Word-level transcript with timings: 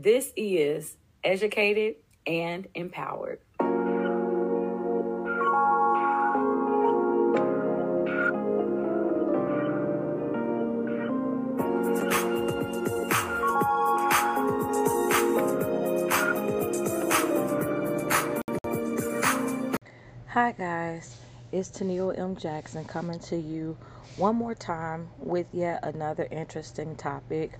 This 0.00 0.32
is 0.36 0.96
Educated 1.24 1.96
and 2.24 2.68
Empowered. 2.76 3.40
Hi, 20.28 20.52
guys. 20.52 21.16
It's 21.50 21.70
Tennille 21.70 22.16
M. 22.16 22.36
Jackson 22.36 22.84
coming 22.84 23.18
to 23.18 23.36
you 23.36 23.76
one 24.16 24.36
more 24.36 24.54
time 24.54 25.08
with 25.18 25.48
yet 25.52 25.80
another 25.82 26.28
interesting 26.30 26.94
topic. 26.94 27.58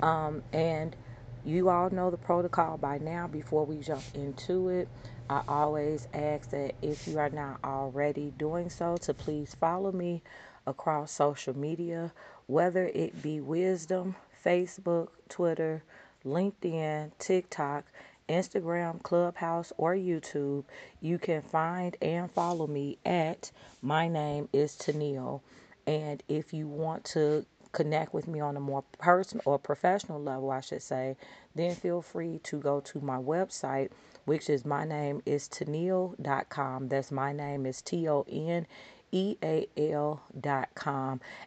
Um, 0.00 0.42
and 0.54 0.96
you 1.44 1.70
all 1.70 1.90
know 1.90 2.10
the 2.10 2.18
protocol 2.18 2.78
by 2.78 2.98
now 2.98 3.28
before 3.28 3.66
we 3.66 3.80
jump 3.80 4.04
into 4.14 4.68
it. 4.70 4.88
I 5.30 5.42
always 5.48 6.08
ask 6.14 6.50
that 6.50 6.74
if 6.82 7.06
you 7.06 7.18
are 7.18 7.30
not 7.30 7.60
already 7.64 8.32
doing 8.38 8.70
so, 8.70 8.96
to 8.98 9.14
please 9.14 9.54
follow 9.54 9.92
me 9.92 10.22
across 10.66 11.12
social 11.12 11.56
media, 11.56 12.12
whether 12.46 12.86
it 12.86 13.22
be 13.22 13.40
Wisdom, 13.40 14.16
Facebook, 14.44 15.08
Twitter, 15.28 15.84
LinkedIn, 16.26 17.12
TikTok, 17.18 17.86
Instagram, 18.28 19.02
Clubhouse, 19.02 19.72
or 19.78 19.94
YouTube, 19.94 20.64
you 21.00 21.18
can 21.18 21.42
find 21.42 21.96
and 22.02 22.30
follow 22.30 22.66
me 22.66 22.98
at 23.06 23.52
my 23.82 24.08
name 24.08 24.48
is 24.52 24.74
Tennille. 24.76 25.42
And 25.86 26.22
if 26.28 26.54
you 26.54 26.68
want 26.68 27.04
to 27.06 27.46
connect 27.74 28.14
with 28.14 28.26
me 28.26 28.40
on 28.40 28.56
a 28.56 28.60
more 28.60 28.84
personal 28.98 29.42
or 29.44 29.58
professional 29.58 30.22
level, 30.22 30.50
I 30.50 30.60
should 30.60 30.82
say, 30.82 31.16
then 31.54 31.74
feel 31.74 32.00
free 32.00 32.40
to 32.44 32.58
go 32.58 32.80
to 32.80 33.00
my 33.00 33.18
website, 33.18 33.90
which 34.24 34.48
is 34.48 34.64
my 34.64 34.86
name 34.86 35.20
is 35.26 35.48
Tennille.com. 35.48 36.88
That's 36.88 37.12
my 37.12 37.32
name 37.32 37.66
is 37.66 37.82
T 37.82 38.08
O 38.08 38.24
N 38.30 38.66
eal.com 39.14 40.20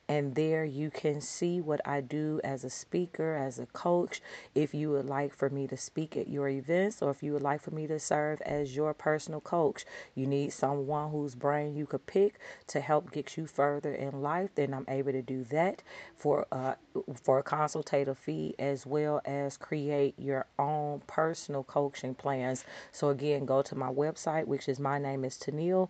and 0.07 0.33
there 0.35 0.63
you 0.63 0.89
can 0.89 1.19
see 1.19 1.59
what 1.59 1.81
I 1.85 1.99
do 2.01 2.39
as 2.43 2.63
a 2.63 2.69
speaker, 2.69 3.35
as 3.35 3.59
a 3.59 3.65
coach. 3.67 4.21
If 4.55 4.73
you 4.73 4.91
would 4.91 5.05
like 5.05 5.35
for 5.35 5.49
me 5.49 5.67
to 5.67 5.75
speak 5.75 6.15
at 6.15 6.29
your 6.29 6.47
events 6.47 7.01
or 7.01 7.11
if 7.11 7.21
you 7.21 7.33
would 7.33 7.41
like 7.41 7.61
for 7.61 7.71
me 7.71 7.85
to 7.87 7.99
serve 7.99 8.41
as 8.41 8.75
your 8.75 8.93
personal 8.93 9.41
coach, 9.41 9.85
you 10.15 10.25
need 10.25 10.53
someone 10.53 11.11
whose 11.11 11.35
brain 11.35 11.75
you 11.75 11.85
could 11.85 12.05
pick 12.05 12.39
to 12.67 12.79
help 12.79 13.11
get 13.11 13.35
you 13.35 13.45
further 13.45 13.93
in 13.93 14.21
life, 14.21 14.49
then 14.55 14.73
I'm 14.73 14.85
able 14.87 15.11
to 15.11 15.21
do 15.21 15.43
that 15.45 15.83
for 16.15 16.47
uh, 16.51 16.75
for 17.21 17.39
a 17.39 17.43
consultative 17.43 18.17
fee 18.17 18.55
as 18.59 18.85
well 18.85 19.21
as 19.25 19.57
create 19.57 20.15
your 20.17 20.45
own 20.57 21.01
personal 21.07 21.63
coaching 21.63 22.15
plans. 22.15 22.63
So 22.91 23.09
again, 23.09 23.45
go 23.45 23.61
to 23.61 23.75
my 23.75 23.89
website, 23.89 24.45
which 24.45 24.69
is 24.69 24.79
my 24.79 24.97
name 24.97 25.25
is 25.25 25.37
Tennille 25.37 25.89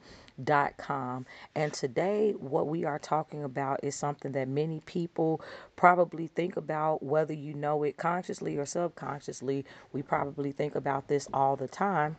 com. 0.78 1.26
And 1.56 1.74
today, 1.74 2.34
what 2.34 2.68
we 2.68 2.86
are 2.86 3.00
talking 3.00 3.44
about 3.44 3.84
is 3.84 3.96
something 3.96 4.34
that 4.34 4.48
many 4.48 4.82
people 4.82 5.42
probably 5.76 6.28
think 6.28 6.58
about, 6.58 7.04
whether 7.04 7.34
you 7.34 7.54
know 7.54 7.84
it 7.84 7.98
consciously 7.98 8.58
or 8.58 8.66
subconsciously. 8.66 9.66
We 9.94 10.02
probably 10.04 10.52
think 10.52 10.76
about 10.76 11.08
this 11.08 11.28
all 11.34 11.56
the 11.56 11.68
time. 11.68 12.18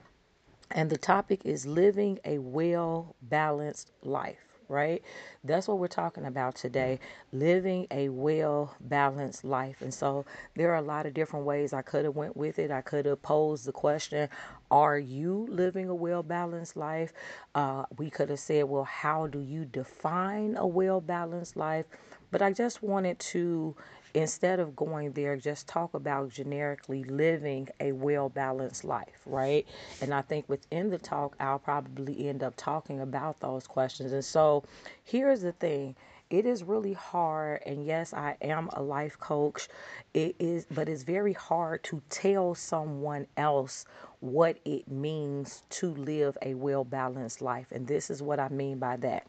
And 0.71 0.91
the 0.91 0.99
topic 0.99 1.43
is 1.45 1.67
living 1.67 2.19
a 2.25 2.39
well 2.39 3.17
balanced 3.23 3.93
life 4.03 4.48
right? 4.69 5.03
That's 5.45 5.69
what 5.69 5.79
we're 5.79 5.89
talking 5.89 6.25
about 6.27 6.57
today 6.57 7.01
living 7.33 7.87
a 7.91 8.09
well 8.09 8.75
balanced 8.81 9.45
life. 9.45 9.83
And 9.83 9.93
so 9.93 10.25
there 10.57 10.73
are 10.73 10.77
a 10.77 10.83
lot 10.83 11.07
of 11.07 11.15
different 11.15 11.47
ways 11.47 11.73
I 11.73 11.83
could 11.83 12.05
have 12.05 12.17
went 12.17 12.37
with 12.37 12.59
it. 12.59 12.71
I 12.71 12.81
could 12.81 13.07
have 13.07 13.23
posed 13.23 13.67
the 13.67 13.73
question, 13.73 14.29
are 14.71 14.99
you 14.99 15.47
living 15.51 15.89
a 15.89 15.95
well 15.95 16.23
balanced 16.23 16.77
life? 16.77 17.13
Uh, 17.55 17.85
we 17.97 18.11
could 18.11 18.31
have 18.31 18.39
said, 18.41 18.65
well, 18.65 18.85
how 18.85 19.27
do 19.27 19.41
you 19.41 19.65
define 19.65 20.57
a 20.57 20.67
well 20.67 21.01
balanced 21.01 21.57
life? 21.57 21.87
But 22.31 22.43
I 22.43 22.53
just 22.53 22.83
wanted 22.83 23.19
to 23.21 23.75
instead 24.15 24.61
of 24.61 24.77
going 24.77 25.13
there, 25.13 25.37
just 25.37 25.69
talk 25.69 25.95
about 25.95 26.31
generically 26.31 27.05
living 27.05 27.69
a 27.81 27.93
well 27.93 28.29
balanced 28.29 28.85
life, 28.85 29.21
right? 29.27 29.67
And 30.01 30.15
I 30.15 30.23
think 30.23 30.49
within 30.49 30.91
the 30.91 30.99
talk, 30.99 31.37
I'll 31.41 31.59
probably 31.59 32.29
end 32.29 32.43
up 32.43 32.55
talking 32.57 33.01
about 33.01 33.41
those 33.41 33.67
questions. 33.67 34.13
And 34.13 34.25
so 34.25 34.65
here's 35.05 35.43
the 35.43 35.53
thing 35.53 35.97
it 36.31 36.45
is 36.45 36.63
really 36.63 36.93
hard 36.93 37.63
and 37.65 37.87
yes 37.87 38.13
i 38.13 38.37
am 38.43 38.69
a 38.75 38.83
life 38.83 39.19
coach 39.19 39.69
it 40.15 40.37
is 40.39 40.67
but 40.71 40.89
it's 40.89 41.03
very 41.03 41.33
hard 41.33 41.83
to 41.83 42.03
tell 42.11 42.55
someone 42.55 43.27
else 43.37 43.87
what 44.21 44.59
it 44.65 44.87
means 44.89 45.63
to 45.71 45.95
live 45.95 46.37
a 46.43 46.55
well 46.55 46.85
balanced 46.85 47.41
life 47.41 47.69
and 47.73 47.87
this 47.87 48.11
is 48.11 48.23
what 48.23 48.39
i 48.39 48.49
mean 48.49 48.79
by 48.79 48.97
that 48.97 49.27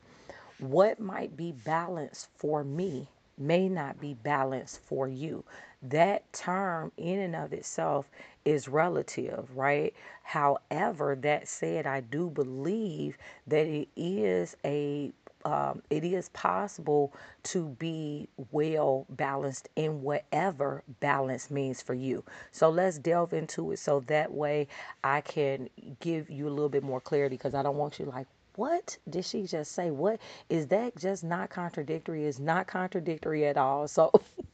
what 0.60 1.00
might 1.00 1.38
be 1.38 1.54
balanced 1.54 2.28
for 2.36 2.64
me 2.64 3.08
may 3.40 3.70
not 3.70 4.00
be 4.00 4.14
balanced 4.14 4.82
for 4.82 5.08
you. 5.08 5.44
That 5.82 6.32
term, 6.34 6.92
in 6.98 7.20
and 7.20 7.36
of 7.36 7.54
itself, 7.54 8.10
is 8.46 8.68
relative, 8.68 9.56
right? 9.56 9.94
However, 10.24 11.16
that 11.22 11.48
said, 11.48 11.88
I 11.88 12.02
do 12.02 12.30
believe 12.30 13.18
that 13.48 13.66
it 13.66 13.88
is 13.96 14.58
a 14.66 15.12
um, 15.46 15.82
it 15.90 16.04
is 16.04 16.30
possible 16.30 17.14
to 17.44 17.70
be 17.80 18.28
well 18.52 19.06
balanced 19.10 19.70
in 19.76 20.02
whatever 20.02 20.84
balance 21.00 21.50
means 21.50 21.82
for 21.82 21.94
you. 21.94 22.24
So 22.52 22.70
let's 22.70 22.98
delve 22.98 23.34
into 23.34 23.72
it 23.72 23.80
so 23.80 24.02
that 24.02 24.34
way 24.34 24.68
I 25.04 25.22
can 25.22 25.70
give 26.02 26.30
you 26.30 26.48
a 26.48 26.52
little 26.52 26.70
bit 26.70 26.84
more 26.84 27.00
clarity 27.00 27.38
because 27.38 27.56
I 27.56 27.64
don't 27.64 27.78
want 27.78 28.00
you 28.00 28.06
like, 28.06 28.28
what 28.60 28.98
did 29.10 29.24
she 29.24 29.44
just 29.44 29.72
say? 29.72 29.90
What 29.90 30.20
is 30.50 30.68
that 30.68 30.98
just 30.98 31.24
not 31.24 31.50
contradictory? 31.50 32.26
Is 32.26 32.42
not 32.42 32.68
contradictory 32.68 33.48
at 33.48 33.56
all. 33.56 33.88
So 33.88 34.12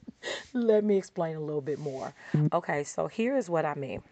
let 0.54 0.84
me 0.84 0.96
explain 0.96 1.36
a 1.36 1.40
little 1.40 1.60
bit 1.60 1.80
more. 1.80 2.14
Mm-hmm. 2.34 2.56
Okay, 2.56 2.84
so 2.84 3.08
here's 3.08 3.50
what 3.50 3.66
I 3.66 3.74
mean. 3.74 4.04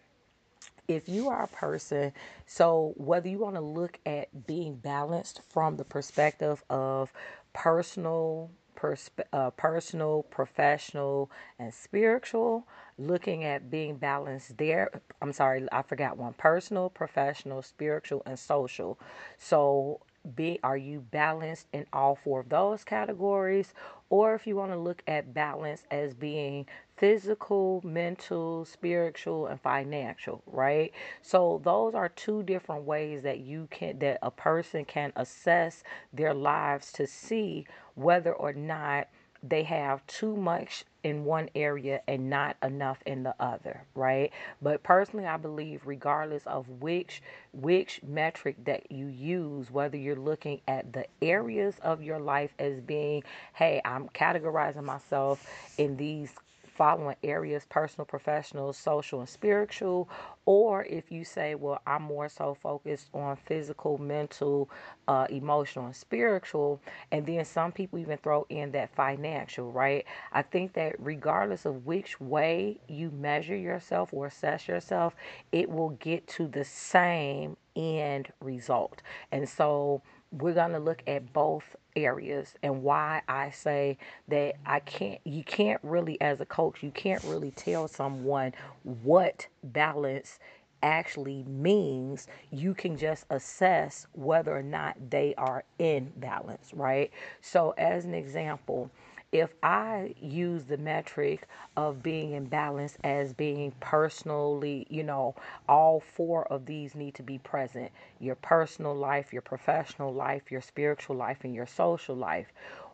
If 0.88 1.08
you 1.08 1.28
are 1.28 1.44
a 1.44 1.48
person, 1.48 2.12
so 2.44 2.92
whether 2.96 3.28
you 3.28 3.38
want 3.38 3.54
to 3.54 3.60
look 3.60 4.00
at 4.04 4.46
being 4.48 4.74
balanced 4.74 5.42
from 5.48 5.76
the 5.76 5.84
perspective 5.84 6.64
of 6.68 7.12
personal, 7.52 8.50
perspe- 8.74 9.24
uh, 9.32 9.50
personal, 9.50 10.24
professional, 10.24 11.30
and 11.58 11.72
spiritual, 11.72 12.66
looking 12.98 13.44
at 13.44 13.70
being 13.70 13.96
balanced 13.96 14.56
there. 14.58 14.90
I'm 15.22 15.32
sorry, 15.32 15.66
I 15.72 15.82
forgot 15.82 16.16
one 16.16 16.34
personal, 16.34 16.90
professional, 16.90 17.62
spiritual, 17.62 18.22
and 18.26 18.38
social. 18.38 18.98
So, 19.38 20.00
be 20.36 20.58
are 20.62 20.76
you 20.76 21.00
balanced 21.00 21.66
in 21.72 21.86
all 21.92 22.16
four 22.16 22.40
of 22.40 22.48
those 22.48 22.84
categories 22.84 23.74
or 24.10 24.34
if 24.34 24.46
you 24.46 24.56
want 24.56 24.70
to 24.70 24.78
look 24.78 25.02
at 25.06 25.34
balance 25.34 25.84
as 25.90 26.14
being 26.14 26.66
physical, 26.96 27.80
mental, 27.84 28.64
spiritual 28.64 29.46
and 29.46 29.60
financial, 29.60 30.42
right? 30.46 30.92
So 31.22 31.60
those 31.64 31.94
are 31.94 32.08
two 32.08 32.42
different 32.44 32.84
ways 32.84 33.22
that 33.22 33.40
you 33.40 33.66
can 33.70 33.98
that 33.98 34.18
a 34.22 34.30
person 34.30 34.84
can 34.84 35.12
assess 35.16 35.82
their 36.12 36.34
lives 36.34 36.92
to 36.92 37.06
see 37.06 37.66
whether 37.94 38.32
or 38.32 38.52
not 38.52 39.08
they 39.46 39.62
have 39.64 40.06
too 40.06 40.36
much 40.36 40.84
in 41.02 41.24
one 41.24 41.50
area 41.54 42.00
and 42.08 42.30
not 42.30 42.56
enough 42.62 43.02
in 43.06 43.22
the 43.22 43.34
other, 43.38 43.84
right? 43.94 44.32
But 44.62 44.82
personally, 44.82 45.26
I 45.26 45.36
believe 45.36 45.82
regardless 45.86 46.46
of 46.46 46.68
which 46.80 47.22
which 47.52 48.00
metric 48.02 48.56
that 48.64 48.90
you 48.90 49.06
use, 49.08 49.70
whether 49.70 49.96
you're 49.98 50.16
looking 50.16 50.60
at 50.66 50.92
the 50.94 51.06
areas 51.22 51.76
of 51.82 52.02
your 52.02 52.18
life 52.18 52.54
as 52.58 52.80
being, 52.80 53.22
hey, 53.52 53.82
I'm 53.84 54.08
categorizing 54.10 54.84
myself 54.84 55.46
in 55.78 55.96
these 55.96 56.32
following 56.74 57.16
areas 57.22 57.66
personal, 57.68 58.04
professional, 58.04 58.72
social, 58.72 59.20
and 59.20 59.28
spiritual. 59.28 60.08
Or 60.46 60.84
if 60.84 61.10
you 61.10 61.24
say, 61.24 61.54
well, 61.54 61.80
I'm 61.86 62.02
more 62.02 62.28
so 62.28 62.54
focused 62.54 63.08
on 63.14 63.36
physical, 63.36 63.98
mental, 63.98 64.70
uh, 65.08 65.26
emotional, 65.30 65.86
and 65.86 65.96
spiritual. 65.96 66.80
And 67.12 67.26
then 67.26 67.44
some 67.44 67.72
people 67.72 67.98
even 67.98 68.18
throw 68.18 68.46
in 68.50 68.72
that 68.72 68.94
financial, 68.94 69.72
right? 69.72 70.04
I 70.32 70.42
think 70.42 70.74
that 70.74 70.96
regardless 70.98 71.64
of 71.64 71.86
which 71.86 72.20
way 72.20 72.78
you 72.88 73.10
measure 73.10 73.56
yourself 73.56 74.12
or 74.12 74.26
assess 74.26 74.68
yourself, 74.68 75.14
it 75.52 75.70
will 75.70 75.90
get 75.90 76.26
to 76.28 76.46
the 76.48 76.64
same 76.64 77.56
end 77.76 78.32
result. 78.40 79.02
And 79.32 79.48
so 79.48 80.02
we're 80.38 80.54
going 80.54 80.72
to 80.72 80.78
look 80.78 81.02
at 81.06 81.32
both 81.32 81.76
areas 81.96 82.54
and 82.62 82.82
why 82.82 83.22
I 83.28 83.50
say 83.50 83.98
that 84.28 84.56
I 84.66 84.80
can't 84.80 85.20
you 85.24 85.44
can't 85.44 85.80
really 85.84 86.20
as 86.20 86.40
a 86.40 86.46
coach 86.46 86.82
you 86.82 86.90
can't 86.90 87.22
really 87.24 87.52
tell 87.52 87.86
someone 87.86 88.52
what 88.82 89.46
balance 89.62 90.40
actually 90.82 91.44
means. 91.44 92.26
You 92.50 92.74
can 92.74 92.98
just 92.98 93.24
assess 93.30 94.06
whether 94.12 94.54
or 94.54 94.62
not 94.62 94.96
they 95.10 95.34
are 95.38 95.64
in 95.78 96.12
balance 96.16 96.72
right? 96.74 97.10
So 97.40 97.70
as 97.78 98.04
an 98.04 98.14
example 98.14 98.90
if 99.34 99.52
I 99.64 100.14
use 100.20 100.62
the 100.62 100.76
metric 100.78 101.48
of 101.76 102.04
being 102.04 102.34
in 102.34 102.44
balance 102.44 102.96
as 103.02 103.32
being 103.32 103.72
personally, 103.80 104.86
you 104.88 105.02
know, 105.02 105.34
all 105.68 105.98
four 105.98 106.46
of 106.52 106.66
these 106.66 106.94
need 106.94 107.16
to 107.16 107.24
be 107.24 107.38
present 107.38 107.90
your 108.20 108.36
personal 108.36 108.94
life, 108.94 109.32
your 109.32 109.42
professional 109.42 110.14
life, 110.14 110.52
your 110.52 110.60
spiritual 110.60 111.16
life, 111.16 111.38
and 111.42 111.52
your 111.52 111.66
social 111.66 112.14
life. 112.14 112.46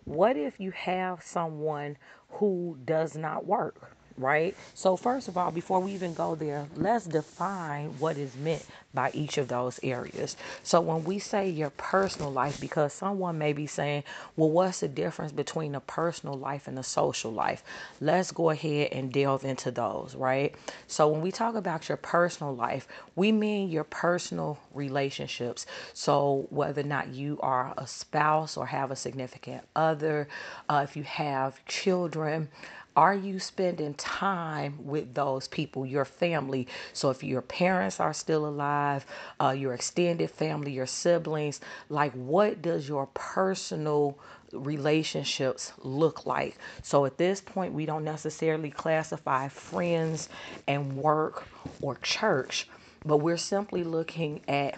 What 0.04 0.38
if 0.38 0.58
you 0.58 0.70
have 0.70 1.22
someone 1.22 1.98
who 2.30 2.78
does 2.86 3.18
not 3.18 3.44
work? 3.44 3.94
Right? 4.20 4.56
So, 4.74 4.96
first 4.96 5.28
of 5.28 5.36
all, 5.36 5.50
before 5.50 5.80
we 5.80 5.92
even 5.92 6.14
go 6.14 6.34
there, 6.34 6.66
let's 6.76 7.06
define 7.06 7.98
what 7.98 8.18
is 8.18 8.36
meant 8.36 8.64
by 8.94 9.10
each 9.14 9.38
of 9.38 9.48
those 9.48 9.80
areas. 9.82 10.36
So, 10.62 10.80
when 10.80 11.04
we 11.04 11.18
say 11.18 11.48
your 11.48 11.70
personal 11.70 12.32
life, 12.32 12.60
because 12.60 12.92
someone 12.92 13.38
may 13.38 13.52
be 13.52 13.66
saying, 13.66 14.04
well, 14.36 14.50
what's 14.50 14.80
the 14.80 14.88
difference 14.88 15.32
between 15.32 15.74
a 15.74 15.80
personal 15.80 16.36
life 16.36 16.68
and 16.68 16.78
a 16.78 16.82
social 16.82 17.32
life? 17.32 17.62
Let's 18.00 18.32
go 18.32 18.50
ahead 18.50 18.88
and 18.92 19.12
delve 19.12 19.44
into 19.44 19.70
those, 19.70 20.14
right? 20.14 20.54
So, 20.86 21.08
when 21.08 21.20
we 21.20 21.32
talk 21.32 21.54
about 21.54 21.88
your 21.88 21.98
personal 21.98 22.54
life, 22.54 22.88
we 23.16 23.32
mean 23.32 23.70
your 23.70 23.84
personal 23.84 24.58
relationships. 24.74 25.66
So, 25.94 26.46
whether 26.50 26.80
or 26.80 26.84
not 26.84 27.08
you 27.08 27.38
are 27.42 27.74
a 27.76 27.86
spouse 27.86 28.56
or 28.56 28.66
have 28.66 28.90
a 28.90 28.96
significant 28.96 29.62
other, 29.76 30.28
uh, 30.68 30.84
if 30.88 30.96
you 30.96 31.02
have 31.04 31.64
children, 31.66 32.48
are 32.96 33.14
you 33.14 33.38
spending 33.38 33.94
time 33.94 34.78
with 34.84 35.14
those 35.14 35.46
people, 35.48 35.86
your 35.86 36.04
family? 36.04 36.66
So, 36.92 37.10
if 37.10 37.22
your 37.22 37.42
parents 37.42 38.00
are 38.00 38.12
still 38.12 38.46
alive, 38.46 39.06
uh, 39.40 39.50
your 39.50 39.74
extended 39.74 40.30
family, 40.30 40.72
your 40.72 40.86
siblings, 40.86 41.60
like 41.88 42.12
what 42.12 42.62
does 42.62 42.88
your 42.88 43.06
personal 43.14 44.18
relationships 44.52 45.72
look 45.82 46.26
like? 46.26 46.56
So, 46.82 47.04
at 47.04 47.16
this 47.16 47.40
point, 47.40 47.74
we 47.74 47.86
don't 47.86 48.04
necessarily 48.04 48.70
classify 48.70 49.48
friends 49.48 50.28
and 50.66 50.96
work 50.96 51.46
or 51.80 51.96
church, 51.96 52.68
but 53.04 53.18
we're 53.18 53.36
simply 53.36 53.84
looking 53.84 54.40
at 54.48 54.74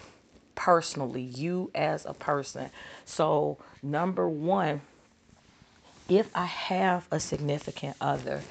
personally, 0.54 1.22
you 1.22 1.70
as 1.74 2.04
a 2.04 2.14
person. 2.14 2.70
So, 3.04 3.58
number 3.82 4.28
one, 4.28 4.82
if 6.08 6.30
I 6.34 6.46
have 6.46 7.06
a 7.10 7.20
significant 7.20 7.96
other, 8.00 8.42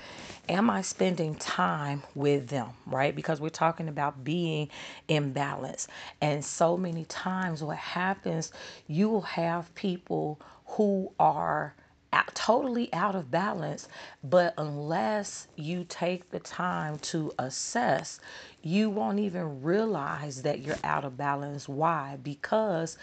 am 0.50 0.69
I 0.69 0.81
spending 0.81 1.36
time 1.36 2.03
with 2.15 2.48
them, 2.48 2.69
right? 2.86 3.15
Because 3.15 3.39
we're 3.42 3.50
talking 3.50 3.88
about 3.88 4.24
being 4.24 4.69
in 5.07 5.33
balance. 5.33 5.88
And 6.21 6.44
so 6.44 6.77
many 6.77 7.06
times, 7.06 7.63
what 7.63 7.77
happens, 7.77 8.51
you 8.88 9.09
will 9.09 9.21
have 9.21 9.74
people 9.75 10.39
who 10.65 11.12
are 11.19 11.75
out, 12.13 12.33
totally 12.36 12.94
out 12.94 13.15
of 13.15 13.31
balance, 13.31 13.88
but 14.24 14.53
unless 14.57 15.48
you 15.56 15.86
take 15.88 16.30
the 16.31 16.39
time 16.39 16.98
to 17.00 17.31
assess, 17.39 18.19
you 18.62 18.89
won't 18.89 19.19
even 19.19 19.62
realize 19.62 20.42
that 20.44 20.59
you're 20.59 20.77
out 20.83 21.06
of 21.06 21.18
balance. 21.18 21.69
Why? 21.69 22.18
Because 22.21 22.98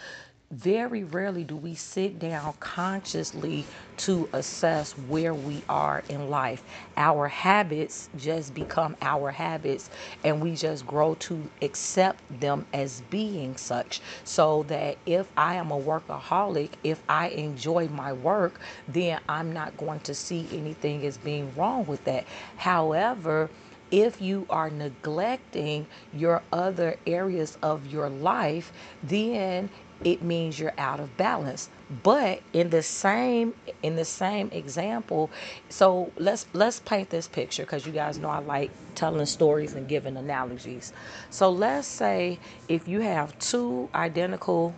very 0.51 1.03
rarely 1.03 1.43
do 1.43 1.55
we 1.55 1.75
sit 1.75 2.19
down 2.19 2.53
consciously 2.59 3.67
to 3.97 4.29
assess 4.33 4.97
where 4.97 5.33
we 5.35 5.63
are 5.69 6.03
in 6.09 6.27
life. 6.29 6.63
Our 6.97 7.27
habits 7.27 8.09
just 8.15 8.53
become 8.53 8.95
our 9.01 9.31
habits, 9.31 9.89
and 10.23 10.41
we 10.41 10.55
just 10.55 10.85
grow 10.85 11.15
to 11.15 11.51
accept 11.61 12.23
them 12.29 12.65
as 12.73 13.01
being 13.01 13.57
such. 13.57 14.01
So 14.23 14.63
that 14.63 14.99
if 15.05 15.29
I 15.37 15.55
am 15.55 15.71
a 15.71 15.79
workaholic, 15.79 16.73
if 16.83 17.03
I 17.09 17.29
enjoy 17.29 17.87
my 17.89 18.13
work, 18.13 18.59
then 18.87 19.19
I'm 19.29 19.51
not 19.51 19.77
going 19.77 19.99
to 20.01 20.15
see 20.15 20.47
anything 20.51 21.05
as 21.05 21.17
being 21.17 21.53
wrong 21.55 21.85
with 21.85 22.03
that. 22.05 22.25
However, 22.55 23.51
if 23.91 24.21
you 24.21 24.45
are 24.49 24.69
neglecting 24.69 25.87
your 26.11 26.43
other 26.51 26.97
areas 27.07 27.57
of 27.63 27.87
your 27.87 28.09
life, 28.09 28.71
then 29.01 29.69
it 30.03 30.21
means 30.21 30.59
you're 30.59 30.73
out 30.77 30.99
of 30.99 31.17
balance. 31.17 31.69
But 32.03 32.41
in 32.53 32.69
the 32.69 32.83
same 32.83 33.55
in 33.83 33.95
the 33.95 34.05
same 34.05 34.49
example 34.51 35.31
so 35.69 36.11
let's 36.17 36.45
let's 36.53 36.79
paint 36.79 37.09
this 37.09 37.27
picture 37.27 37.63
because 37.63 37.85
you 37.85 37.91
guys 37.91 38.19
know 38.19 38.29
i 38.29 38.39
like 38.39 38.71
telling 38.95 39.25
stories 39.25 39.73
and 39.75 39.87
giving 39.87 40.17
analogies. 40.17 40.93
So 41.29 41.49
let's 41.49 41.87
say 41.87 42.39
if 42.67 42.87
you 42.87 43.01
have 43.01 43.37
two 43.39 43.89
identical 43.95 44.75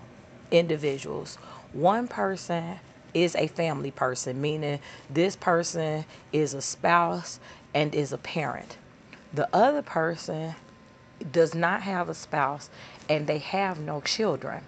individuals 0.52 1.38
one 1.74 2.08
person 2.08 2.80
is 3.14 3.36
a 3.36 3.48
family 3.48 3.92
person 3.92 4.40
meaning 4.42 4.80
this 5.10 5.36
person 5.36 6.06
is 6.32 6.54
a 6.54 6.62
spouse 6.62 7.40
and 7.74 7.94
is 7.96 8.14
a 8.14 8.18
parent. 8.18 8.78
The 9.34 9.50
other 9.56 9.82
person 9.82 10.56
does 11.32 11.56
not 11.56 11.84
have 11.84 12.10
a 12.10 12.14
spouse 12.14 12.70
and 13.10 13.28
they 13.28 13.40
have 13.40 13.80
no 13.80 14.02
children 14.02 14.64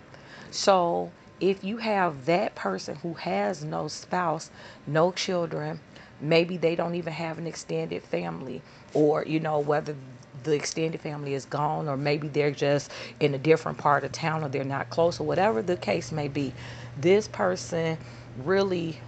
so 0.53 1.11
if 1.41 1.63
you 1.63 1.77
have 1.77 2.25
that 2.25 2.55
person 2.55 2.95
who 2.97 3.15
has 3.15 3.63
no 3.63 3.87
spouse, 3.87 4.51
no 4.87 5.11
children, 5.11 5.81
maybe 6.21 6.57
they 6.57 6.75
don't 6.75 6.95
even 6.95 7.11
have 7.11 7.37
an 7.39 7.47
extended 7.47 8.03
family, 8.03 8.61
or 8.93 9.25
you 9.25 9.39
know, 9.39 9.59
whether 9.59 9.95
the 10.43 10.53
extended 10.53 11.01
family 11.01 11.33
is 11.33 11.45
gone, 11.45 11.89
or 11.89 11.97
maybe 11.97 12.27
they're 12.27 12.51
just 12.51 12.91
in 13.19 13.33
a 13.33 13.37
different 13.39 13.77
part 13.79 14.03
of 14.03 14.11
town, 14.11 14.43
or 14.43 14.49
they're 14.49 14.63
not 14.63 14.89
close, 14.91 15.19
or 15.19 15.25
whatever 15.27 15.61
the 15.63 15.75
case 15.75 16.11
may 16.11 16.27
be, 16.27 16.53
this 16.95 17.27
person 17.27 17.97
really, 18.37 18.99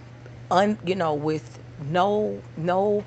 un, 0.50 0.78
you 0.84 0.96
know, 0.96 1.14
with 1.14 1.62
no 1.78 2.42
no 2.56 3.04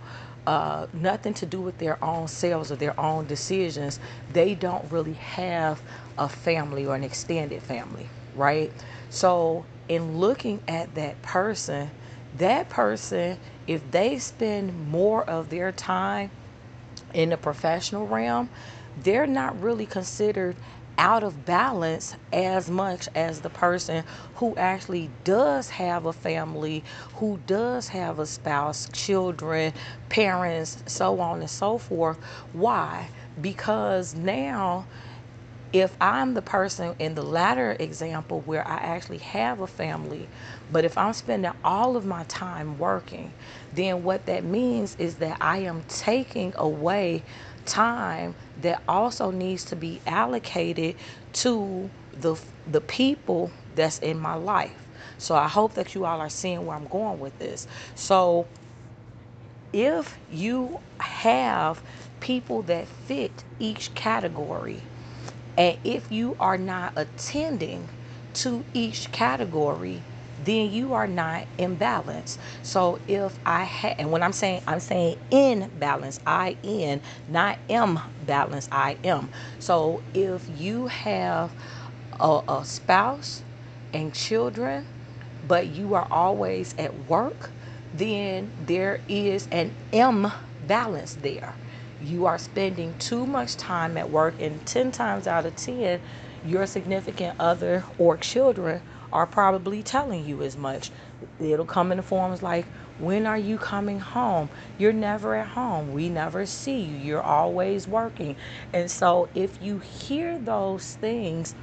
uh, 0.47 0.87
nothing 0.93 1.33
to 1.35 1.45
do 1.45 1.61
with 1.61 1.77
their 1.77 2.03
own 2.03 2.27
selves 2.27 2.71
or 2.71 2.77
their 2.77 2.99
own 2.99 3.27
decisions, 3.27 3.99
they 4.31 4.55
don't 4.55 4.91
really 4.91 5.13
have 5.13 5.83
a 6.17 6.29
family 6.29 6.85
or 6.85 6.95
an 6.95 7.03
extended 7.03 7.61
family 7.61 8.09
right? 8.39 8.73
So, 9.11 9.67
in 9.89 10.17
looking 10.19 10.61
at 10.67 10.95
that 10.95 11.21
person, 11.23 11.91
that 12.37 12.69
person, 12.69 13.39
if 13.67 13.91
they 13.91 14.19
spend 14.19 14.89
more 14.91 15.23
of 15.29 15.49
their 15.51 15.73
time 15.73 16.31
in 17.13 17.29
the 17.31 17.37
professional 17.37 18.07
realm, 18.07 18.49
they're 18.97 19.27
not 19.27 19.61
really 19.61 19.87
considered 19.87 20.57
out 20.99 21.23
of 21.23 21.45
balance 21.45 22.15
as 22.33 22.69
much 22.69 23.09
as 23.15 23.41
the 23.41 23.49
person 23.51 24.03
who 24.35 24.55
actually 24.57 25.11
does 25.25 25.69
have 25.71 26.05
a 26.05 26.13
family, 26.13 26.83
who 27.15 27.39
does 27.47 27.89
have 27.89 28.19
a 28.19 28.27
spouse, 28.27 28.89
children, 28.93 29.73
parents, 30.09 30.83
so 30.87 31.19
on 31.21 31.41
and 31.41 31.49
so 31.51 31.77
forth. 31.79 32.19
Why? 32.53 33.09
Because 33.41 34.15
now 34.15 34.87
if 35.73 35.95
I'm 36.01 36.33
the 36.33 36.41
person 36.41 36.95
in 36.99 37.15
the 37.15 37.23
latter 37.23 37.75
example 37.79 38.41
where 38.41 38.67
I 38.67 38.77
actually 38.77 39.19
have 39.19 39.59
a 39.61 39.67
family, 39.67 40.29
but 40.71 40.85
if 40.85 40.97
I'm 40.97 41.13
spending 41.13 41.51
all 41.63 41.95
of 41.95 42.05
my 42.05 42.23
time 42.25 42.77
working, 42.77 43.33
then 43.71 44.03
what 44.03 44.25
that 44.27 44.43
means 44.43 44.95
is 44.97 45.15
that 45.17 45.37
I 45.41 45.59
am 45.59 45.83
taking 45.87 46.53
away 46.57 47.23
time 47.65 48.35
that 48.57 48.83
also 48.87 49.31
needs 49.31 49.65
to 49.65 49.75
be 49.75 50.01
allocated 50.07 50.95
to 51.33 51.91
the 52.13 52.35
the 52.67 52.81
people 52.81 53.51
that's 53.75 53.99
in 53.99 54.19
my 54.19 54.35
life. 54.35 54.87
So 55.17 55.35
I 55.35 55.47
hope 55.47 55.75
that 55.75 55.95
you 55.95 56.05
all 56.05 56.19
are 56.19 56.29
seeing 56.29 56.65
where 56.65 56.75
I'm 56.75 56.87
going 56.87 57.19
with 57.19 57.37
this. 57.39 57.67
So 57.95 58.47
if 59.73 60.17
you 60.31 60.79
have 60.99 61.83
people 62.19 62.63
that 62.63 62.87
fit 62.87 63.43
each 63.59 63.93
category, 63.95 64.83
and 65.59 65.79
if 65.85 66.11
you 66.11 66.37
are 66.41 66.59
not 66.59 66.93
attending 66.97 67.91
to 68.35 68.65
each 68.73 69.11
category, 69.13 70.05
then 70.39 70.71
you 70.71 70.93
are 70.93 71.07
not 71.07 71.47
in 71.57 71.77
balance. 71.77 72.39
So 72.63 73.01
if 73.07 73.39
I 73.47 73.65
have, 73.65 73.95
and 73.99 74.11
when 74.11 74.23
I'm 74.23 74.33
saying, 74.33 74.63
I'm 74.67 74.81
saying 74.81 75.17
in 75.31 75.71
balance, 75.75 76.19
I 76.27 76.57
in, 76.63 77.01
not 77.27 77.59
M 77.69 78.01
balance, 78.19 78.69
I 78.73 78.99
am. 79.05 79.31
So 79.59 80.05
if 80.13 80.49
you 80.49 80.87
have 80.89 81.55
a, 82.19 82.41
a 82.49 82.65
spouse 82.65 83.45
and 83.93 84.13
children, 84.13 84.87
but 85.43 85.67
you 85.69 85.95
are 85.95 86.07
always 86.11 86.75
at 86.79 86.95
work, 86.95 87.55
then 87.93 88.53
there 88.59 89.01
is 89.09 89.47
an 89.51 89.75
M 89.93 90.33
balance 90.61 91.15
there 91.15 91.57
you 91.99 92.25
are 92.25 92.37
spending 92.39 92.95
too 92.95 93.27
much 93.27 93.57
time 93.57 93.97
at 93.97 94.09
work, 94.09 94.35
and 94.41 94.65
10 94.65 94.91
times 94.91 95.27
out 95.27 95.45
of 95.45 95.55
10, 95.55 96.01
your 96.43 96.67
significant 96.67 97.35
other 97.39 97.85
or 97.97 98.17
children 98.17 98.83
are 99.11 99.27
probably 99.27 99.83
telling 99.83 100.23
you 100.25 100.43
as 100.43 100.57
much. 100.57 100.91
It'll 101.39 101.65
come 101.65 101.91
in 101.91 101.97
the 101.97 102.03
forms 102.03 102.43
like, 102.43 102.69
when 102.97 103.25
are 103.27 103.37
you 103.37 103.57
coming 103.57 103.99
home? 103.99 104.51
You're 104.77 104.93
never 104.93 105.35
at 105.35 105.49
home. 105.49 105.91
We 105.91 106.09
never 106.09 106.45
see 106.45 106.81
you. 106.81 106.97
You're 106.97 107.23
always 107.23 107.87
working. 107.87 108.37
And 108.73 108.91
so, 108.91 109.29
if 109.35 109.61
you 109.61 109.79
hear 109.79 110.39
those 110.39 110.95
things, 110.95 111.55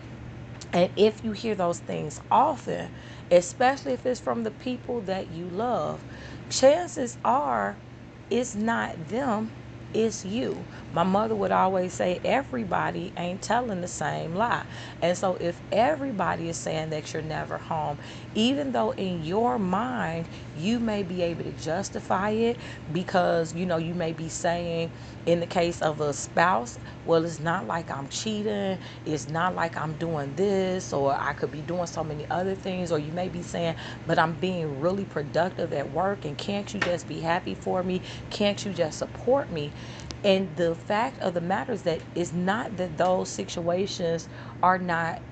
And 0.73 0.91
if 0.97 1.25
you 1.25 1.33
hear 1.33 1.55
those 1.57 1.81
things 1.81 2.21
often, 2.31 2.91
especially 3.31 3.93
if 3.95 4.07
it's 4.07 4.21
from 4.21 4.45
the 4.45 4.53
people 4.53 5.01
that 5.03 5.29
you 5.31 5.49
love, 5.49 6.05
chances 6.49 7.19
are 7.25 7.81
it's 8.31 8.55
not 8.55 9.09
them, 9.09 9.53
it's 9.95 10.25
you. 10.25 10.67
My 10.93 11.03
mother 11.05 11.37
would 11.37 11.53
always 11.53 11.95
say, 11.95 12.21
everybody 12.25 13.13
ain't 13.17 13.43
telling 13.43 13.81
the 13.81 13.89
same 13.89 14.35
lie. 14.35 14.65
And 15.03 15.17
so, 15.19 15.37
if 15.41 15.63
everybody 15.73 16.49
is 16.49 16.59
saying 16.59 16.91
that 16.91 17.13
you're 17.13 17.23
never 17.23 17.59
home, 17.59 17.99
even 18.35 18.73
though 18.73 18.93
in 18.93 19.23
your 19.23 19.59
mind 19.59 20.29
you 20.57 20.81
may 20.81 21.03
be 21.03 21.23
able 21.23 21.45
to 21.45 21.53
justify 21.53 22.31
it 22.31 22.61
because 22.93 23.55
you 23.55 23.67
know 23.67 23.79
you 23.79 23.95
may 23.95 24.13
be 24.13 24.29
saying, 24.29 24.93
in 25.27 25.41
the 25.41 25.47
case 25.47 25.83
of 25.83 26.01
a 26.01 26.15
spouse, 26.15 26.79
well, 27.05 27.25
it's 27.25 27.41
not 27.41 27.67
like 27.67 27.91
I'm 27.91 28.09
cheating, 28.09 28.79
it's 29.05 29.29
not 29.29 29.55
like 29.55 29.77
I'm 29.77 29.95
doing 29.97 30.35
this, 30.35 30.93
or 30.93 31.15
I 31.21 31.35
could 31.35 31.51
be 31.51 31.63
doing 31.63 31.87
so 31.87 32.05
many 32.05 32.29
other 32.31 32.55
things, 32.57 32.93
or 32.93 32.99
you 32.99 33.13
may 33.13 33.29
be 33.29 33.43
saying, 33.43 33.77
but 34.07 34.19
I'm 34.19 34.35
being 34.35 34.81
really 34.81 35.07
productive 35.07 35.73
at 35.73 35.91
work, 35.91 36.25
and 36.25 36.39
can't 36.39 36.73
you 36.75 36.81
just 36.81 37.07
be 37.07 37.21
happy 37.21 37.55
for 37.55 37.83
me? 37.83 38.03
Can't 38.31 38.65
you 38.65 38.75
just 38.75 38.99
support 38.99 39.51
me? 39.51 39.75
And 40.25 40.57
the 40.57 40.75
fact 40.75 41.19
of 41.21 41.35
the 41.35 41.41
matter 41.41 41.73
is 41.73 41.83
that 41.85 42.05
it's 42.15 42.33
not 42.33 42.77
that 42.79 42.97
those 42.97 43.31
situations 43.31 44.29
are 44.63 44.79
not 44.79 45.23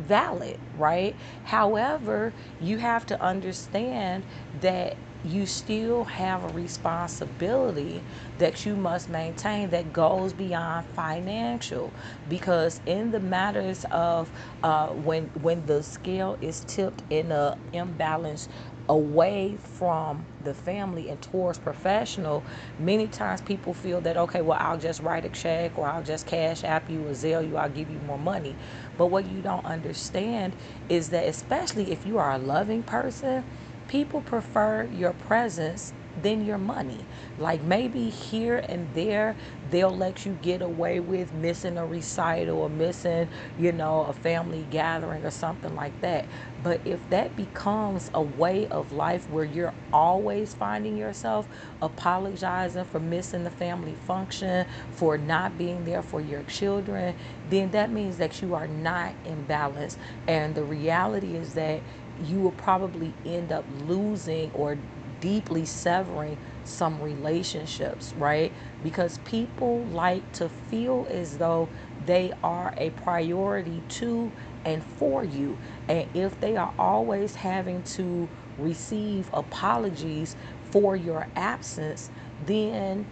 valid, 0.00 0.58
right? 0.74 1.16
However, 1.44 2.34
you 2.60 2.78
have 2.78 3.06
to 3.06 3.22
understand 3.22 4.24
that 4.60 4.96
you 5.22 5.46
still 5.46 6.04
have 6.04 6.44
a 6.44 6.48
responsibility 6.48 8.02
that 8.38 8.64
you 8.66 8.76
must 8.76 9.08
maintain 9.08 9.70
that 9.70 9.92
goes 9.92 10.32
beyond 10.32 10.86
financial 10.86 11.92
because 12.28 12.80
in 12.86 13.10
the 13.10 13.20
matters 13.20 13.84
of 13.90 14.32
uh, 14.62 14.88
when 14.88 15.26
when 15.42 15.66
the 15.66 15.82
scale 15.82 16.38
is 16.40 16.64
tipped 16.64 17.02
in 17.10 17.30
a 17.32 17.56
imbalance 17.72 18.48
away 18.90 19.56
from 19.58 20.26
the 20.44 20.54
family 20.54 21.08
and 21.10 21.22
towards 21.22 21.58
professional, 21.58 22.44
many 22.78 23.08
times 23.08 23.40
people 23.40 23.74
feel 23.74 24.02
that, 24.02 24.18
okay, 24.18 24.42
well, 24.42 24.58
I'll 24.60 24.78
just 24.78 25.00
write 25.00 25.24
a 25.24 25.30
check 25.30 25.78
or 25.78 25.88
I'll 25.88 26.02
just 26.04 26.26
cash 26.26 26.64
app 26.64 26.90
you 26.90 27.06
or 27.06 27.12
Zelle 27.12 27.48
you, 27.48 27.56
I'll 27.56 27.70
give 27.70 27.90
you 27.90 28.00
more 28.00 28.18
money. 28.18 28.56
But 28.98 29.08
what 29.08 29.26
you 29.26 29.42
don't 29.42 29.64
understand 29.64 30.56
is 30.90 31.10
that, 31.10 31.26
especially 31.28 31.92
if 31.92 32.06
you 32.06 32.18
are 32.18 32.32
a 32.32 32.38
loving 32.38 32.82
person, 32.84 33.44
people 33.88 34.22
prefer 34.22 34.86
your 34.92 35.14
presence 35.14 35.94
than 36.22 36.44
your 36.44 36.58
money. 36.58 37.06
Like 37.38 37.62
maybe 37.62 38.10
here 38.10 38.64
and 38.68 38.92
there, 38.94 39.36
they'll 39.70 39.96
let 39.96 40.26
you 40.26 40.34
get 40.42 40.62
away 40.62 41.00
with 41.00 41.32
missing 41.32 41.78
a 41.78 41.86
recital 41.86 42.58
or 42.60 42.70
missing, 42.70 43.28
you 43.56 43.72
know, 43.72 44.02
a 44.02 44.12
family 44.12 44.66
gathering 44.70 45.24
or 45.24 45.30
something 45.30 45.74
like 45.74 46.00
that. 46.00 46.28
But 46.62 46.82
if 46.84 47.08
that 47.10 47.36
becomes 47.36 48.10
a 48.14 48.22
way 48.22 48.68
of 48.68 48.92
life 48.92 49.28
where 49.30 49.44
you're 49.44 49.74
always 49.92 50.54
finding 50.54 50.96
yourself 50.96 51.48
apologizing 51.82 52.84
for 52.84 53.00
missing 53.00 53.44
the 53.44 53.50
family 53.50 53.96
function, 53.96 54.66
for 54.90 55.18
not 55.18 55.58
being 55.58 55.84
there 55.84 56.02
for 56.02 56.20
your 56.20 56.42
children, 56.44 57.14
then 57.48 57.70
that 57.72 57.90
means 57.92 58.18
that 58.18 58.42
you 58.42 58.54
are 58.54 58.68
not 58.68 59.16
in 59.24 59.44
balance. 59.44 59.98
And 60.28 60.54
the 60.54 60.64
reality 60.64 61.36
is 61.36 61.54
that 61.54 61.82
you 62.18 62.40
will 62.40 62.52
probably 62.52 63.14
end 63.24 63.52
up 63.52 63.66
losing 63.68 64.50
or 64.52 64.78
deeply 65.20 65.64
severing 65.66 66.38
some 66.64 67.00
relationships, 67.00 68.12
right? 68.16 68.54
Because 68.82 69.18
people 69.18 69.86
like 69.86 70.32
to 70.32 70.48
feel 70.48 71.06
as 71.10 71.38
though 71.38 71.72
they 72.00 72.32
are 72.42 72.74
a 72.78 72.90
priority 72.90 73.82
to 73.88 74.34
and 74.64 74.84
for 74.84 75.24
you. 75.24 75.58
And 75.88 76.08
if 76.14 76.40
they 76.40 76.56
are 76.56 76.74
always 76.78 77.36
having 77.36 77.82
to 77.84 78.30
receive 78.56 79.30
apologies 79.32 80.36
for 80.60 80.96
your 80.96 81.28
absence, 81.36 82.10
then 82.38 83.06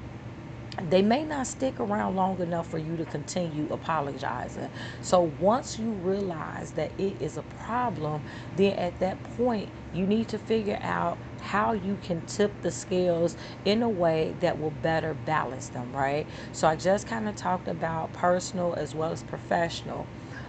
they 0.82 1.02
may 1.02 1.24
not 1.24 1.46
stick 1.46 1.80
around 1.80 2.16
long 2.16 2.40
enough 2.42 2.68
for 2.68 2.78
you 2.78 2.96
to 2.96 3.04
continue 3.06 3.68
apologizing. 3.70 4.70
So 5.00 5.22
once 5.22 5.78
you 5.78 5.90
realize 5.92 6.72
that 6.72 6.92
it 6.98 7.16
is 7.20 7.36
a 7.36 7.42
problem, 7.42 8.22
then 8.56 8.74
at 8.74 8.98
that 9.00 9.22
point, 9.22 9.70
you 9.92 10.06
need 10.06 10.28
to 10.28 10.38
figure 10.38 10.78
out 10.82 11.18
how 11.40 11.72
you 11.72 11.96
can 12.02 12.22
tip 12.22 12.60
the 12.62 12.70
scales 12.70 13.36
in 13.64 13.82
a 13.82 13.88
way 13.88 14.36
that 14.40 14.58
will 14.60 14.70
better 14.70 15.14
balance 15.14 15.68
them, 15.68 15.92
right? 15.92 16.26
So 16.52 16.68
I 16.68 16.76
just 16.76 17.06
kind 17.06 17.28
of 17.28 17.36
talked 17.36 17.68
about 17.68 18.12
personal 18.12 18.74
as 18.74 18.94
well 18.94 19.12
as 19.12 19.22
professional. 19.22 20.08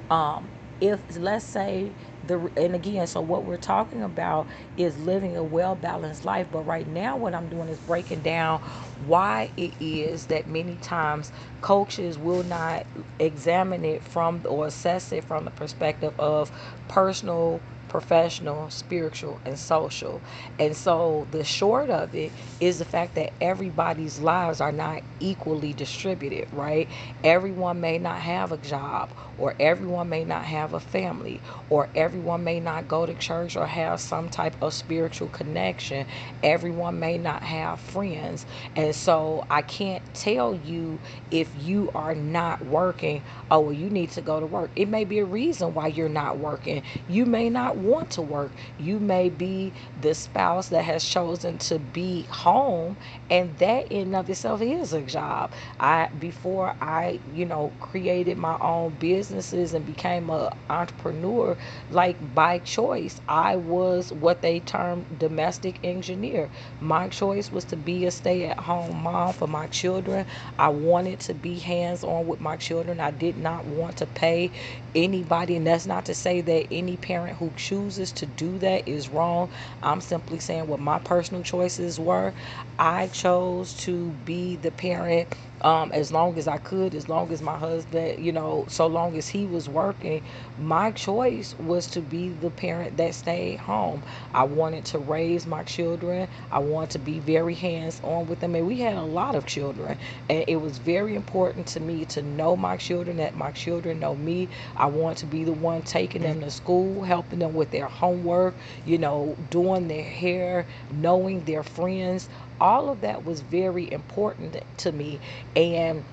Um, 0.10 0.50
if 0.82 1.04
let's 1.18 1.46
say 1.46 1.94
the 2.24 2.52
and 2.58 2.76
again 2.76 3.08
so 3.08 3.22
what 3.22 3.46
we're 3.46 3.58
talking 3.58 4.04
about 4.04 4.48
is 4.78 4.98
living 4.98 5.38
a 5.38 5.44
well 5.44 5.76
balanced 5.76 6.26
life 6.26 6.48
but 6.52 6.64
right 6.64 6.88
now 6.88 7.18
what 7.18 7.36
i'm 7.36 7.50
doing 7.50 7.70
is 7.70 7.80
breaking 7.80 8.22
down 8.22 8.62
why 8.96 9.52
it 9.58 9.76
is 9.80 10.28
that 10.28 10.48
many 10.48 10.78
times 10.78 11.32
coaches 11.62 12.18
will 12.18 12.44
not 12.44 12.88
examine 13.20 13.86
it 13.86 14.04
from 14.04 14.44
or 14.50 14.68
assess 14.68 15.12
it 15.12 15.24
from 15.26 15.46
the 15.46 15.52
perspective 15.52 16.14
of 16.20 16.52
personal 16.88 17.64
professional, 17.88 18.70
spiritual, 18.70 19.42
and 19.46 19.60
social. 19.60 20.24
And 20.60 20.76
so 20.78 21.28
the 21.32 21.44
short 21.44 21.90
of 21.90 22.16
it 22.16 22.34
is 22.60 22.80
the 22.80 22.86
fact 22.86 23.16
that 23.16 23.34
everybody's 23.42 24.20
lives 24.20 24.62
are 24.62 24.72
not 24.72 25.04
equally 25.20 25.74
distributed, 25.74 26.48
right? 26.52 26.90
Everyone 27.24 27.82
may 27.82 27.98
not 27.98 28.20
have 28.22 28.52
a 28.52 28.58
job, 28.58 29.14
or 29.40 29.56
everyone 29.60 30.10
may 30.10 30.26
not 30.26 30.46
have 30.46 30.74
a 30.74 30.82
family, 30.82 31.42
or 31.70 31.90
everyone 31.96 32.44
may 32.44 32.60
not 32.60 32.88
go 32.88 33.06
to 33.08 33.16
church 33.16 33.58
or 33.58 33.68
have 33.68 34.02
some 34.02 34.30
type 34.30 34.58
of 34.62 34.74
spiritual 34.76 35.30
connection. 35.30 36.08
Everyone 36.44 37.00
may 37.00 37.18
not 37.18 37.44
have 37.44 37.82
friends. 37.82 38.46
And 38.76 38.96
so 38.96 39.46
I 39.50 39.64
can't 39.64 40.04
tell 40.14 40.56
you 40.56 41.02
if 41.32 41.56
you 41.56 41.92
are 41.96 42.16
not 42.16 42.66
working, 42.66 43.24
oh, 43.52 43.62
well, 43.62 43.74
you 43.74 43.90
need 43.90 44.12
to 44.12 44.22
go 44.22 44.40
to 44.40 44.48
work. 44.48 44.72
It 44.76 44.90
may 44.90 45.06
be 45.06 45.20
a 45.20 45.26
reason 45.26 45.74
why 45.74 45.88
you're 45.88 46.10
not 46.10 46.40
working. 46.40 46.84
You 47.08 47.26
may 47.26 47.50
not 47.50 47.78
want 47.78 48.12
to 48.12 48.22
work. 48.24 48.54
You 48.78 49.00
may 49.00 49.30
be 49.30 49.74
the 50.02 50.16
spouse 50.16 50.70
that 50.70 50.84
has 50.86 51.04
chosen 51.06 51.58
to 51.60 51.80
be 51.80 52.24
home, 52.32 52.98
and 53.30 53.58
that 53.60 53.88
in 53.90 54.10
and 54.10 54.16
of 54.18 54.30
itself 54.30 54.62
is 54.62 54.94
a 54.94 55.02
job. 55.02 55.54
I 55.80 56.10
before 56.20 56.76
I, 56.82 57.20
you 57.34 57.46
know, 57.46 57.74
created 57.80 58.38
my 58.38 58.58
own 58.62 58.92
businesses 59.30 59.74
and 59.76 59.86
became 59.86 60.30
a 60.30 60.52
entrepreneur, 60.70 61.56
like 61.90 62.18
by 62.34 62.58
choice, 62.60 63.22
I 63.28 63.58
was 63.58 64.12
what 64.12 64.42
they 64.42 64.60
term 64.60 65.06
domestic 65.16 65.80
engineer. 65.84 66.50
My 66.80 67.10
choice 67.10 67.52
was 67.52 67.66
to 67.66 67.78
be 67.78 68.06
a 68.06 68.12
stay-at-home 68.12 68.98
mom 69.04 69.34
for 69.34 69.48
my 69.48 69.68
children. 69.68 70.26
I 70.58 70.70
wanted 70.70 71.20
to 71.22 71.36
be 71.36 71.60
hands-on 71.60 72.26
with 72.26 72.40
my 72.40 72.58
children. 72.58 73.00
I 73.00 73.12
did 73.12 73.38
not 73.38 73.66
want 73.66 73.98
to 73.98 74.08
pay 74.08 74.52
anybody, 74.96 75.56
and 75.56 75.68
that's 75.68 75.86
not 75.86 76.06
to 76.06 76.16
say 76.16 76.42
that 76.42 76.68
any 76.72 76.98
parent 76.98 77.38
who 77.38 77.54
chooses 77.56 78.12
to 78.14 78.26
do 78.26 78.58
that 78.60 78.88
is 78.88 79.10
wrong. 79.10 79.50
I'm 79.84 80.02
simply 80.02 80.40
saying 80.40 80.68
what 80.68 80.80
my 80.80 80.98
personal 81.00 81.44
choices 81.44 82.00
were. 82.00 82.34
I 82.80 83.08
chose 83.08 83.76
to 83.76 84.12
be 84.26 84.56
the 84.56 84.72
parent 84.72 85.28
um, 85.62 85.92
as 85.92 86.12
long 86.12 86.38
as 86.38 86.48
I 86.48 86.58
could, 86.58 86.96
as 86.96 87.10
long 87.10 87.32
as 87.32 87.42
my 87.42 87.58
husband, 87.58 88.24
you 88.24 88.32
know, 88.32 88.66
so 88.70 88.88
long 88.88 89.18
as 89.18 89.28
he 89.28 89.46
was 89.46 89.68
working, 89.68 90.22
my 90.58 90.92
choice 90.92 91.54
was 91.58 91.88
to 91.90 92.02
be 92.02 92.30
the 92.30 92.52
parent 92.52 92.98
that 92.98 93.16
stayed 93.16 93.58
home. 93.60 94.04
I 94.34 94.44
wanted 94.44 94.86
to 94.86 95.00
raise 95.00 95.46
my 95.46 95.64
children. 95.64 96.30
I 96.52 96.60
wanted 96.60 96.92
to 96.92 97.00
be 97.00 97.20
very 97.20 97.56
hands 97.56 98.00
on 98.04 98.26
with 98.28 98.40
them. 98.40 98.56
And 98.56 98.68
we 98.68 98.80
had 98.80 98.96
a 98.96 99.04
lot 99.04 99.36
of 99.36 99.46
children. 99.46 99.98
And 100.30 100.46
it 100.48 100.58
was 100.58 100.78
very 100.78 101.16
important 101.16 101.68
to 101.68 101.80
me 101.80 102.06
to 102.06 102.22
know 102.22 102.56
my 102.56 102.78
children, 102.78 103.18
that 103.18 103.36
my 103.36 103.52
children 103.52 104.00
know 104.00 104.16
me. 104.16 104.50
I 104.78 104.86
want 104.88 105.18
to 105.20 105.26
be 105.26 105.44
the 105.44 105.54
one 105.54 105.84
taking 105.84 106.22
them 106.22 106.42
to 106.42 106.52
school, 106.52 107.04
helping 107.04 107.40
them 107.40 107.54
with 107.54 107.72
their 107.72 107.88
homework, 107.88 108.58
you 108.86 108.98
know, 108.98 109.36
doing 109.50 109.88
their 109.88 110.04
hair, 110.04 110.68
knowing 110.90 111.44
their 111.46 111.64
friends. 111.64 112.30
All 112.60 112.90
of 112.90 113.02
that 113.02 113.24
was 113.24 113.42
very 113.42 113.92
important 113.92 114.58
to 114.78 114.92
me. 114.92 115.22
And 115.56 116.06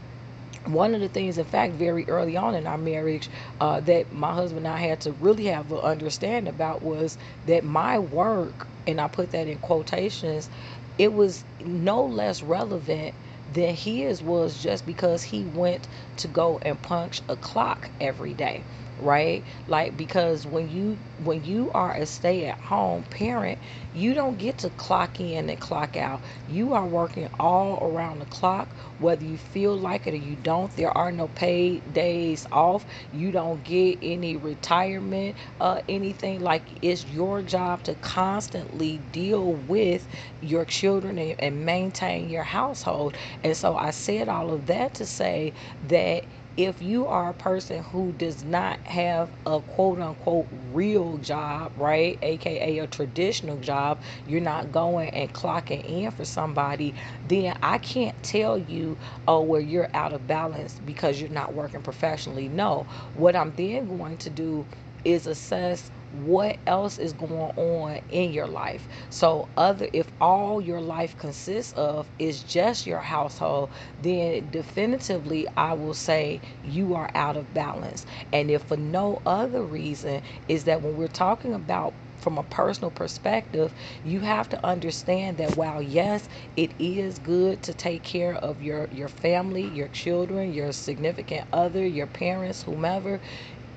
one 0.67 0.95
of 0.95 1.01
the 1.01 1.09
things, 1.09 1.39
in 1.39 1.47
fact, 1.47 1.75
very 1.75 2.09
early 2.09 2.37
on 2.37 2.55
in 2.55 2.67
our 2.67 2.79
marriage, 2.79 3.31
uh, 3.61 3.81
that 3.83 4.13
my 4.13 4.35
husband 4.35 4.67
and 4.67 4.75
I 4.77 4.81
had 4.81 5.01
to 5.03 5.13
really 5.13 5.47
have 5.47 5.73
an 5.73 5.79
understanding 5.79 6.49
about 6.51 6.83
was 6.83 7.19
that 7.45 7.65
my 7.65 7.99
work, 7.99 8.71
and 8.87 9.01
I 9.01 9.09
put 9.09 9.31
that 9.33 9.49
in 9.49 9.59
quotations, 9.59 10.51
it 10.99 11.13
was 11.13 11.45
no 11.61 12.05
less 12.05 12.43
relevant 12.43 13.17
than 13.49 13.75
his 13.75 14.23
was 14.23 14.59
just 14.59 14.87
because 14.87 15.25
he 15.25 15.45
went 15.45 15.89
to 16.19 16.29
go 16.29 16.59
and 16.63 16.81
punch 16.83 17.23
a 17.29 17.37
clock 17.37 17.91
every 18.01 18.35
day 18.35 18.67
right? 18.99 19.47
Like 19.67 19.97
because 19.97 20.47
when 20.47 20.69
you 20.69 21.01
when 21.19 21.45
you 21.45 21.73
are 21.73 21.95
a 21.97 22.07
stay-at-home 22.07 23.05
parent 23.05 23.61
you 23.93 24.15
don't 24.15 24.39
get 24.39 24.59
to 24.59 24.71
clock 24.71 25.21
in 25.21 25.51
and 25.51 25.61
clock 25.61 25.97
out. 25.97 26.23
You 26.47 26.75
are 26.75 26.87
working 26.87 27.29
all 27.41 27.79
around 27.83 28.21
the 28.21 28.27
clock. 28.27 28.77
Whether 28.99 29.25
you 29.25 29.39
feel 29.39 29.79
like 29.79 30.07
it 30.07 30.15
or 30.15 30.19
you 30.19 30.37
don't 30.37 30.75
there 30.77 30.97
are 30.97 31.13
no 31.13 31.29
paid 31.29 31.93
days 31.93 32.47
off. 32.53 32.87
You 33.11 33.33
don't 33.33 33.63
get 33.65 33.99
any 34.03 34.37
retirement 34.37 35.37
uh, 35.61 35.81
anything. 35.89 36.41
Like 36.41 36.79
it's 36.83 37.07
your 37.07 37.43
job 37.43 37.83
to 37.85 37.95
constantly 37.97 38.99
deal 38.99 39.55
with 39.55 40.09
your 40.41 40.65
children 40.67 41.19
and, 41.19 41.37
and 41.41 41.65
maintain 41.67 42.29
your 42.29 42.45
household. 42.45 43.17
And 43.43 43.57
so 43.57 43.77
i 43.77 43.91
said 43.91 44.29
all 44.29 44.53
of 44.53 44.67
that 44.67 44.95
to 44.95 45.07
say 45.07 45.55
that 45.83 46.27
if 46.57 46.83
you 46.83 47.07
are 47.09 47.31
a 47.31 47.35
person 47.35 47.83
who 47.85 48.13
does 48.13 48.45
not 48.45 48.81
have 48.87 49.35
a 49.47 49.61
quote 49.63 50.01
unquote 50.01 50.49
real 50.53 51.19
job, 51.19 51.73
right? 51.77 52.19
AKA 52.23 52.79
a 52.79 52.87
traditional 52.89 53.59
job, 53.59 54.03
you're 54.27 54.41
not 54.41 54.73
going 54.73 55.11
and 55.11 55.33
clocking 55.35 55.83
in 55.85 56.11
for 56.13 56.25
somebody, 56.25 56.95
then 57.23 57.55
I 57.63 57.79
can't 57.79 58.21
tell 58.23 58.59
you, 58.59 58.99
oh, 59.29 59.43
well, 59.43 59.61
you're 59.61 59.91
out 59.95 60.13
of 60.15 60.27
balance 60.27 60.79
because 60.81 61.21
you're 61.21 61.31
not 61.31 61.55
working 61.55 61.83
professionally. 61.83 62.49
No. 62.49 62.87
What 63.15 63.37
I'm 63.37 63.53
then 63.55 63.89
going 63.89 64.19
to 64.19 64.31
do 64.31 64.69
is 65.05 65.27
assess 65.27 65.91
what 66.11 66.61
else 66.67 66.99
is 66.99 67.13
going 67.13 67.53
on 67.57 68.01
in 68.09 68.33
your 68.33 68.47
life. 68.47 68.89
So 69.11 69.51
other 69.57 69.89
if 69.93 70.11
all 70.21 70.61
your 70.61 70.81
life 70.81 71.17
consists 71.17 71.73
of 71.75 72.11
is 72.19 72.43
just 72.43 72.87
your 72.87 73.01
household, 73.01 73.71
then 73.99 74.51
definitively 74.51 75.47
I 75.57 75.75
will 75.75 75.95
say 75.95 76.43
you 76.63 76.95
are 76.95 77.11
out 77.15 77.37
of 77.37 77.53
balance. 77.55 78.07
And 78.33 78.51
if 78.51 78.65
for 78.65 78.77
no 78.77 79.23
other 79.27 79.65
reason 79.65 80.23
is 80.49 80.65
that 80.65 80.83
when 80.83 80.97
we're 80.97 81.09
talking 81.09 81.55
about 81.55 81.97
from 82.17 82.39
a 82.39 82.43
personal 82.43 82.91
perspective, 82.91 83.73
you 84.03 84.21
have 84.21 84.49
to 84.49 84.67
understand 84.67 85.39
that 85.39 85.55
while 85.57 85.83
yes, 85.83 86.29
it 86.57 86.75
is 86.79 87.19
good 87.19 87.63
to 87.63 87.75
take 87.75 88.03
care 88.03 88.35
of 88.37 88.61
your 88.63 88.89
your 88.91 89.09
family, 89.09 89.65
your 89.69 89.89
children, 89.89 90.53
your 90.53 90.73
significant 90.73 91.47
other, 91.53 91.87
your 91.87 92.07
parents, 92.09 92.63
whomever, 92.63 93.21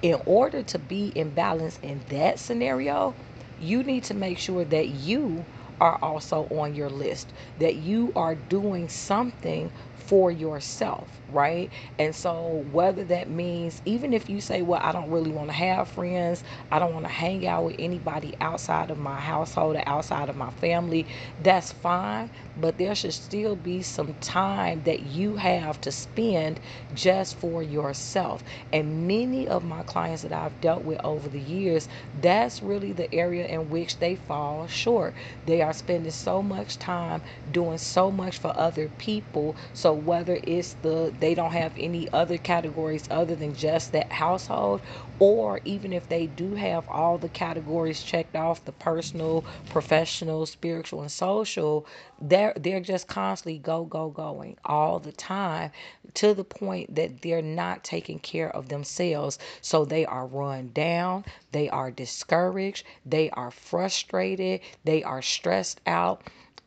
in 0.01 0.21
order 0.25 0.63
to 0.63 0.79
be 0.79 1.07
in 1.09 1.31
balance 1.31 1.79
in 1.81 2.03
that 2.09 2.39
scenario, 2.39 3.15
you 3.59 3.83
need 3.83 4.03
to 4.05 4.13
make 4.13 4.37
sure 4.37 4.65
that 4.65 4.89
you 4.89 5.45
are 5.81 5.97
also 6.01 6.47
on 6.51 6.75
your 6.75 6.89
list, 6.89 7.33
that 7.57 7.75
you 7.75 8.11
are 8.15 8.35
doing 8.35 8.89
something 8.89 9.71
for 10.09 10.31
yourself, 10.31 11.21
right? 11.29 11.71
And 11.99 12.15
so, 12.15 12.65
whether 12.71 13.05
that 13.05 13.29
means, 13.29 13.81
even 13.85 14.13
if 14.13 14.29
you 14.29 14.41
say, 14.41 14.63
Well, 14.63 14.81
I 14.83 14.91
don't 14.91 15.11
really 15.11 15.31
want 15.31 15.49
to 15.49 15.53
have 15.55 15.89
friends, 15.89 16.43
I 16.71 16.79
don't 16.79 16.93
want 16.93 17.05
to 17.05 17.11
hang 17.11 17.47
out 17.47 17.65
with 17.65 17.77
anybody 17.79 18.35
outside 18.41 18.91
of 18.91 18.97
my 18.99 19.19
household 19.19 19.77
or 19.77 19.83
outside 19.87 20.29
of 20.29 20.35
my 20.37 20.51
family, 20.51 21.07
that's 21.39 21.71
fine. 21.71 22.31
But 22.57 22.77
there 22.79 22.95
should 22.95 23.13
still 23.13 23.55
be 23.55 23.83
some 23.83 24.15
time 24.15 24.83
that 24.83 25.01
you 25.01 25.37
have 25.37 25.81
to 25.81 25.91
spend 25.91 26.59
just 26.93 27.35
for 27.37 27.63
yourself. 27.63 28.43
And 28.73 29.07
many 29.07 29.47
of 29.47 29.63
my 29.63 29.83
clients 29.83 30.23
that 30.23 30.33
I've 30.33 30.59
dealt 30.61 30.83
with 30.83 30.99
over 31.03 31.29
the 31.29 31.39
years, 31.39 31.87
that's 32.13 32.61
really 32.63 32.93
the 32.93 33.13
area 33.13 33.47
in 33.47 33.69
which 33.69 33.99
they 33.99 34.15
fall 34.15 34.67
short. 34.67 35.15
They 35.45 35.61
are 35.61 35.73
spending 35.73 36.11
so 36.11 36.41
much 36.43 36.79
time 36.79 37.21
doing 37.51 37.77
so 37.77 38.11
much 38.11 38.37
for 38.37 38.53
other 38.57 38.89
people. 38.89 39.55
So 39.73 39.93
whether 39.99 40.39
it's 40.43 40.75
the 40.75 41.13
they 41.19 41.35
don't 41.35 41.51
have 41.53 41.73
any 41.77 42.07
other 42.13 42.37
categories 42.37 43.07
other 43.11 43.35
than 43.35 43.53
just 43.53 43.91
that 43.93 44.11
household 44.13 44.81
or 45.19 45.61
even 45.65 45.93
if 45.93 46.09
they 46.09 46.27
do 46.27 46.55
have 46.55 46.85
all 46.89 47.17
the 47.17 47.29
categories 47.29 48.03
checked 48.03 48.35
off 48.35 48.65
the 48.65 48.73
personal 48.73 49.45
professional 49.69 50.45
spiritual 50.45 51.01
and 51.01 51.11
social 51.11 51.85
they're 52.21 52.53
they're 52.57 52.81
just 52.81 53.07
constantly 53.07 53.59
go 53.59 53.85
go 53.85 54.09
going 54.09 54.57
all 54.65 54.99
the 54.99 55.11
time 55.13 55.71
to 56.15 56.33
the 56.33 56.43
point 56.45 56.95
that 56.95 57.21
they're 57.21 57.41
not 57.41 57.83
taking 57.83 58.19
care 58.19 58.49
of 58.55 58.69
themselves. 58.69 59.39
So 59.61 59.85
they 59.85 60.05
are 60.05 60.27
run 60.27 60.71
down 60.73 61.25
they 61.51 61.69
are 61.69 61.91
discouraged 61.91 62.85
they 63.05 63.29
are 63.31 63.51
frustrated 63.51 64.61
they 64.85 65.03
are 65.03 65.21
stressed 65.21 65.81
out 65.87 66.23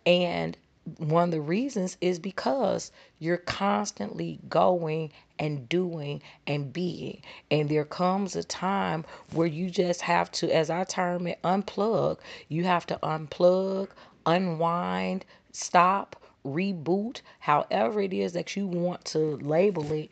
and 0.06 0.56
one 0.98 1.24
of 1.24 1.30
the 1.30 1.40
reasons 1.40 1.96
is 2.00 2.18
because 2.18 2.90
you're 3.18 3.36
constantly 3.36 4.40
going 4.48 5.12
and 5.38 5.68
doing 5.68 6.22
and 6.46 6.72
being. 6.72 7.22
And 7.50 7.68
there 7.68 7.84
comes 7.84 8.34
a 8.36 8.42
time 8.42 9.04
where 9.32 9.46
you 9.46 9.70
just 9.70 10.00
have 10.02 10.30
to, 10.32 10.54
as 10.54 10.70
I 10.70 10.84
term 10.84 11.26
it, 11.26 11.40
unplug. 11.42 12.18
You 12.48 12.64
have 12.64 12.86
to 12.86 12.98
unplug, 13.02 13.88
unwind, 14.26 15.24
stop, 15.52 16.16
reboot, 16.44 17.20
however 17.38 18.00
it 18.00 18.12
is 18.12 18.32
that 18.32 18.56
you 18.56 18.66
want 18.66 19.04
to 19.06 19.36
label 19.36 19.90
it. 19.92 20.10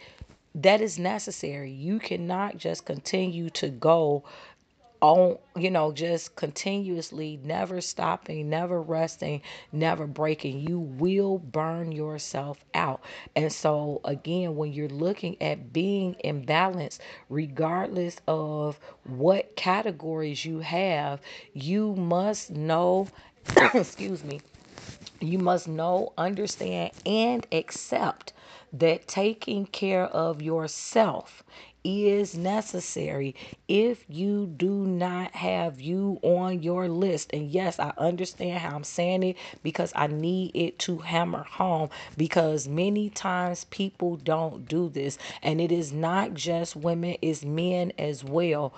That 0.54 0.80
is 0.80 0.98
necessary. 0.98 1.70
You 1.70 1.98
cannot 1.98 2.58
just 2.58 2.84
continue 2.84 3.50
to 3.50 3.68
go 3.68 4.24
on 5.00 5.38
you 5.56 5.70
know 5.70 5.92
just 5.92 6.36
continuously 6.36 7.40
never 7.42 7.80
stopping 7.80 8.48
never 8.50 8.80
resting 8.82 9.42
never 9.72 10.06
breaking. 10.06 10.60
You 10.60 10.80
will 10.80 11.38
burn 11.38 11.92
yourself 11.92 12.58
out. 12.74 13.02
And 13.36 13.52
so 13.52 14.00
again 14.04 14.56
when 14.56 14.72
you're 14.72 14.88
looking 14.88 15.40
at 15.42 15.72
being 15.72 16.14
in 16.24 16.44
balance 16.44 16.98
regardless 17.28 18.16
of 18.28 18.78
what 19.04 19.56
categories 19.56 20.44
you 20.44 20.60
have 20.60 21.20
you 21.54 21.94
must 21.96 22.50
know 22.50 23.08
excuse 23.74 24.24
me 24.24 24.40
you 25.20 25.38
must 25.38 25.68
know, 25.68 26.12
understand, 26.18 26.92
and 27.06 27.46
accept 27.52 28.32
that 28.72 29.06
taking 29.08 29.66
care 29.66 30.04
of 30.04 30.40
yourself 30.42 31.42
is 31.84 32.36
necessary 32.36 33.34
if 33.68 34.04
you 34.08 34.46
do 34.46 34.86
not 34.86 35.34
have 35.34 35.80
you 35.80 36.18
on 36.22 36.62
your 36.62 36.88
list. 36.88 37.30
And 37.32 37.50
yes, 37.50 37.78
I 37.78 37.92
understand 37.98 38.58
how 38.58 38.76
I'm 38.76 38.84
saying 38.84 39.22
it 39.22 39.36
because 39.62 39.92
I 39.94 40.06
need 40.08 40.52
it 40.54 40.78
to 40.80 40.98
hammer 40.98 41.44
home 41.44 41.90
because 42.16 42.68
many 42.68 43.10
times 43.10 43.64
people 43.64 44.16
don't 44.16 44.68
do 44.68 44.88
this. 44.88 45.18
And 45.42 45.60
it 45.60 45.72
is 45.72 45.92
not 45.92 46.34
just 46.34 46.76
women, 46.76 47.16
it's 47.22 47.44
men 47.44 47.92
as 47.98 48.24
well. 48.24 48.74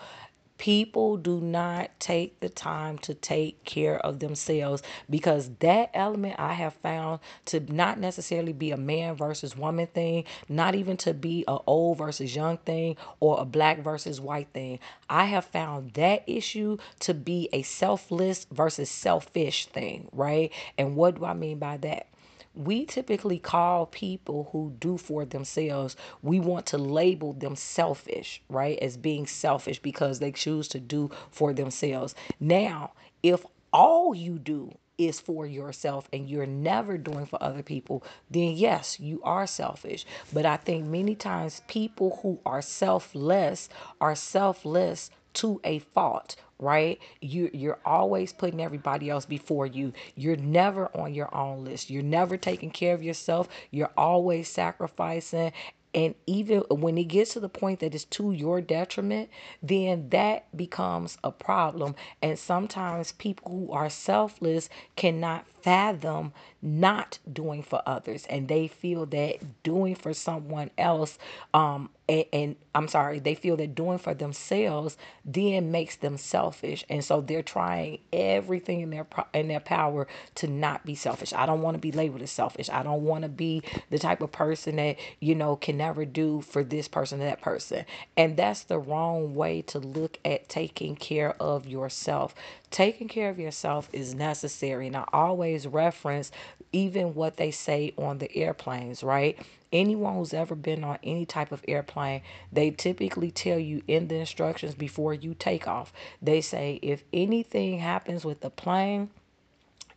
People 0.62 1.16
do 1.16 1.40
not 1.40 1.90
take 1.98 2.38
the 2.38 2.48
time 2.48 2.96
to 2.98 3.14
take 3.14 3.64
care 3.64 3.98
of 3.98 4.20
themselves 4.20 4.80
because 5.10 5.50
that 5.58 5.90
element 5.92 6.36
I 6.38 6.52
have 6.52 6.74
found 6.74 7.18
to 7.46 7.58
not 7.58 7.98
necessarily 7.98 8.52
be 8.52 8.70
a 8.70 8.76
man 8.76 9.16
versus 9.16 9.56
woman 9.56 9.88
thing, 9.88 10.22
not 10.48 10.76
even 10.76 10.96
to 10.98 11.14
be 11.14 11.42
a 11.48 11.58
old 11.66 11.98
versus 11.98 12.36
young 12.36 12.58
thing 12.58 12.96
or 13.18 13.40
a 13.40 13.44
black 13.44 13.82
versus 13.82 14.20
white 14.20 14.50
thing. 14.54 14.78
I 15.10 15.24
have 15.24 15.46
found 15.46 15.94
that 15.94 16.22
issue 16.28 16.76
to 17.00 17.12
be 17.12 17.48
a 17.52 17.62
selfless 17.62 18.46
versus 18.52 18.88
selfish 18.88 19.66
thing, 19.66 20.10
right? 20.12 20.52
And 20.78 20.94
what 20.94 21.16
do 21.16 21.24
I 21.24 21.34
mean 21.34 21.58
by 21.58 21.78
that? 21.78 22.06
We 22.54 22.84
typically 22.84 23.38
call 23.38 23.86
people 23.86 24.48
who 24.52 24.74
do 24.78 24.98
for 24.98 25.24
themselves, 25.24 25.96
we 26.22 26.40
want 26.40 26.66
to 26.66 26.78
label 26.78 27.32
them 27.32 27.56
selfish, 27.56 28.42
right? 28.48 28.78
As 28.80 28.96
being 28.96 29.26
selfish 29.26 29.80
because 29.80 30.18
they 30.18 30.32
choose 30.32 30.68
to 30.68 30.80
do 30.80 31.10
for 31.30 31.52
themselves. 31.52 32.14
Now, 32.40 32.92
if 33.22 33.44
all 33.72 34.14
you 34.14 34.38
do 34.38 34.72
is 34.98 35.18
for 35.18 35.46
yourself 35.46 36.08
and 36.12 36.28
you're 36.28 36.46
never 36.46 36.98
doing 36.98 37.26
for 37.26 37.42
other 37.42 37.62
people, 37.62 38.04
then 38.30 38.50
yes, 38.50 39.00
you 39.00 39.20
are 39.22 39.46
selfish. 39.46 40.04
But 40.32 40.46
I 40.46 40.56
think 40.56 40.84
many 40.86 41.14
times 41.14 41.62
people 41.66 42.20
who 42.22 42.38
are 42.44 42.62
selfless 42.62 43.68
are 44.00 44.14
selfless 44.14 45.10
to 45.34 45.60
a 45.64 45.78
fault 45.78 46.36
right? 46.62 47.00
You 47.20 47.50
you're 47.52 47.80
always 47.84 48.32
putting 48.32 48.60
everybody 48.62 49.10
else 49.10 49.26
before 49.26 49.66
you. 49.66 49.92
You're 50.16 50.36
never 50.36 50.90
on 50.96 51.14
your 51.14 51.34
own 51.34 51.64
list. 51.64 51.90
You're 51.90 52.02
never 52.04 52.38
taking 52.38 52.70
care 52.70 52.94
of 52.94 53.02
yourself. 53.02 53.48
You're 53.72 53.92
always 53.98 54.48
sacrificing. 54.48 55.52
And 55.94 56.14
even 56.26 56.60
when 56.70 56.98
it 56.98 57.04
gets 57.04 57.34
to 57.34 57.40
the 57.40 57.50
point 57.50 57.80
that 57.80 57.94
it's 57.94 58.04
to 58.06 58.32
your 58.32 58.62
detriment 58.62 59.28
then 59.62 60.08
that 60.10 60.56
becomes 60.56 61.18
a 61.24 61.32
problem. 61.32 61.94
And 62.22 62.38
sometimes 62.38 63.12
people 63.12 63.50
who 63.52 63.72
are 63.72 63.90
selfless 63.90 64.68
cannot 64.96 65.46
fathom 65.62 66.32
not 66.62 67.18
doing 67.32 67.62
for 67.62 67.82
others 67.86 68.26
and 68.30 68.48
they 68.48 68.68
feel 68.68 69.06
that 69.06 69.36
doing 69.62 69.94
for 69.94 70.14
someone 70.14 70.70
else 70.78 71.18
um 71.54 71.88
and, 72.08 72.24
and, 72.32 72.56
I'm 72.74 72.88
sorry, 72.88 73.18
they 73.18 73.34
feel 73.34 73.56
that 73.58 73.74
doing 73.74 73.98
for 73.98 74.14
themselves 74.14 74.96
then 75.24 75.70
makes 75.70 75.96
them 75.96 76.16
selfish, 76.16 76.84
and 76.88 77.04
so 77.04 77.20
they're 77.20 77.42
trying 77.42 77.98
everything 78.12 78.80
in 78.80 78.90
their 78.90 79.06
in 79.34 79.48
their 79.48 79.60
power 79.60 80.06
to 80.36 80.46
not 80.46 80.84
be 80.84 80.94
selfish. 80.94 81.32
I 81.34 81.46
don't 81.46 81.62
want 81.62 81.74
to 81.74 81.80
be 81.80 81.92
labeled 81.92 82.22
as 82.22 82.30
selfish. 82.30 82.70
I 82.70 82.82
don't 82.82 83.04
want 83.04 83.22
to 83.22 83.28
be 83.28 83.62
the 83.90 83.98
type 83.98 84.22
of 84.22 84.32
person 84.32 84.76
that 84.76 84.96
you 85.20 85.34
know 85.34 85.56
can 85.56 85.76
never 85.76 86.04
do 86.04 86.40
for 86.40 86.64
this 86.64 86.88
person 86.88 87.20
or 87.20 87.24
that 87.24 87.42
person, 87.42 87.84
and 88.16 88.36
that's 88.36 88.64
the 88.64 88.78
wrong 88.78 89.34
way 89.34 89.62
to 89.62 89.78
look 89.78 90.18
at 90.24 90.48
taking 90.48 90.96
care 90.96 91.34
of 91.40 91.66
yourself. 91.66 92.34
Taking 92.70 93.08
care 93.08 93.28
of 93.28 93.38
yourself 93.38 93.88
is 93.92 94.14
necessary, 94.14 94.86
and 94.86 94.96
I 94.96 95.04
always 95.12 95.51
reference 95.66 96.30
even 96.72 97.14
what 97.14 97.36
they 97.36 97.50
say 97.50 97.92
on 97.98 98.18
the 98.18 98.34
airplanes, 98.36 99.02
right? 99.02 99.38
anyone 99.72 100.14
who's 100.14 100.34
ever 100.34 100.54
been 100.54 100.84
on 100.84 100.98
any 101.02 101.24
type 101.26 101.50
of 101.52 101.64
airplane, 101.66 102.22
they 102.52 102.70
typically 102.70 103.30
tell 103.30 103.58
you 103.58 103.82
in 103.88 104.08
the 104.08 104.16
instructions 104.16 104.74
before 104.74 105.14
you 105.14 105.34
take 105.34 105.66
off. 105.66 105.92
They 106.20 106.40
say 106.40 106.78
if 106.82 107.02
anything 107.12 107.78
happens 107.78 108.24
with 108.24 108.40
the 108.40 108.50
plane, 108.50 109.10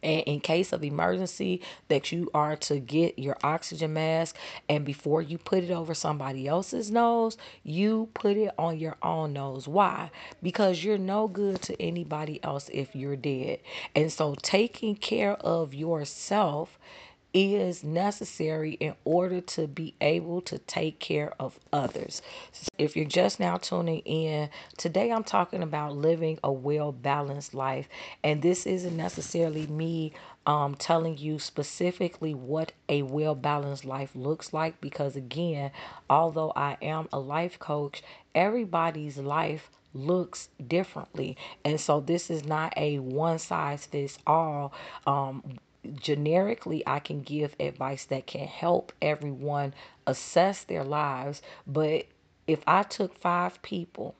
and 0.05 0.23
in 0.23 0.39
case 0.39 0.71
of 0.71 0.83
emergency 0.83 1.61
that 1.89 2.11
you 2.11 2.29
are 2.33 2.55
to 2.55 2.79
get 2.79 3.19
your 3.19 3.37
oxygen 3.43 3.93
mask 3.93 4.37
and 4.69 4.85
before 4.85 5.21
you 5.21 5.37
put 5.37 5.63
it 5.63 5.71
over 5.71 5.93
somebody 5.93 6.47
else's 6.47 6.91
nose 6.91 7.37
you 7.63 8.09
put 8.13 8.37
it 8.37 8.53
on 8.57 8.77
your 8.79 8.95
own 9.01 9.33
nose. 9.33 9.67
Why? 9.67 10.11
Because 10.43 10.83
you're 10.83 10.97
no 10.97 11.27
good 11.27 11.61
to 11.63 11.81
anybody 11.81 12.43
else 12.43 12.69
if 12.73 12.95
you're 12.95 13.15
dead. 13.15 13.59
And 13.95 14.11
so 14.11 14.35
taking 14.41 14.95
care 14.95 15.33
of 15.33 15.73
yourself 15.73 16.79
is 17.35 17.83
necessary 17.83 18.71
in 18.73 18.95
order 19.03 19.41
to 19.41 19.67
be 19.67 19.93
able 19.99 20.39
to 20.39 20.57
take 20.57 20.99
care 20.99 21.33
of 21.37 21.59
others. 21.73 22.21
If 22.77 22.95
you're 22.95 23.05
just 23.05 23.41
now 23.41 23.57
tuning 23.57 23.99
in, 23.99 24.49
today 24.77 25.11
I'm 25.11 25.25
talking 25.25 25.61
about 25.61 25.97
living 25.97 26.39
a 26.45 26.51
well 26.51 26.93
balanced 26.93 27.53
life. 27.53 27.89
And 28.23 28.41
this 28.41 28.65
isn't 28.65 28.95
necessarily 28.95 29.67
me 29.67 30.13
um, 30.47 30.75
telling 30.75 31.17
you 31.17 31.37
specifically 31.37 32.33
what 32.33 32.71
a 32.87 33.01
well 33.01 33.35
balanced 33.35 33.83
life 33.83 34.11
looks 34.15 34.53
like, 34.53 34.79
because 34.79 35.17
again, 35.17 35.71
although 36.09 36.53
I 36.55 36.77
am 36.81 37.09
a 37.11 37.19
life 37.19 37.59
coach, 37.59 38.01
everybody's 38.33 39.17
life 39.17 39.69
looks 39.93 40.49
differently. 40.67 41.35
And 41.65 41.79
so 41.81 41.99
this 41.99 42.29
is 42.29 42.45
not 42.45 42.73
a 42.77 42.99
one 42.99 43.39
size 43.39 43.85
fits 43.85 44.19
all 44.25 44.73
um, 45.05 45.43
generically 45.93 46.83
I 46.87 46.99
can 46.99 47.21
give 47.21 47.55
advice 47.59 48.05
that 48.05 48.27
can 48.27 48.47
help 48.47 48.91
everyone 49.01 49.73
assess 50.07 50.63
their 50.63 50.83
lives, 50.83 51.41
but 51.65 52.05
if 52.47 52.61
I 52.67 52.83
took 52.83 53.17
5 53.19 53.61
people 53.61 54.15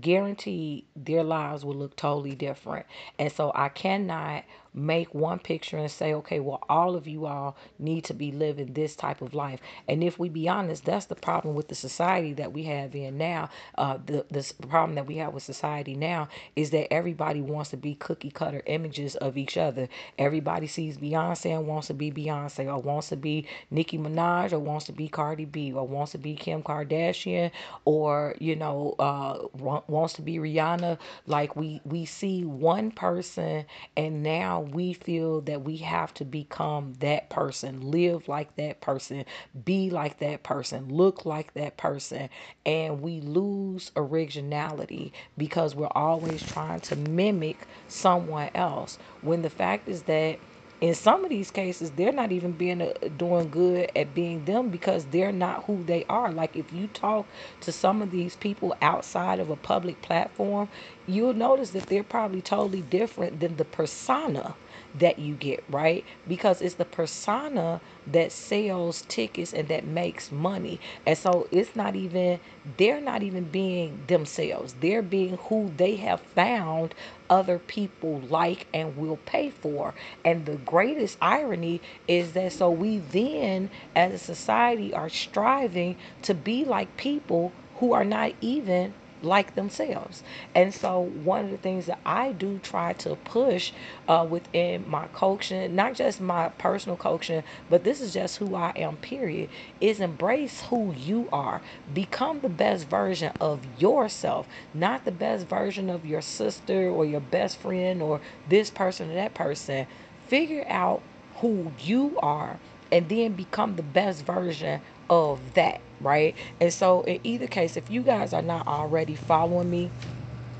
guaranteed 0.00 0.86
their 0.96 1.22
lives 1.22 1.64
will 1.64 1.74
look 1.74 1.96
totally 1.96 2.34
different. 2.34 2.86
And 3.18 3.30
so 3.30 3.52
I 3.54 3.68
cannot 3.68 4.44
make 4.74 5.14
one 5.14 5.38
picture 5.38 5.76
and 5.78 5.90
say, 5.90 6.14
okay, 6.14 6.40
well, 6.40 6.62
all 6.68 6.96
of 6.96 7.06
you 7.06 7.26
all 7.26 7.56
need 7.78 8.04
to 8.04 8.14
be 8.14 8.32
living 8.32 8.72
this 8.72 8.96
type 8.96 9.20
of 9.22 9.34
life. 9.34 9.60
And 9.88 10.02
if 10.02 10.18
we 10.18 10.28
be 10.28 10.48
honest, 10.48 10.84
that's 10.84 11.06
the 11.06 11.14
problem 11.14 11.54
with 11.54 11.68
the 11.68 11.74
society 11.74 12.32
that 12.34 12.52
we 12.52 12.64
have 12.64 12.94
in 12.94 13.18
now. 13.18 13.50
Uh, 13.76 13.98
the, 14.04 14.24
the 14.30 14.52
problem 14.68 14.94
that 14.94 15.06
we 15.06 15.16
have 15.16 15.34
with 15.34 15.42
society 15.42 15.94
now 15.94 16.28
is 16.56 16.70
that 16.70 16.92
everybody 16.92 17.40
wants 17.40 17.70
to 17.70 17.76
be 17.76 17.94
cookie 17.96 18.30
cutter 18.30 18.62
images 18.66 19.16
of 19.16 19.36
each 19.36 19.56
other. 19.56 19.88
Everybody 20.18 20.66
sees 20.66 20.98
Beyonce 20.98 21.56
and 21.56 21.66
wants 21.66 21.88
to 21.88 21.94
be 21.94 22.10
Beyonce, 22.10 22.66
or 22.66 22.78
wants 22.78 23.08
to 23.10 23.16
be 23.16 23.46
Nicki 23.70 23.98
Minaj, 23.98 24.52
or 24.52 24.58
wants 24.58 24.86
to 24.86 24.92
be 24.92 25.08
Cardi 25.08 25.44
B, 25.44 25.72
or 25.72 25.86
wants 25.86 26.12
to 26.12 26.18
be 26.18 26.34
Kim 26.34 26.62
Kardashian, 26.62 27.50
or, 27.84 28.34
you 28.38 28.56
know, 28.56 28.94
uh, 28.98 29.46
wants 29.88 30.14
to 30.14 30.22
be 30.22 30.36
Rihanna. 30.38 30.98
Like 31.26 31.56
we 31.56 31.80
we 31.84 32.04
see 32.04 32.44
one 32.44 32.90
person 32.90 33.64
and 33.96 34.22
now 34.22 34.61
we 34.70 34.92
feel 34.92 35.40
that 35.42 35.62
we 35.62 35.78
have 35.78 36.14
to 36.14 36.24
become 36.24 36.94
that 37.00 37.28
person, 37.30 37.80
live 37.80 38.28
like 38.28 38.56
that 38.56 38.80
person, 38.80 39.24
be 39.64 39.90
like 39.90 40.18
that 40.18 40.42
person, 40.42 40.88
look 40.88 41.24
like 41.26 41.54
that 41.54 41.76
person, 41.76 42.28
and 42.64 43.00
we 43.00 43.20
lose 43.20 43.90
originality 43.96 45.12
because 45.36 45.74
we're 45.74 45.86
always 45.94 46.42
trying 46.42 46.80
to 46.82 46.96
mimic 46.96 47.66
someone 47.86 48.50
else. 48.54 48.98
When 49.20 49.42
the 49.42 49.50
fact 49.50 49.88
is 49.88 50.04
that 50.04 50.40
in 50.82 50.94
some 50.94 51.24
of 51.24 51.30
these 51.30 51.52
cases 51.52 51.92
they're 51.92 52.12
not 52.12 52.32
even 52.32 52.52
being 52.54 52.82
uh, 52.82 52.92
doing 53.16 53.50
good 53.50 53.90
at 53.96 54.14
being 54.14 54.44
them 54.46 54.70
because 54.70 55.06
they're 55.08 55.32
not 55.32 55.64
who 55.66 55.84
they 55.84 56.06
are. 56.10 56.32
Like 56.32 56.56
if 56.56 56.72
you 56.72 56.88
talk 56.88 57.30
to 57.62 57.72
some 57.72 58.02
of 58.02 58.12
these 58.12 58.36
people 58.36 58.76
outside 58.82 59.40
of 59.40 59.50
a 59.50 59.56
public 59.56 60.02
platform 60.02 60.70
you'll 61.06 61.34
notice 61.34 61.72
that 61.72 61.88
they're 61.88 62.04
probably 62.04 62.42
totally 62.42 62.82
different 62.82 63.40
than 63.40 63.56
the 63.56 63.66
persona 63.66 64.56
that 64.98 65.18
you 65.18 65.34
get, 65.34 65.64
right? 65.70 66.04
Because 66.28 66.60
it's 66.62 66.74
the 66.76 66.84
persona 66.84 67.80
that 68.06 68.32
sells 68.32 69.02
tickets 69.02 69.52
and 69.54 69.68
that 69.68 69.86
makes 69.86 70.32
money. 70.32 70.80
And 71.06 71.16
so 71.16 71.48
it's 71.50 71.74
not 71.76 71.96
even, 71.96 72.40
they're 72.76 73.00
not 73.00 73.22
even 73.22 73.44
being 73.44 74.04
themselves. 74.06 74.74
They're 74.80 75.02
being 75.02 75.38
who 75.48 75.72
they 75.76 75.96
have 75.96 76.20
found 76.20 76.94
other 77.30 77.58
people 77.58 78.20
like 78.20 78.66
and 78.74 78.96
will 78.96 79.18
pay 79.18 79.50
for. 79.50 79.94
And 80.24 80.46
the 80.46 80.56
greatest 80.56 81.18
irony 81.22 81.80
is 82.08 82.32
that 82.32 82.52
so 82.52 82.70
we 82.70 82.98
then, 82.98 83.70
as 83.96 84.12
a 84.12 84.18
society, 84.18 84.92
are 84.94 85.08
striving 85.08 85.96
to 86.22 86.34
be 86.34 86.64
like 86.64 86.96
people 86.96 87.52
who 87.76 87.92
are 87.92 88.04
not 88.04 88.32
even 88.40 88.94
like 89.22 89.54
themselves. 89.54 90.22
And 90.54 90.74
so, 90.74 91.00
one 91.00 91.44
of 91.44 91.50
the 91.50 91.56
things 91.58 91.86
that 91.86 92.00
I 92.04 92.32
do 92.32 92.58
try 92.62 92.92
to 92.94 93.16
push 93.16 93.72
uh, 94.08 94.26
within 94.28 94.88
my 94.88 95.06
coaching, 95.08 95.74
not 95.74 95.94
just 95.94 96.20
my 96.20 96.48
personal 96.50 96.96
coaching, 96.96 97.42
but 97.70 97.84
this 97.84 98.00
is 98.00 98.12
just 98.12 98.38
who 98.38 98.54
I 98.54 98.72
am, 98.76 98.96
period, 98.96 99.48
is 99.80 100.00
embrace 100.00 100.62
who 100.62 100.92
you 100.92 101.28
are. 101.32 101.62
Become 101.92 102.40
the 102.40 102.48
best 102.48 102.88
version 102.88 103.32
of 103.40 103.60
yourself, 103.80 104.46
not 104.74 105.04
the 105.04 105.12
best 105.12 105.46
version 105.46 105.90
of 105.90 106.04
your 106.06 106.22
sister 106.22 106.88
or 106.88 107.04
your 107.04 107.20
best 107.20 107.56
friend 107.58 108.02
or 108.02 108.20
this 108.48 108.70
person 108.70 109.10
or 109.10 109.14
that 109.14 109.34
person. 109.34 109.86
Figure 110.26 110.64
out 110.68 111.02
who 111.36 111.72
you 111.80 112.16
are 112.22 112.58
and 112.92 113.08
then 113.08 113.32
become 113.32 113.76
the 113.76 113.82
best 113.82 114.24
version 114.24 114.80
of 115.08 115.54
that, 115.54 115.80
right? 116.02 116.36
And 116.60 116.74
so, 116.74 117.02
in 117.02 117.20
either 117.24 117.48
case, 117.48 117.76
if 117.76 117.90
you 117.90 118.02
guys 118.04 118.32
are 118.34 118.42
not 118.42 118.66
already 118.68 119.16
following 119.16 119.70
me, 119.70 119.92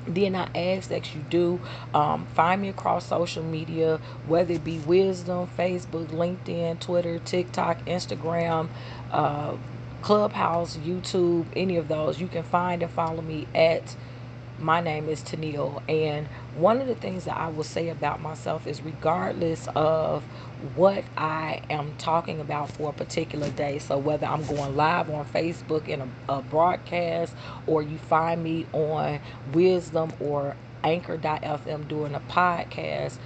then 0.07 0.35
I 0.35 0.49
ask 0.55 0.89
that 0.89 1.15
you 1.15 1.23
do 1.23 1.61
um, 1.93 2.27
find 2.27 2.61
me 2.61 2.69
across 2.69 3.07
social 3.07 3.43
media, 3.43 4.01
whether 4.23 4.53
it 4.55 4.63
be 4.63 4.79
Wisdom, 4.79 5.47
Facebook, 5.47 6.09
LinkedIn, 6.09 6.79
Twitter, 6.79 7.19
TikTok, 7.19 7.85
Instagram, 7.85 8.71
uh, 9.11 9.57
Clubhouse, 10.01 10.77
YouTube, 10.77 11.49
any 11.55 11.77
of 11.77 11.87
those. 11.89 12.21
You 12.21 12.29
can 12.29 12.43
find 12.43 12.83
and 12.83 12.91
follow 12.91 13.21
me 13.23 13.49
at 13.55 13.95
my 14.57 14.81
name 14.81 15.09
is 15.09 15.23
Tennille. 15.23 15.81
And 15.89 16.29
one 16.55 16.81
of 16.81 16.87
the 16.87 16.95
things 16.95 17.25
that 17.25 17.37
I 17.37 17.49
will 17.49 17.63
say 17.63 17.89
about 17.89 18.21
myself 18.21 18.67
is 18.67 18.81
regardless 18.81 19.67
of 19.75 20.23
what 20.75 21.03
I 21.17 21.61
am 21.69 21.95
talking 21.97 22.39
about 22.41 22.69
for 22.71 22.89
a 22.89 22.93
particular 22.93 23.49
day, 23.51 23.79
so 23.79 23.97
whether 23.97 24.27
I'm 24.27 24.45
going 24.45 24.75
live 24.75 25.09
on 25.09 25.25
Facebook 25.25 25.87
in 25.87 26.01
a, 26.01 26.09
a 26.29 26.41
broadcast 26.41 27.35
or 27.67 27.83
you 27.83 27.97
find 27.97 28.43
me 28.43 28.67
on 28.73 29.19
Wisdom 29.53 30.13
or 30.19 30.55
Anchor.fm 30.83 31.87
doing 31.87 32.15
a 32.15 32.21
podcast, 32.21 33.17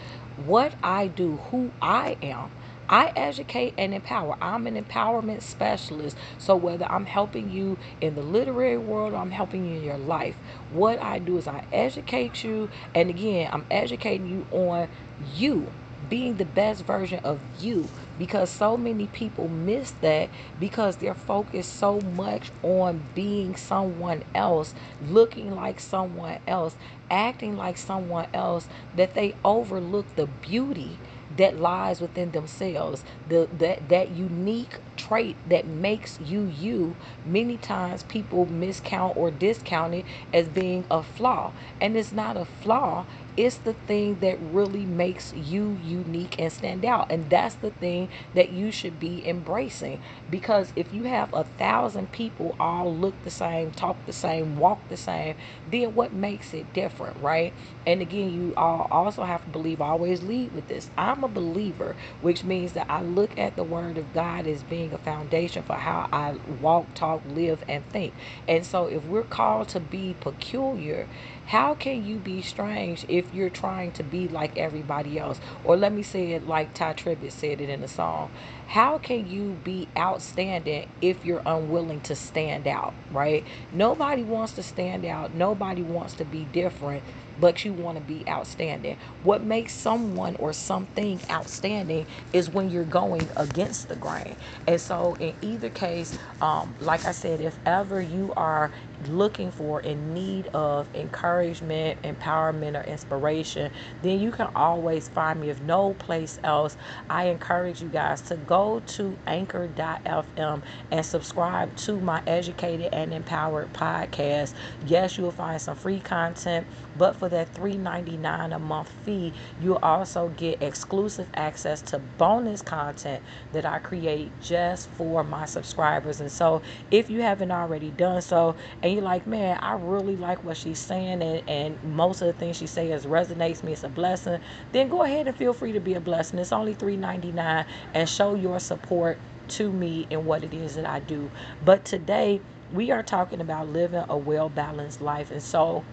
what 0.45 0.73
I 0.83 1.07
do, 1.07 1.37
who 1.51 1.71
I 1.81 2.17
am, 2.21 2.51
I 2.89 3.11
educate 3.15 3.75
and 3.77 3.93
empower. 3.93 4.37
I'm 4.41 4.67
an 4.67 4.83
empowerment 4.83 5.43
specialist. 5.43 6.17
So 6.37 6.55
whether 6.55 6.91
I'm 6.91 7.05
helping 7.05 7.49
you 7.49 7.79
in 8.01 8.15
the 8.15 8.23
literary 8.23 8.77
world 8.77 9.13
or 9.13 9.17
I'm 9.17 9.31
helping 9.31 9.65
you 9.65 9.77
in 9.77 9.83
your 9.83 9.97
life, 9.97 10.39
what 10.69 11.01
I 11.01 11.19
do 11.19 11.37
is 11.37 11.47
I 11.47 11.65
educate 11.71 12.43
you. 12.43 12.69
And 12.95 13.09
again, 13.09 13.49
I'm 13.51 13.65
educating 13.71 14.27
you 14.27 14.47
on 14.51 14.89
you 15.17 15.73
being 16.07 16.35
the 16.37 16.45
best 16.45 16.85
version 16.85 17.19
of 17.23 17.41
you 17.57 17.91
because 18.17 18.51
so 18.51 18.77
many 18.77 19.07
people 19.07 19.47
miss 19.49 19.91
that 19.93 20.31
because 20.59 20.97
they're 20.97 21.15
focused 21.15 21.73
so 21.75 22.01
much 22.01 22.51
on 22.61 23.09
being 23.15 23.55
someone 23.55 24.23
else, 24.35 24.75
looking 25.01 25.51
like 25.51 25.79
someone 25.79 26.39
else, 26.47 26.77
acting 27.09 27.55
like 27.55 27.77
someone 27.77 28.27
else 28.33 28.69
that 28.93 29.15
they 29.15 29.39
overlook 29.43 30.15
the 30.15 30.27
beauty 30.27 31.01
that 31.37 31.59
lies 31.59 32.01
within 32.01 32.31
themselves 32.31 33.05
the 33.25 33.49
that 33.51 33.89
that 33.89 34.11
unique 34.11 34.79
trait 34.97 35.39
that 35.45 35.67
makes 35.67 36.19
you 36.19 36.45
you 36.45 36.97
many 37.25 37.57
times 37.57 38.03
people 38.03 38.47
miscount 38.47 39.15
or 39.17 39.31
discount 39.31 39.95
it 39.95 40.05
as 40.33 40.49
being 40.49 40.85
a 40.91 41.03
flaw 41.03 41.53
and 41.81 41.97
it's 41.97 42.13
not 42.13 42.37
a 42.37 42.45
flaw 42.45 43.05
it's 43.37 43.57
the 43.59 43.73
thing 43.73 44.19
that 44.19 44.37
really 44.41 44.85
makes 44.85 45.33
you 45.33 45.75
unique 45.75 46.35
and 46.39 46.51
stand 46.51 46.83
out. 46.85 47.07
And 47.09 47.29
that's 47.29 47.55
the 47.55 47.71
thing 47.71 48.09
that 48.33 48.49
you 48.49 48.71
should 48.71 48.99
be 48.99 49.25
embracing. 49.27 49.99
Because 50.29 50.73
if 50.75 50.93
you 50.93 51.03
have 51.05 51.33
a 51.33 51.45
thousand 51.45 52.11
people 52.11 52.55
all 52.59 52.95
look 52.95 53.21
the 53.23 53.31
same, 53.31 53.71
talk 53.71 54.05
the 54.05 54.13
same, 54.13 54.57
walk 54.57 54.87
the 54.89 54.97
same, 54.97 55.35
then 55.69 55.95
what 55.95 56.13
makes 56.13 56.53
it 56.53 56.73
different, 56.73 57.17
right? 57.21 57.53
And 57.85 58.01
again, 58.01 58.31
you 58.31 58.53
all 58.57 58.87
also 58.91 59.23
have 59.23 59.43
to 59.45 59.49
believe, 59.51 59.81
always 59.81 60.23
lead 60.23 60.53
with 60.53 60.67
this. 60.67 60.91
I'm 60.97 61.23
a 61.23 61.29
believer, 61.29 61.95
which 62.21 62.43
means 62.43 62.73
that 62.73 62.87
I 62.89 63.01
look 63.03 63.37
at 63.39 63.55
the 63.57 63.63
word 63.65 63.97
of 63.97 64.13
God 64.13 64.47
as 64.47 64.63
being 64.63 64.93
a 64.93 64.99
foundation 64.99 65.63
for 65.63 65.75
how 65.75 66.09
I 66.13 66.35
walk, 66.61 66.93
talk, 66.95 67.23
live, 67.25 67.63
and 67.69 67.87
think. 67.89 68.15
And 68.47 68.65
so 68.65 68.87
if 68.87 69.03
we're 69.05 69.23
called 69.23 69.69
to 69.69 69.79
be 69.81 70.15
peculiar, 70.19 71.09
how 71.47 71.75
can 71.75 72.05
you 72.05 72.19
be 72.19 72.41
strange 72.41 73.05
if 73.09 73.33
you're 73.33 73.49
trying 73.51 73.91
to 73.93 74.03
be 74.03 74.27
like 74.29 74.57
everybody 74.57 75.19
else? 75.19 75.41
Or 75.63 75.77
let 75.77 75.93
me 75.93 76.03
say 76.03 76.31
it 76.33 76.47
like 76.47 76.73
Tye 76.73 76.93
Tribbett 76.93 77.31
said 77.33 77.61
it 77.61 77.69
in 77.69 77.81
the 77.81 77.87
song. 77.89 78.31
How 78.67 78.97
can 78.99 79.27
you 79.27 79.59
be 79.63 79.89
outstanding 80.17 80.87
if 81.01 81.25
you're 81.25 81.43
unwilling 81.45 82.01
to 82.01 82.15
stand 82.15 82.67
out, 82.67 82.95
right? 83.11 83.47
Nobody 83.71 84.23
wants 84.23 84.53
to 84.55 84.63
stand 84.63 85.05
out. 85.05 85.33
Nobody 85.33 85.83
wants 85.83 86.15
to 86.15 86.25
be 86.25 86.45
different 86.45 87.05
but 87.37 87.65
you 87.65 87.73
want 87.73 87.97
to 87.97 88.03
be 88.03 88.27
outstanding. 88.29 88.97
What 89.21 89.43
makes 89.43 89.73
someone 89.73 90.35
or 90.37 90.53
something 90.53 91.21
outstanding 91.31 92.07
is 92.33 92.49
when 92.49 92.69
you're 92.69 92.85
going 92.85 93.31
against 93.37 93.89
the 93.89 93.95
grain. 93.97 94.37
And 94.67 94.81
so, 94.81 95.15
in 95.19 95.35
either 95.41 95.69
case, 95.69 96.13
um, 96.41 96.75
like 96.79 97.05
I 97.05 97.11
said, 97.11 97.41
if 97.41 97.59
ever 97.65 98.01
you 98.01 98.33
are 98.37 98.71
looking 99.05 99.51
for 99.51 99.81
in 99.81 100.13
need 100.13 100.47
of 100.53 100.89
encouragement, 100.93 102.01
empowerment, 102.03 102.77
or 102.79 102.83
inspiration, 102.83 103.71
then 104.01 104.19
you 104.19 104.31
can 104.31 104.49
always 104.55 105.09
find 105.09 105.39
me. 105.41 105.49
If 105.49 105.61
no 105.61 105.93
place 105.95 106.39
else, 106.43 106.77
I 107.09 107.25
encourage 107.25 107.81
you 107.81 107.89
guys 107.89 108.21
to 108.23 108.37
go 108.37 108.81
to 108.81 109.19
anchor.fm 109.27 110.63
and 110.91 111.05
subscribe 111.05 111.75
to 111.77 112.01
my 112.01 112.23
Educated 112.27 112.89
and 112.93 113.13
Empowered 113.13 113.73
podcast. 113.73 114.53
Yes, 114.81 115.17
you'll 115.17 115.31
find 115.31 115.61
some 115.61 115.75
free 115.75 116.01
content, 116.01 116.67
but 116.97 117.15
for 117.17 117.29
that 117.29 117.53
$3.99 117.55 118.55
a 118.55 118.59
month 118.59 118.89
fee, 119.03 119.33
you'll 119.61 119.79
also 119.83 120.29
get 120.29 120.61
exclusive 120.61 121.27
access 121.35 121.81
to 121.83 121.99
bonus 121.99 122.61
content 122.61 123.23
that 123.53 123.65
I 123.65 123.79
create 123.79 124.31
just 124.41 124.89
for 124.91 125.23
my 125.23 125.45
subscribers. 125.45 126.21
And 126.21 126.31
so, 126.31 126.61
if 126.91 127.09
you 127.09 127.21
haven't 127.21 127.51
already 127.51 127.91
done 127.91 128.21
so, 128.21 128.55
and 128.83 128.93
you're 128.93 129.03
like, 129.03 129.27
man, 129.27 129.59
I 129.61 129.73
really 129.73 130.17
like 130.17 130.43
what 130.43 130.57
she's 130.57 130.79
saying, 130.79 131.21
and, 131.21 131.43
and 131.47 131.83
most 131.83 132.21
of 132.21 132.27
the 132.27 132.33
things 132.33 132.57
she 132.57 132.67
says 132.67 133.05
resonates 133.05 133.63
me, 133.63 133.73
it's 133.73 133.83
a 133.83 133.89
blessing, 133.89 134.39
then 134.71 134.89
go 134.89 135.03
ahead 135.03 135.27
and 135.27 135.37
feel 135.37 135.53
free 135.53 135.73
to 135.73 135.79
be 135.81 135.95
a 135.95 136.01
blessing. 136.01 136.39
It's 136.39 136.53
only 136.53 136.75
$3.99 136.75 137.65
and 137.93 138.09
show 138.09 138.35
your 138.35 138.59
support 138.59 139.19
to 139.49 139.71
me 139.71 140.07
in 140.09 140.25
what 140.25 140.43
it 140.43 140.53
is 140.53 140.75
that 140.75 140.85
I 140.85 140.99
do. 140.99 141.31
But 141.61 141.85
today, 141.85 142.41
we 142.71 142.91
are 142.91 143.03
talking 143.03 143.41
about 143.41 143.69
living 143.69 144.03
a 144.09 144.17
well 144.17 144.49
balanced 144.49 145.01
life. 145.01 145.31
And 145.31 145.43
so, 145.43 145.85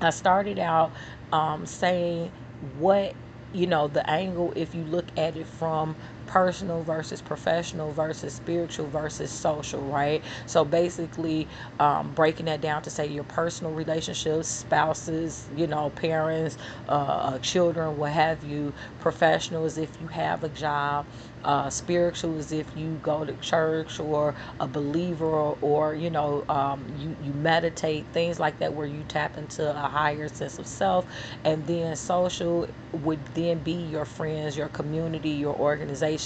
I 0.00 0.10
started 0.10 0.58
out 0.58 0.92
um, 1.32 1.66
saying 1.66 2.32
what 2.78 3.14
you 3.52 3.66
know 3.66 3.88
the 3.88 4.08
angle 4.08 4.52
if 4.56 4.74
you 4.74 4.84
look 4.84 5.06
at 5.16 5.36
it 5.36 5.46
from 5.46 5.96
personal 6.32 6.82
versus 6.82 7.20
professional 7.20 7.92
versus 7.92 8.34
spiritual 8.34 8.88
versus 8.88 9.30
social 9.30 9.82
right? 9.82 10.24
So 10.46 10.64
basically 10.64 11.48
um, 11.78 12.12
breaking 12.14 12.46
that 12.46 12.62
down 12.62 12.82
to 12.82 12.90
say 12.90 13.06
your 13.06 13.24
personal 13.24 13.74
relationships 13.74 14.48
spouses 14.48 15.48
you 15.56 15.66
know 15.66 15.90
parents 15.90 16.56
uh, 16.88 16.92
uh 16.92 17.38
children 17.40 17.98
what 17.98 18.12
have 18.12 18.42
you. 18.44 18.72
Professional 19.00 19.66
is 19.66 19.78
if 19.78 20.00
you 20.00 20.08
have 20.08 20.42
a 20.44 20.48
job. 20.48 21.06
Uh, 21.44 21.68
spiritual 21.70 22.38
is 22.38 22.52
if 22.52 22.76
you 22.76 23.00
go 23.02 23.24
to 23.24 23.34
church 23.36 24.00
or 24.00 24.34
a 24.60 24.66
believer 24.68 25.26
or, 25.26 25.58
or 25.60 25.94
you 25.94 26.10
know 26.10 26.44
um, 26.48 26.86
you, 26.98 27.16
you 27.22 27.32
meditate 27.34 28.06
things 28.12 28.40
like 28.40 28.58
that 28.60 28.72
where 28.72 28.86
you 28.86 29.04
tap 29.08 29.36
into 29.36 29.68
a 29.70 29.88
higher 29.88 30.28
sense 30.28 30.58
of 30.58 30.66
self. 30.66 31.06
And 31.44 31.66
then 31.66 31.96
social 31.96 32.68
would 32.92 33.24
then 33.34 33.58
be 33.58 33.72
your 33.72 34.04
friends 34.06 34.56
your 34.56 34.68
community 34.68 35.30
your 35.30 35.58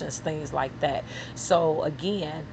organizations 0.02 0.18
things 0.18 0.52
like 0.52 0.78
that 0.80 1.04
so 1.34 1.82
again 1.82 2.46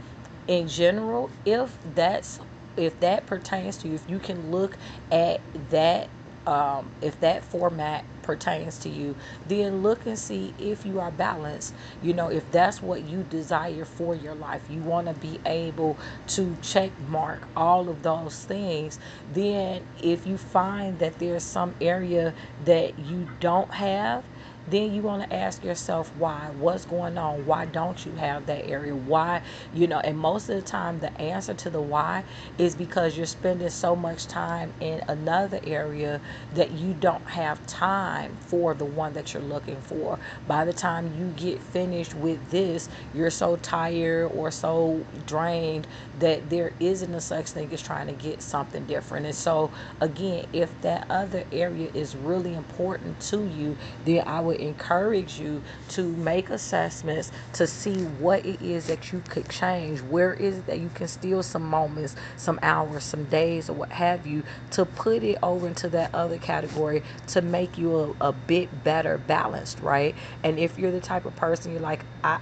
in 0.47 0.67
general 0.67 1.31
if 1.45 1.79
that's 1.83 2.39
if 2.77 2.99
that 2.99 3.25
pertains 3.27 3.77
to 3.77 3.87
you 3.87 3.95
if 3.95 4.09
you 4.09 4.19
can 4.19 4.51
look 4.51 4.77
at 5.11 5.41
that 5.69 6.09
um, 6.47 6.91
if 7.01 7.19
that 7.21 7.45
format 7.45 8.05
pertains 8.21 8.79
to 8.79 8.89
you, 8.89 9.15
then 9.45 9.81
look 9.81 10.05
and 10.05 10.17
see 10.17 10.53
if 10.57 10.85
you 10.85 10.99
are 10.99 11.11
balanced. 11.11 11.75
You 12.01 12.13
know, 12.13 12.29
if 12.29 12.49
that's 12.51 12.81
what 12.81 13.03
you 13.03 13.23
desire 13.23 13.85
for 13.85 14.15
your 14.15 14.35
life, 14.35 14.69
you 14.69 14.81
want 14.81 15.07
to 15.07 15.13
be 15.13 15.39
able 15.45 15.99
to 16.27 16.57
check 16.61 16.99
mark 16.99 17.47
all 17.55 17.89
of 17.89 18.01
those 18.03 18.43
things. 18.43 18.99
Then, 19.27 19.85
if 20.01 20.25
you 20.25 20.37
find 20.37 20.99
that 20.99 21.19
there's 21.19 21.43
some 21.43 21.75
area 21.81 22.33
that 22.59 22.99
you 22.99 23.29
don't 23.39 23.73
have, 23.73 24.27
then 24.67 24.93
you 24.93 25.01
want 25.01 25.29
to 25.29 25.35
ask 25.35 25.63
yourself 25.63 26.11
why? 26.17 26.49
What's 26.57 26.85
going 26.85 27.17
on? 27.17 27.45
Why 27.45 27.65
don't 27.65 28.05
you 28.05 28.13
have 28.13 28.45
that 28.47 28.67
area? 28.67 28.95
Why? 28.95 29.41
You 29.73 29.87
know 29.87 29.99
and 29.99 30.17
most 30.17 30.49
of 30.49 30.55
the 30.55 30.61
time 30.61 30.99
the 30.99 31.15
answer 31.21 31.53
to 31.53 31.69
the 31.69 31.81
why 31.81 32.23
is 32.57 32.75
because 32.75 33.17
you're 33.17 33.25
spending 33.25 33.69
so 33.69 33.95
much 33.95 34.27
time 34.27 34.73
in 34.79 35.01
another 35.07 35.59
area 35.65 36.21
that 36.53 36.71
you 36.71 36.93
don't 36.93 37.25
have 37.27 37.65
time 37.67 38.37
for 38.41 38.73
the 38.73 38.85
one 38.85 39.13
that 39.13 39.33
you're 39.33 39.43
looking 39.43 39.81
for. 39.81 40.19
By 40.47 40.65
the 40.65 40.73
time 40.73 41.13
you 41.17 41.27
get 41.35 41.61
finished 41.61 42.13
with 42.15 42.49
this 42.49 42.89
you're 43.13 43.29
so 43.29 43.57
tired 43.57 44.27
or 44.27 44.51
so 44.51 45.05
drained 45.25 45.87
that 46.19 46.49
there 46.49 46.73
isn't 46.79 47.13
a 47.13 47.21
such 47.21 47.47
thing 47.51 47.71
as 47.73 47.81
trying 47.81 48.07
to 48.07 48.13
get 48.13 48.41
something 48.41 48.85
different. 48.85 49.25
And 49.25 49.35
so 49.35 49.71
again 50.01 50.45
if 50.53 50.79
that 50.81 51.05
other 51.09 51.43
area 51.51 51.89
is 51.93 52.15
really 52.15 52.53
important 52.53 53.19
to 53.19 53.45
you 53.45 53.77
then 54.05 54.23
i 54.27 54.39
would 54.39 54.52
would 54.57 54.61
encourage 54.67 55.39
you 55.39 55.63
to 55.89 56.15
make 56.17 56.49
assessments 56.49 57.31
to 57.53 57.67
see 57.67 58.03
what 58.03 58.45
it 58.45 58.61
is 58.65 58.87
that 58.87 59.11
you 59.11 59.21
could 59.29 59.49
change. 59.49 60.01
Where 60.01 60.33
is 60.35 60.59
it 60.59 60.67
that 60.67 60.79
you 60.79 60.89
can 60.89 61.07
steal 61.07 61.43
some 61.43 61.63
moments, 61.63 62.15
some 62.37 62.59
hours, 62.63 63.03
some 63.05 63.25
days, 63.25 63.69
or 63.69 63.73
what 63.75 63.93
have 63.93 64.25
you, 64.27 64.43
to 64.71 64.85
put 64.85 65.23
it 65.23 65.37
over 65.43 65.67
into 65.67 65.89
that 65.89 66.11
other 66.13 66.37
category 66.39 67.03
to 67.27 67.41
make 67.41 67.77
you 67.77 68.15
a, 68.21 68.27
a 68.29 68.33
bit 68.33 68.83
better 68.83 69.17
balanced, 69.17 69.81
right? 69.81 70.17
And 70.43 70.59
if 70.59 70.77
you're 70.77 70.91
the 70.91 71.01
type 71.01 71.25
of 71.25 71.35
person 71.35 71.71
you're 71.71 71.81
like, 71.81 72.05
I 72.23 72.39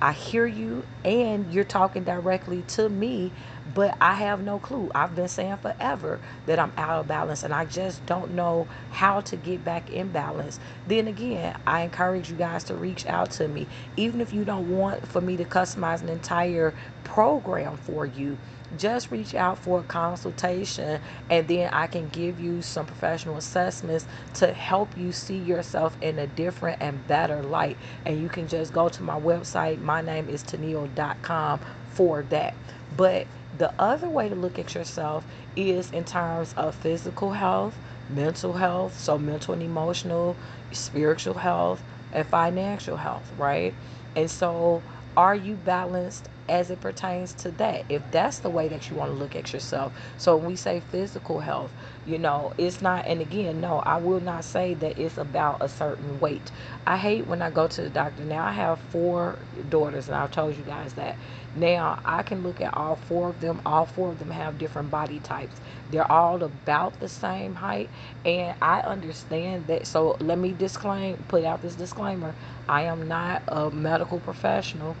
I 0.00 0.12
hear 0.12 0.46
you 0.46 0.86
and 1.04 1.52
you're 1.52 1.64
talking 1.64 2.04
directly 2.04 2.62
to 2.64 2.88
me, 2.88 3.34
but 3.74 3.96
I 4.00 4.14
have 4.14 4.42
no 4.42 4.58
clue. 4.58 4.90
I've 4.94 5.14
been 5.14 5.28
saying 5.28 5.58
forever 5.58 6.20
that 6.46 6.58
I'm 6.58 6.72
out 6.76 7.00
of 7.00 7.08
balance 7.08 7.42
and 7.42 7.54
I 7.54 7.64
just 7.64 8.06
don't 8.06 8.32
know 8.32 8.68
how 8.90 9.20
to 9.22 9.36
get 9.36 9.64
back 9.64 9.90
in 9.90 10.10
balance. 10.10 10.58
Then 10.86 11.08
again, 11.08 11.56
I 11.66 11.82
encourage 11.82 12.30
you 12.30 12.36
guys 12.36 12.64
to 12.64 12.74
reach 12.74 13.06
out 13.06 13.30
to 13.32 13.48
me. 13.48 13.68
Even 13.96 14.20
if 14.20 14.32
you 14.32 14.44
don't 14.44 14.68
want 14.68 15.06
for 15.08 15.20
me 15.20 15.36
to 15.36 15.44
customize 15.44 16.02
an 16.02 16.08
entire 16.08 16.74
program 17.04 17.76
for 17.76 18.06
you, 18.06 18.38
just 18.76 19.10
reach 19.10 19.34
out 19.34 19.58
for 19.58 19.80
a 19.80 19.82
consultation 19.82 21.00
and 21.28 21.48
then 21.48 21.70
I 21.72 21.86
can 21.86 22.08
give 22.08 22.40
you 22.40 22.62
some 22.62 22.86
professional 22.86 23.36
assessments 23.36 24.06
to 24.34 24.52
help 24.52 24.96
you 24.96 25.12
see 25.12 25.38
yourself 25.38 25.96
in 26.00 26.18
a 26.18 26.26
different 26.26 26.78
and 26.80 27.06
better 27.06 27.42
light. 27.42 27.78
And 28.04 28.20
you 28.20 28.28
can 28.28 28.48
just 28.48 28.72
go 28.72 28.88
to 28.88 29.02
my 29.02 29.18
website. 29.18 29.80
My 29.80 30.00
name 30.00 30.28
is 30.28 30.42
Tennille.com 30.44 31.60
for 31.90 32.22
that. 32.24 32.54
But 32.96 33.26
the 33.60 33.74
other 33.78 34.10
way 34.10 34.28
to 34.28 34.34
look 34.36 34.58
at 34.58 34.74
yourself 34.74 35.26
is 35.56 35.90
in 35.90 36.04
terms 36.04 36.52
of 36.54 36.74
physical 36.76 37.32
health, 37.32 37.80
mental 38.08 38.54
health, 38.54 38.98
so 38.98 39.18
mental 39.18 39.54
and 39.54 39.62
emotional, 39.62 40.40
spiritual 40.72 41.34
health, 41.36 41.84
and 42.12 42.26
financial 42.26 42.98
health, 42.98 43.32
right? 43.36 43.78
And 44.16 44.30
so, 44.30 44.84
are 45.16 45.36
you 45.36 45.56
balanced 45.56 46.28
as 46.50 46.70
it 46.70 46.82
pertains 46.82 47.34
to 47.36 47.52
that. 47.52 47.86
If 47.90 48.10
that's 48.12 48.40
the 48.40 48.50
way 48.50 48.68
that 48.68 48.90
you 48.90 48.96
want 48.96 49.12
to 49.12 49.16
look 49.16 49.36
at 49.36 49.54
yourself. 49.54 49.94
So 50.18 50.36
when 50.38 50.46
we 50.48 50.56
say 50.56 50.80
physical 50.80 51.40
health, 51.40 51.74
you 52.04 52.18
know, 52.18 52.54
it's 52.58 52.82
not, 52.82 53.06
and 53.06 53.22
again, 53.22 53.60
no, 53.60 53.80
I 53.80 53.98
will 53.98 54.20
not 54.20 54.44
say 54.44 54.74
that 54.74 54.98
it's 54.98 55.18
about 55.18 55.58
a 55.62 55.70
certain 55.70 56.20
weight. 56.20 56.52
I 56.86 56.98
hate 56.98 57.26
when 57.28 57.42
I 57.42 57.50
go 57.50 57.68
to 57.68 57.82
the 57.82 57.90
doctor. 57.90 58.24
Now 58.24 58.46
I 58.46 58.52
have 58.52 58.80
four 58.80 59.46
daughters, 59.70 60.08
and 60.08 60.16
I've 60.18 60.32
told 60.32 60.56
you 60.56 60.64
guys 60.64 60.94
that. 60.94 61.20
Now 61.54 62.00
I 62.04 62.22
can 62.24 62.42
look 62.44 62.60
at 62.60 62.76
all 62.76 62.96
four 62.96 63.30
of 63.30 63.40
them. 63.40 63.62
All 63.66 63.86
four 63.86 64.10
of 64.12 64.18
them 64.18 64.30
have 64.32 64.58
different 64.58 64.90
body 64.90 65.20
types. 65.20 65.60
They're 65.90 66.10
all 66.10 66.42
about 66.44 67.00
the 67.00 67.08
same 67.08 67.56
height, 67.56 67.92
and 68.24 68.56
I 68.62 68.80
understand 68.80 69.68
that. 69.68 69.86
So 69.88 70.16
let 70.20 70.38
me 70.38 70.54
disclaim, 70.54 71.24
put 71.28 71.44
out 71.44 71.62
this 71.62 71.76
disclaimer: 71.76 72.36
I 72.68 72.82
am 72.84 73.02
not 73.08 73.44
a 73.48 73.70
medical 73.70 74.20
professional. 74.20 74.98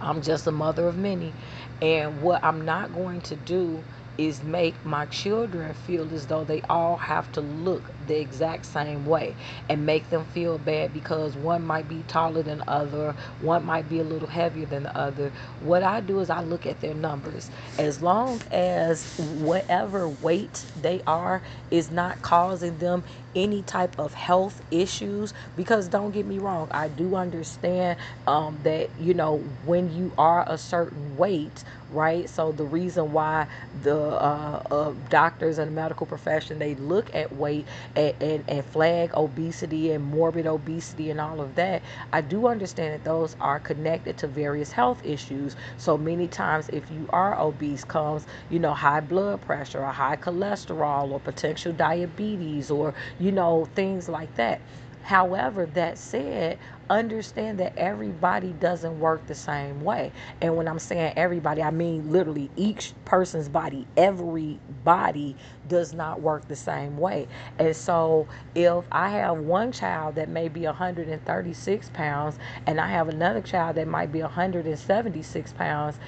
I'm 0.00 0.22
just 0.22 0.46
a 0.46 0.52
mother 0.52 0.88
of 0.88 0.96
many. 0.96 1.36
And 1.82 2.20
what 2.22 2.44
I'm 2.44 2.62
not 2.62 2.92
going 2.92 3.22
to 3.22 3.36
do 3.36 3.86
is 4.18 4.42
make 4.42 4.84
my 4.84 5.06
children 5.06 5.74
feel 5.74 6.12
as 6.14 6.26
though 6.28 6.44
they 6.44 6.62
all 6.70 6.96
have 6.98 7.32
to 7.32 7.40
look 7.42 7.90
the 8.08 8.18
exact 8.18 8.66
same 8.66 9.06
way 9.06 9.36
and 9.68 9.86
make 9.86 10.10
them 10.10 10.26
feel 10.26 10.58
bad 10.58 10.92
because 10.94 11.36
one 11.36 11.64
might 11.64 11.88
be 11.88 12.04
taller 12.04 12.42
than 12.42 12.58
the 12.60 12.70
other, 12.70 13.16
one 13.38 13.64
might 13.64 13.88
be 13.88 14.00
a 14.00 14.04
little 14.04 14.28
heavier 14.28 14.66
than 14.66 14.84
the 14.84 14.98
other. 14.98 15.32
What 15.60 15.84
I 15.84 16.00
do 16.02 16.20
is 16.20 16.30
I 16.30 16.42
look 16.42 16.66
at 16.66 16.80
their 16.80 16.94
numbers. 16.94 17.50
As 17.78 18.02
long 18.02 18.42
as 18.52 19.08
whatever 19.16 20.08
weight 20.10 20.66
they 20.76 21.02
are 21.06 21.42
is 21.70 21.90
not 21.90 22.22
causing 22.22 22.78
them 22.78 23.04
any 23.34 23.62
type 23.62 23.94
of 23.98 24.14
health 24.14 24.60
issues 24.70 25.32
because 25.56 25.88
don't 25.88 26.10
get 26.10 26.26
me 26.26 26.38
wrong 26.38 26.68
i 26.72 26.88
do 26.88 27.14
understand 27.14 27.96
um, 28.26 28.60
that 28.62 28.90
you 28.98 29.14
know 29.14 29.36
when 29.64 29.88
you 29.88 30.12
are 30.18 30.44
a 30.48 30.58
certain 30.58 31.16
weight 31.16 31.62
right 31.88 32.28
so 32.28 32.52
the 32.52 32.66
reason 32.66 33.12
why 33.12 33.46
the 33.72 33.96
uh, 33.96 34.62
uh, 34.70 34.94
doctors 35.08 35.58
and 35.58 35.68
the 35.68 35.72
medical 35.74 36.06
profession 36.06 36.58
they 36.58 36.74
look 36.74 37.10
at 37.14 37.32
weight 37.32 37.68
and, 37.98 38.44
and, 38.48 38.66
flag 38.66 39.12
obesity 39.14 39.92
and 39.92 40.04
morbid 40.04 40.46
obesity 40.46 41.10
and 41.10 41.20
all 41.20 41.40
of 41.40 41.56
that 41.56 41.82
i 42.12 42.20
do 42.22 42.46
understand 42.48 42.94
that 42.94 43.04
those 43.04 43.36
are 43.40 43.60
connected 43.60 44.18
to 44.18 44.28
various 44.28 44.72
health 44.72 45.00
issues. 45.04 45.56
So 45.78 45.98
many 45.98 46.28
times 46.28 46.70
if 46.72 46.90
you 46.90 47.08
are 47.10 47.38
obese 47.40 47.84
comes 47.84 48.26
you 48.50 48.60
know 48.60 48.74
high 48.74 49.00
blood 49.00 49.42
pressure 49.42 49.84
or 49.84 49.92
high 49.92 50.16
cholesterol 50.16 51.10
or 51.12 51.20
potential 51.20 51.72
diabetes 51.72 52.70
or 52.70 52.94
you 53.18 53.32
know 53.32 53.66
things 53.74 54.08
like 54.08 54.34
that 54.36 54.62
However, 55.02 55.66
that 55.66 55.98
said, 55.98 56.58
understand 56.90 57.58
that 57.60 57.74
everybody 57.78 58.52
doesn't 58.52 59.00
work 59.00 59.26
the 59.26 59.34
same 59.34 59.82
way. 59.82 60.12
And 60.40 60.56
when 60.56 60.68
I'm 60.68 60.78
saying 60.78 61.14
everybody, 61.16 61.62
I 61.62 61.70
mean 61.70 62.10
literally 62.10 62.50
each 62.56 62.94
person's 63.04 63.48
body, 63.48 63.86
every 63.96 64.60
body 64.84 65.36
does 65.68 65.94
not 65.94 66.20
work 66.20 66.48
the 66.48 66.56
same 66.56 66.98
way. 66.98 67.28
And 67.58 67.74
so 67.76 68.28
if 68.54 68.84
I 68.92 69.10
have 69.10 69.38
one 69.38 69.72
child 69.72 70.16
that 70.16 70.28
may 70.28 70.48
be 70.48 70.62
136 70.64 71.90
pounds 71.90 72.38
and 72.66 72.80
I 72.80 72.88
have 72.88 73.08
another 73.08 73.40
child 73.42 73.76
that 73.76 73.88
might 73.88 74.12
be 74.12 74.22
176 74.22 75.52
pounds, 75.54 75.98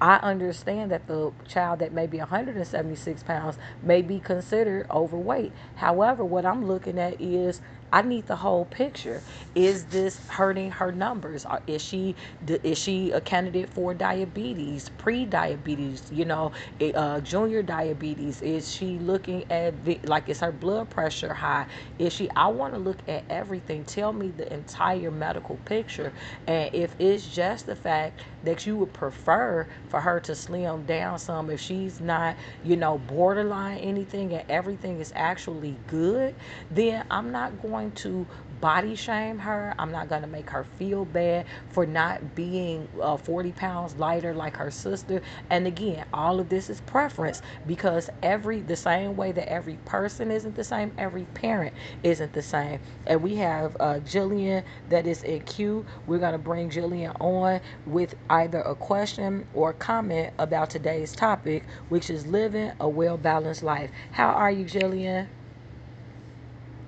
I 0.00 0.16
understand 0.18 0.92
that 0.92 1.08
the 1.08 1.32
child 1.48 1.80
that 1.80 1.92
may 1.92 2.06
be 2.06 2.18
176 2.18 3.24
pounds 3.24 3.58
may 3.82 4.02
be 4.02 4.20
considered 4.20 4.86
overweight. 4.90 5.52
However, 5.76 6.24
what 6.24 6.46
I'm 6.46 6.66
looking 6.66 6.98
at 7.00 7.20
is 7.20 7.60
I 7.92 8.02
need 8.02 8.26
the 8.26 8.36
whole 8.36 8.64
picture. 8.66 9.24
Is 9.54 9.86
this 9.86 10.20
hurting 10.28 10.70
her 10.72 10.92
numbers? 10.92 11.46
Is 11.66 11.82
she 11.82 12.16
is 12.46 12.78
she 12.78 13.10
a 13.12 13.20
candidate 13.20 13.70
for 13.70 13.94
diabetes, 13.94 14.88
pre-diabetes? 14.90 16.10
You 16.10 16.24
know, 16.26 16.52
uh, 16.94 17.20
junior 17.20 17.62
diabetes? 17.62 18.42
Is 18.42 18.70
she 18.72 18.98
looking 18.98 19.44
at 19.50 19.84
the, 19.84 20.00
like 20.04 20.28
is 20.28 20.40
her 20.40 20.52
blood 20.52 20.90
pressure 20.90 21.34
high? 21.34 21.66
Is 21.98 22.12
she? 22.12 22.28
I 22.36 22.48
want 22.48 22.74
to 22.74 22.78
look 22.80 22.98
at 23.08 23.24
everything. 23.30 23.84
Tell 23.84 24.12
me 24.12 24.30
the 24.30 24.52
entire 24.52 25.10
medical 25.10 25.58
picture. 25.58 26.12
And 26.46 26.70
if 26.72 26.94
it's 26.98 27.26
just 27.26 27.66
the 27.66 27.76
fact 27.76 28.20
that 28.42 28.66
you 28.66 28.76
would 28.76 28.92
prefer 28.92 29.68
for 29.88 30.00
her 30.00 30.20
to 30.20 30.34
slim 30.34 30.84
down 30.84 31.18
some, 31.18 31.50
if 31.50 31.60
she's 31.60 32.00
not, 32.00 32.36
you 32.62 32.76
know, 32.76 32.98
borderline 32.98 33.78
anything 33.78 34.32
and 34.32 34.44
everything 34.48 35.00
is 35.00 35.12
actually 35.14 35.78
good, 35.86 36.34
then 36.70 37.04
I'm 37.10 37.30
not 37.30 37.58
going 37.60 37.77
going 37.78 37.92
to 37.92 38.26
body 38.60 38.96
shame 38.96 39.38
her. 39.38 39.74
I'm 39.78 39.92
not 39.92 40.08
going 40.08 40.22
to 40.22 40.28
make 40.28 40.50
her 40.50 40.64
feel 40.64 41.04
bad 41.04 41.46
for 41.68 41.86
not 41.86 42.34
being 42.34 42.88
uh, 43.00 43.16
40 43.16 43.52
pounds 43.52 43.96
lighter 43.96 44.34
like 44.34 44.56
her 44.56 44.70
sister. 44.70 45.22
And 45.50 45.66
again, 45.66 46.06
all 46.12 46.40
of 46.40 46.48
this 46.48 46.68
is 46.70 46.80
preference 46.80 47.42
because 47.66 48.10
every, 48.22 48.60
the 48.62 48.76
same 48.76 49.16
way 49.16 49.32
that 49.32 49.50
every 49.50 49.78
person 49.84 50.30
isn't 50.30 50.56
the 50.56 50.64
same, 50.64 50.92
every 50.98 51.26
parent 51.26 51.74
isn't 52.02 52.32
the 52.32 52.42
same. 52.42 52.80
And 53.06 53.22
we 53.22 53.36
have 53.36 53.76
uh, 53.80 54.00
Jillian 54.00 54.64
that 54.88 55.06
is 55.06 55.22
in 55.22 55.42
queue. 55.42 55.86
We're 56.06 56.18
going 56.18 56.32
to 56.32 56.38
bring 56.38 56.70
Jillian 56.70 57.14
on 57.20 57.60
with 57.86 58.14
either 58.30 58.60
a 58.60 58.74
question 58.74 59.46
or 59.54 59.72
comment 59.72 60.32
about 60.38 60.70
today's 60.70 61.12
topic, 61.12 61.66
which 61.88 62.10
is 62.10 62.26
living 62.26 62.72
a 62.80 62.88
well 62.88 63.18
balanced 63.18 63.62
life. 63.62 63.90
How 64.12 64.30
are 64.30 64.50
you, 64.50 64.64
Jillian? 64.66 65.28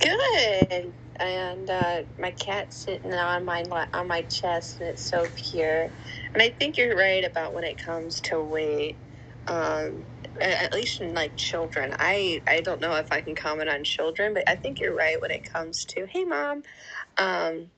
Good. 0.01 0.95
And 1.21 1.71
uh, 1.71 2.03
my 2.21 2.33
cat's 2.33 2.85
sitting 2.85 3.13
on 3.15 3.45
my 3.45 3.65
on 3.95 4.09
my 4.09 4.23
chest, 4.23 4.81
and 4.81 4.91
it's 4.91 5.03
so 5.11 5.33
pure. 5.35 5.85
And 6.35 6.43
I 6.43 6.51
think 6.51 6.79
you're 6.79 6.97
right 6.97 7.25
about 7.25 7.55
when 7.55 7.65
it 7.65 7.83
comes 7.85 8.21
to 8.23 8.43
weight. 8.45 9.01
Um, 9.49 10.05
at 10.43 10.75
least 10.75 11.01
in 11.03 11.15
like 11.15 11.37
children, 11.37 11.95
I 11.99 12.43
I 12.49 12.61
don't 12.63 12.81
know 12.83 12.97
if 12.97 13.13
I 13.13 13.23
can 13.23 13.35
comment 13.35 13.71
on 13.71 13.85
children, 13.85 14.35
but 14.35 14.45
I 14.49 14.57
think 14.57 14.81
you're 14.81 14.97
right 14.97 15.21
when 15.21 15.33
it 15.33 15.51
comes 15.53 15.85
to 15.87 16.07
hey 16.07 16.25
mom, 16.25 16.63
um, 17.19 17.71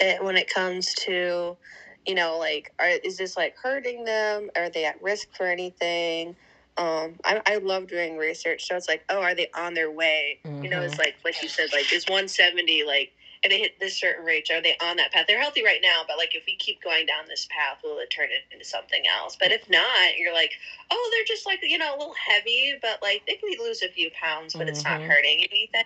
eh, 0.00 0.18
when 0.20 0.36
it 0.36 0.52
comes 0.52 0.94
to 1.06 1.58
you 2.06 2.14
know 2.16 2.38
like 2.38 2.72
are, 2.80 2.90
is 3.04 3.18
this 3.18 3.36
like 3.36 3.56
hurting 3.62 4.04
them? 4.04 4.50
Are 4.56 4.70
they 4.70 4.86
at 4.86 5.02
risk 5.02 5.28
for 5.36 5.46
anything? 5.46 6.36
Um 6.78 7.14
I, 7.24 7.42
I 7.46 7.56
love 7.56 7.86
doing 7.86 8.16
research 8.16 8.66
so 8.66 8.76
it's 8.76 8.88
like 8.88 9.04
oh 9.10 9.20
are 9.20 9.34
they 9.34 9.48
on 9.54 9.74
their 9.74 9.90
way 9.90 10.38
mm-hmm. 10.44 10.64
you 10.64 10.70
know 10.70 10.80
it's 10.80 10.94
mm-hmm. 10.94 11.02
like 11.02 11.16
like 11.24 11.42
you 11.42 11.48
said 11.48 11.68
like 11.72 11.92
is 11.92 12.04
170 12.04 12.84
like 12.84 13.12
if 13.42 13.50
they 13.50 13.58
hit 13.58 13.78
this 13.80 13.98
certain 13.98 14.24
range 14.24 14.50
are 14.50 14.62
they 14.62 14.76
on 14.80 14.96
that 14.96 15.12
path 15.12 15.26
they're 15.28 15.40
healthy 15.40 15.62
right 15.64 15.80
now 15.82 16.02
but 16.06 16.16
like 16.16 16.34
if 16.34 16.44
we 16.46 16.56
keep 16.56 16.82
going 16.82 17.04
down 17.04 17.24
this 17.28 17.46
path 17.50 17.78
will 17.84 17.98
it 17.98 18.08
turn 18.08 18.28
it 18.30 18.52
into 18.52 18.64
something 18.64 19.02
else 19.18 19.36
but 19.38 19.52
if 19.52 19.68
not 19.68 20.16
you're 20.16 20.32
like 20.32 20.52
oh 20.90 21.10
they're 21.12 21.26
just 21.26 21.44
like 21.44 21.58
you 21.62 21.76
know 21.76 21.94
a 21.94 21.98
little 21.98 22.14
heavy 22.14 22.74
but 22.80 22.98
like 23.02 23.22
they 23.26 23.34
can 23.34 23.50
lose 23.60 23.82
a 23.82 23.88
few 23.88 24.10
pounds 24.18 24.54
but 24.54 24.60
mm-hmm. 24.60 24.68
it's 24.70 24.84
not 24.84 25.00
mm-hmm. 25.00 25.10
hurting 25.10 25.44
anything 25.50 25.82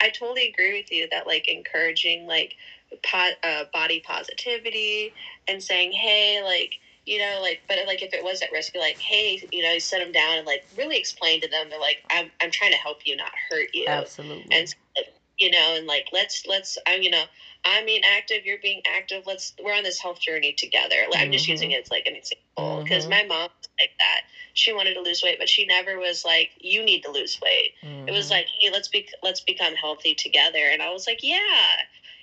i 0.00 0.10
totally 0.10 0.48
agree 0.48 0.78
with 0.78 0.92
you 0.92 1.08
that 1.10 1.26
like 1.26 1.48
encouraging 1.48 2.26
like 2.26 2.54
pot, 3.02 3.32
uh, 3.42 3.64
body 3.72 4.02
positivity 4.06 5.12
and 5.46 5.62
saying 5.62 5.92
hey 5.92 6.42
like 6.44 6.74
you 7.08 7.18
know, 7.18 7.38
like, 7.40 7.62
but 7.66 7.78
like 7.86 8.02
if 8.02 8.12
it 8.12 8.22
was 8.22 8.42
at 8.42 8.52
risk, 8.52 8.74
be 8.74 8.78
like, 8.78 8.98
hey, 8.98 9.42
you 9.50 9.62
know, 9.62 9.72
you 9.72 9.80
set 9.80 10.00
them 10.00 10.12
down 10.12 10.38
and 10.38 10.46
like 10.46 10.64
really 10.76 10.98
explain 10.98 11.40
to 11.40 11.48
them. 11.48 11.70
They're 11.70 11.80
like, 11.80 11.98
I'm, 12.10 12.30
I'm 12.40 12.50
trying 12.50 12.72
to 12.72 12.76
help 12.76 13.06
you, 13.06 13.16
not 13.16 13.32
hurt 13.50 13.70
you. 13.72 13.86
Absolutely. 13.88 14.46
And 14.52 14.74
you 15.38 15.50
know, 15.50 15.74
and 15.76 15.86
like 15.86 16.08
let's 16.12 16.46
let's 16.46 16.76
I'm 16.86 17.02
you 17.02 17.10
know 17.10 17.22
I'm 17.64 17.86
being 17.86 18.02
active, 18.16 18.44
you're 18.44 18.58
being 18.60 18.82
active. 18.86 19.24
Let's 19.26 19.54
we're 19.62 19.74
on 19.74 19.84
this 19.84 20.00
health 20.00 20.20
journey 20.20 20.52
together. 20.52 20.96
Like, 21.06 21.14
mm-hmm. 21.14 21.22
I'm 21.22 21.32
just 21.32 21.44
mm-hmm. 21.44 21.52
using 21.52 21.70
it 21.72 21.84
as 21.84 21.90
like 21.90 22.06
an 22.06 22.16
example 22.16 22.82
because 22.82 23.06
mm-hmm. 23.06 23.28
my 23.28 23.34
mom 23.34 23.50
like 23.80 23.92
that. 23.98 24.22
She 24.54 24.72
wanted 24.72 24.94
to 24.94 25.00
lose 25.00 25.22
weight, 25.22 25.38
but 25.38 25.48
she 25.48 25.66
never 25.66 25.98
was 25.98 26.24
like, 26.24 26.50
"You 26.60 26.82
need 26.82 27.02
to 27.04 27.10
lose 27.10 27.40
weight." 27.40 27.74
Mm-hmm. 27.82 28.08
It 28.08 28.12
was 28.12 28.26
mm-hmm. 28.26 28.34
like, 28.34 28.46
"Hey, 28.60 28.70
let's 28.70 28.88
be 28.88 29.08
let's 29.22 29.40
become 29.40 29.74
healthy 29.74 30.14
together." 30.14 30.64
And 30.70 30.82
I 30.82 30.92
was 30.92 31.06
like, 31.06 31.20
"Yeah," 31.22 31.38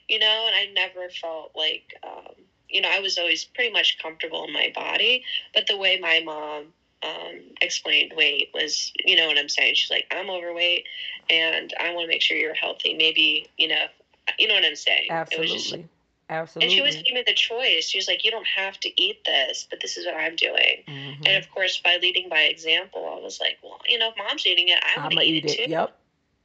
you 0.10 0.20
know. 0.20 0.48
And 0.48 0.56
I 0.56 0.74
never 0.74 1.10
felt 1.10 1.54
like 1.56 1.94
um, 2.04 2.36
you 2.70 2.82
know, 2.82 2.90
I 2.92 3.00
was 3.00 3.18
always 3.18 3.46
pretty 3.46 3.72
much 3.72 3.98
comfortable 4.02 4.46
in 4.46 4.54
my 4.54 4.72
body, 4.74 5.24
but 5.54 5.68
the 5.68 5.78
way 5.78 6.00
my 6.00 6.22
mom 6.24 6.74
um, 7.04 7.42
explained 7.62 8.14
weight 8.16 8.50
was, 8.54 8.92
you 9.04 9.16
know 9.16 9.28
what 9.28 9.38
I'm 9.38 9.50
saying? 9.50 9.76
She's 9.76 9.92
like, 9.92 10.06
I'm 10.12 10.30
overweight 10.30 10.86
and 11.30 11.74
I 11.80 11.94
want 11.94 12.06
to 12.06 12.08
make 12.08 12.22
sure 12.22 12.38
you're 12.38 12.54
healthy. 12.54 12.94
Maybe, 12.94 13.48
you 13.58 13.68
know, 13.68 13.86
you 14.40 14.48
know 14.48 14.56
what 14.56 14.66
I'm 14.66 14.76
saying? 14.76 15.08
Absolutely. 15.10 15.58
Just, 15.58 15.76
Absolutely. 16.28 16.66
And 16.66 16.76
she 16.76 16.82
was 16.82 16.96
giving 17.04 17.14
me 17.14 17.24
the 17.28 17.36
choice. 17.36 17.88
She 17.88 18.00
was 18.00 18.08
like, 18.08 18.26
You 18.26 18.32
don't 18.32 18.48
have 18.48 18.80
to 18.80 18.90
eat 19.00 19.24
this, 19.28 19.68
but 19.70 19.80
this 19.80 19.96
is 19.96 20.08
what 20.08 20.16
I'm 20.16 20.36
doing. 20.36 20.82
Mm-hmm. 20.88 21.24
And 21.24 21.38
of 21.38 21.52
course, 21.52 21.80
by 21.86 22.00
leading 22.02 22.30
by 22.30 22.42
example, 22.42 23.06
I 23.16 23.22
was 23.22 23.40
like, 23.40 23.60
Well, 23.62 23.80
you 23.88 24.00
know, 24.00 24.10
if 24.10 24.16
mom's 24.18 24.44
eating 24.48 24.70
it, 24.70 24.80
I 24.84 25.00
want 25.00 25.14
to 25.14 25.22
eat, 25.22 25.46
eat, 25.46 25.52
it 25.52 25.66
too. 25.66 25.70
Yep. 25.70 25.96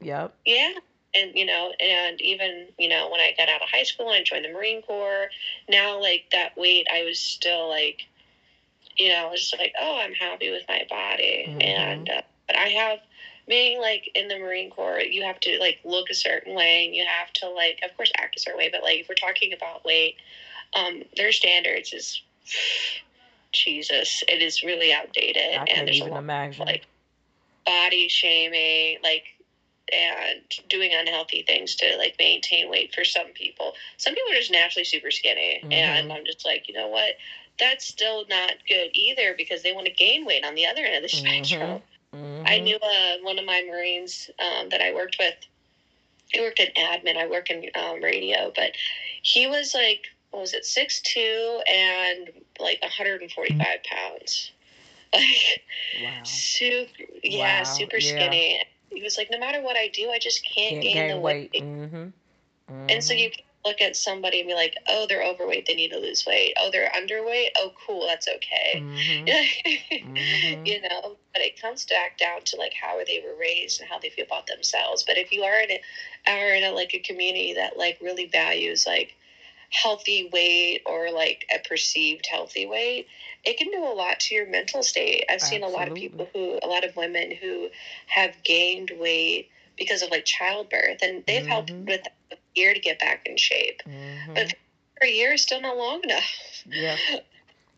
Yep. 0.03 0.35
Yeah 0.45 0.73
and 1.15 1.33
you 1.35 1.45
know 1.45 1.73
and 1.81 2.21
even 2.21 2.69
you 2.79 2.89
know 2.89 3.09
when 3.11 3.21
i 3.21 3.35
got 3.37 3.49
out 3.49 3.63
of 3.63 3.69
high 3.69 3.83
school 3.83 4.11
and 4.11 4.21
i 4.21 4.23
joined 4.23 4.45
the 4.45 4.53
marine 4.53 4.83
corps 4.83 5.29
now 5.69 6.01
like 6.01 6.25
that 6.33 6.57
weight 6.57 6.87
i 6.93 7.03
was 7.03 7.19
still 7.19 7.69
like 7.69 8.07
you 8.97 9.09
know 9.09 9.27
i 9.27 9.31
was 9.31 9.41
just 9.41 9.59
like 9.59 9.73
oh 9.81 10.01
i'm 10.01 10.15
happy 10.15 10.51
with 10.51 10.63
my 10.69 10.85
body 10.89 11.47
mm-hmm. 11.49 11.61
and 11.61 12.09
uh, 12.09 12.23
but 12.47 12.57
i 12.57 12.69
have 12.69 12.99
being 13.49 13.81
like 13.81 14.09
in 14.15 14.29
the 14.29 14.39
marine 14.39 14.71
corps 14.71 15.01
you 15.01 15.25
have 15.25 15.41
to 15.41 15.59
like 15.59 15.79
look 15.85 16.09
a 16.11 16.15
certain 16.15 16.55
way 16.55 16.87
and 16.87 16.95
you 16.95 17.05
have 17.05 17.33
to 17.33 17.49
like 17.49 17.81
of 17.85 17.95
course 17.97 18.13
act 18.17 18.37
a 18.37 18.41
certain 18.41 18.59
way 18.59 18.69
but 18.71 18.83
like 18.83 19.01
if 19.01 19.09
we're 19.09 19.15
talking 19.15 19.53
about 19.53 19.85
weight 19.85 20.15
um 20.75 21.03
their 21.17 21.33
standards 21.33 21.93
is 21.93 22.23
jesus 23.53 24.23
it 24.29 24.41
is 24.41 24.63
really 24.63 24.93
outdated 24.93 25.59
I 25.59 25.65
and 25.65 25.89
there's 25.89 25.97
even 25.97 26.11
a 26.11 26.13
lot 26.13 26.21
imagine. 26.21 26.67
like 26.67 26.87
body 27.67 28.07
shaming 28.09 28.99
like 29.03 29.25
and 29.93 30.41
doing 30.69 30.91
unhealthy 30.95 31.43
things 31.47 31.75
to 31.77 31.97
like 31.99 32.17
maintain 32.19 32.71
weight 32.71 32.95
for 32.95 33.05
some 33.05 33.29
people. 33.35 33.73
Some 33.97 34.15
people 34.15 34.33
are 34.33 34.37
just 34.37 34.51
naturally 34.51 34.85
super 34.85 35.11
skinny, 35.11 35.61
mm-hmm. 35.63 35.73
and 35.73 36.13
I'm 36.13 36.25
just 36.25 36.45
like, 36.45 36.69
you 36.69 36.75
know 36.75 36.89
what? 36.89 37.15
That's 37.59 37.87
still 37.87 38.25
not 38.29 38.53
good 38.69 38.91
either 38.95 39.35
because 39.37 39.63
they 39.63 39.73
want 39.73 39.87
to 39.87 39.93
gain 39.93 40.25
weight 40.25 40.45
on 40.45 40.55
the 40.55 40.67
other 40.67 40.83
end 40.83 41.05
of 41.05 41.11
the 41.11 41.17
mm-hmm. 41.17 41.45
spectrum. 41.45 41.83
Mm-hmm. 42.15 42.47
I 42.47 42.59
knew 42.59 42.77
uh, 42.77 43.17
one 43.23 43.39
of 43.39 43.45
my 43.45 43.63
Marines 43.69 44.31
um, 44.39 44.69
that 44.71 44.81
I 44.81 44.95
worked 44.95 45.17
with. 45.19 45.35
He 46.29 46.41
worked 46.41 46.61
in 46.61 46.69
admin. 46.77 47.17
I 47.17 47.27
work 47.27 47.51
in 47.51 47.69
um, 47.75 48.03
radio, 48.03 48.53
but 48.55 48.73
he 49.23 49.47
was 49.47 49.75
like, 49.75 50.07
what 50.31 50.41
was 50.41 50.55
it, 50.55 50.65
six 50.65 51.01
two 51.01 51.61
and 51.71 52.31
like 52.59 52.81
145 52.83 53.67
pounds 53.85 54.53
like 55.13 55.63
Wow. 56.03 56.23
super, 56.23 57.03
yeah, 57.23 57.59
Wow. 57.59 57.65
super 57.65 57.99
Yeah. 57.99 58.63
He 58.91 59.03
was 59.03 59.17
like, 59.17 59.31
no 59.31 59.39
matter 59.39 59.63
what 59.63 59.77
I 59.77 59.89
do, 59.89 60.11
I 60.11 60.19
just 60.19 60.45
can't, 60.45 60.73
Can't 60.73 60.83
gain, 60.83 60.95
gain 60.95 61.09
the 61.11 61.21
weight. 61.21 61.51
weight. 61.55 61.63
Mm-hmm. 61.63 62.09
And 62.89 63.03
so 63.03 63.15
you 63.15 63.31
can 63.31 63.45
look 63.65 63.81
at 63.81 63.95
somebody 63.97 64.41
and 64.41 64.49
be 64.49 64.55
like, 64.55 64.77
oh, 64.89 65.07
they're 65.09 65.25
overweight, 65.25 65.67
they 65.67 65.75
need 65.75 65.91
to 65.91 65.99
lose 65.99 66.25
weight. 66.27 66.55
Oh, 66.59 66.71
they're 66.73 66.91
underweight. 66.91 67.49
Oh, 67.57 67.73
cool, 67.87 68.07
that's 68.07 68.27
okay. 68.29 68.83
Mm-hmm. 68.83 69.27
Mhm. 70.11 70.67
you 70.67 70.81
know, 70.83 71.17
but 71.33 71.43
it 71.43 71.61
comes 71.61 71.85
back 71.85 72.17
down 72.17 72.41
to 72.43 72.57
like 72.57 72.73
how 72.73 72.99
they 73.07 73.23
were 73.25 73.35
raised 73.39 73.81
and 73.81 73.89
how 73.89 73.99
they 73.99 74.09
feel 74.09 74.25
about 74.25 74.47
themselves. 74.47 75.03
But 75.03 75.19
if 75.19 75.31
you 75.33 75.43
are 75.43 75.61
in 75.61 75.71
a, 75.73 75.81
are 76.27 76.55
in 76.55 76.65
a 76.65 76.71
like 76.73 76.95
a 76.95 77.01
community 77.01 77.55
that 77.55 77.77
like 77.77 77.99
really 78.01 78.27
values 78.27 78.87
like 78.87 79.15
healthy 79.71 80.29
weight 80.33 80.83
or 80.87 81.11
like 81.13 81.47
a 81.55 81.59
perceived 81.69 82.27
healthy 82.27 82.67
weight, 82.67 83.07
it 83.45 83.57
can 83.57 83.71
do 83.71 83.83
a 83.85 83.95
lot 83.95 84.21
to 84.21 84.35
your 84.35 84.47
mental 84.47 84.83
state. 84.83 85.25
I've 85.31 85.41
seen 85.41 85.63
a 85.63 85.69
lot 85.69 85.89
of 85.89 85.95
people 85.95 86.29
who, 86.33 86.59
a 86.63 86.67
lot 86.67 86.85
of 86.85 86.95
women 86.97 87.33
who 87.41 87.69
have 88.07 88.35
gained 88.45 88.93
weight 88.99 89.51
because 89.77 90.03
of 90.03 90.11
like 90.11 90.25
childbirth, 90.25 91.03
and 91.03 91.25
they've 91.27 91.47
helped 91.47 91.71
Mhm. 91.71 91.87
with 91.87 92.07
a 92.33 92.37
year 92.55 92.75
to 92.75 92.81
get 92.81 92.99
back 92.99 93.27
in 93.27 93.37
shape. 93.37 93.83
Mhm. 93.87 94.35
But 94.35 94.51
for 94.99 95.07
a 95.07 95.11
year 95.11 95.33
is 95.33 95.43
still 95.43 95.61
not 95.61 95.77
long 95.77 96.03
enough. 96.05 96.65
Yeah. 96.67 96.97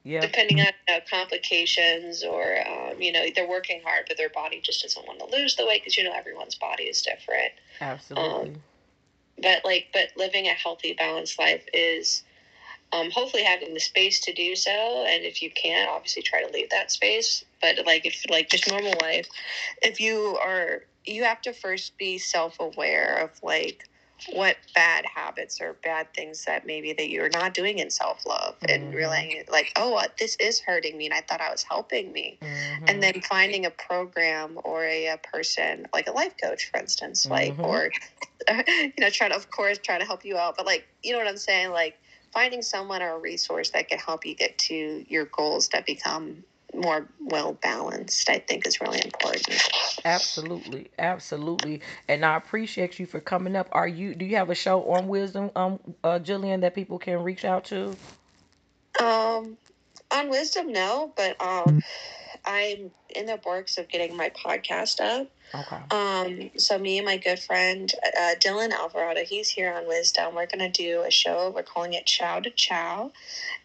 Yeah. 0.04 0.20
Depending 0.20 0.58
on 0.58 0.66
you 0.88 0.94
know, 0.94 1.00
complications, 1.08 2.24
or 2.24 2.66
um, 2.66 3.00
you 3.00 3.12
know, 3.12 3.24
they're 3.36 3.48
working 3.48 3.80
hard, 3.84 4.06
but 4.08 4.16
their 4.16 4.30
body 4.30 4.60
just 4.60 4.82
doesn't 4.82 5.06
want 5.06 5.20
to 5.20 5.26
lose 5.26 5.54
the 5.54 5.64
weight 5.64 5.82
because 5.82 5.96
you 5.96 6.02
know 6.02 6.12
everyone's 6.12 6.56
body 6.56 6.84
is 6.84 7.02
different. 7.02 7.52
Absolutely. 7.80 8.56
But 9.40 9.64
like, 9.64 9.90
but 9.92 10.08
living 10.16 10.46
a 10.46 10.54
healthy, 10.54 10.92
balanced 10.94 11.38
life 11.38 11.64
is 11.72 12.24
um, 12.92 13.10
hopefully 13.10 13.42
having 13.44 13.74
the 13.74 13.80
space 13.80 14.20
to 14.20 14.32
do 14.32 14.54
so. 14.54 15.04
And 15.08 15.24
if 15.24 15.42
you 15.42 15.50
can't, 15.50 15.88
obviously 15.88 16.22
try 16.22 16.42
to 16.44 16.52
leave 16.52 16.70
that 16.70 16.90
space. 16.92 17.44
But 17.60 17.84
like, 17.86 18.04
if 18.06 18.22
like 18.30 18.48
just 18.50 18.68
normal 18.68 18.94
life, 19.00 19.28
if 19.82 20.00
you 20.00 20.38
are, 20.42 20.82
you 21.04 21.24
have 21.24 21.40
to 21.42 21.52
first 21.52 21.96
be 21.98 22.18
self 22.18 22.60
aware 22.60 23.16
of 23.24 23.30
like 23.42 23.84
what 24.32 24.56
bad 24.72 25.04
habits 25.12 25.60
or 25.60 25.72
bad 25.82 26.06
things 26.14 26.44
that 26.44 26.64
maybe 26.64 26.92
that 26.92 27.08
you're 27.08 27.28
not 27.30 27.54
doing 27.54 27.78
in 27.78 27.90
self 27.90 28.24
love 28.24 28.54
and 28.68 28.94
realizing 28.94 29.42
like, 29.50 29.72
oh, 29.76 29.96
uh, 29.96 30.06
this 30.18 30.36
is 30.36 30.60
hurting 30.60 30.96
me, 30.96 31.06
and 31.06 31.14
I 31.14 31.22
thought 31.22 31.40
I 31.40 31.50
was 31.50 31.62
helping 31.64 32.12
me 32.12 32.38
Mhm. 32.40 32.90
and 32.90 33.02
then 33.02 33.20
finding 33.22 33.66
a 33.66 33.70
program 33.70 34.58
or 34.64 34.84
a, 34.84 35.06
a 35.08 35.18
person 35.18 35.86
like 35.94 36.06
a 36.08 36.12
life 36.12 36.34
coach 36.42 36.70
for 36.70 36.78
instance 36.80 37.26
like 37.30 37.56
Mhm. 37.56 37.64
or 37.64 37.90
you 38.66 38.92
know 38.98 39.10
trying 39.10 39.30
to 39.30 39.36
of 39.36 39.50
course 39.50 39.78
try 39.78 39.98
to 39.98 40.04
help 40.04 40.24
you 40.24 40.36
out 40.36 40.56
but 40.56 40.66
like 40.66 40.86
you 41.02 41.12
know 41.12 41.18
what 41.18 41.28
i'm 41.28 41.36
saying 41.36 41.70
like 41.70 41.96
finding 42.32 42.62
someone 42.62 43.02
or 43.02 43.16
a 43.16 43.18
resource 43.18 43.70
that 43.70 43.88
can 43.88 43.98
help 43.98 44.24
you 44.26 44.34
get 44.34 44.56
to 44.58 45.04
your 45.08 45.26
goals 45.26 45.68
that 45.68 45.86
become 45.86 46.44
more 46.74 47.06
well 47.20 47.52
balanced 47.62 48.30
i 48.30 48.38
think 48.38 48.66
is 48.66 48.80
really 48.80 49.00
important 49.04 49.60
Absolutely, 50.04 50.90
absolutely, 50.98 51.80
and 52.08 52.24
I 52.24 52.36
appreciate 52.36 52.98
you 52.98 53.06
for 53.06 53.20
coming 53.20 53.54
up. 53.54 53.68
Are 53.70 53.86
you? 53.86 54.16
Do 54.16 54.24
you 54.24 54.34
have 54.34 54.50
a 54.50 54.54
show 54.54 54.82
on 54.90 55.06
wisdom, 55.06 55.52
um, 55.54 55.78
uh, 56.02 56.18
Jillian, 56.18 56.62
that 56.62 56.74
people 56.74 56.98
can 56.98 57.22
reach 57.22 57.44
out 57.44 57.64
to? 57.66 57.94
um 59.00 59.56
on 60.10 60.28
wisdom 60.28 60.72
no 60.72 61.12
but 61.16 61.40
um 61.40 61.80
i'm 62.44 62.90
in 63.10 63.26
the 63.26 63.40
works 63.46 63.78
of 63.78 63.88
getting 63.88 64.16
my 64.16 64.30
podcast 64.30 65.00
up 65.00 65.28
Okay. 65.54 65.76
Um, 65.90 66.50
so 66.56 66.78
me 66.78 66.98
and 66.98 67.04
my 67.04 67.18
good 67.18 67.38
friend 67.38 67.92
uh, 68.04 68.34
Dylan 68.38 68.72
Alvarado, 68.72 69.22
he's 69.24 69.50
here 69.50 69.72
on 69.72 69.86
Wisdom. 69.86 70.34
We're 70.34 70.46
gonna 70.46 70.70
do 70.70 71.02
a 71.02 71.10
show. 71.10 71.52
We're 71.54 71.62
calling 71.62 71.92
it 71.92 72.06
Chow 72.06 72.40
to 72.40 72.50
Chow, 72.50 73.12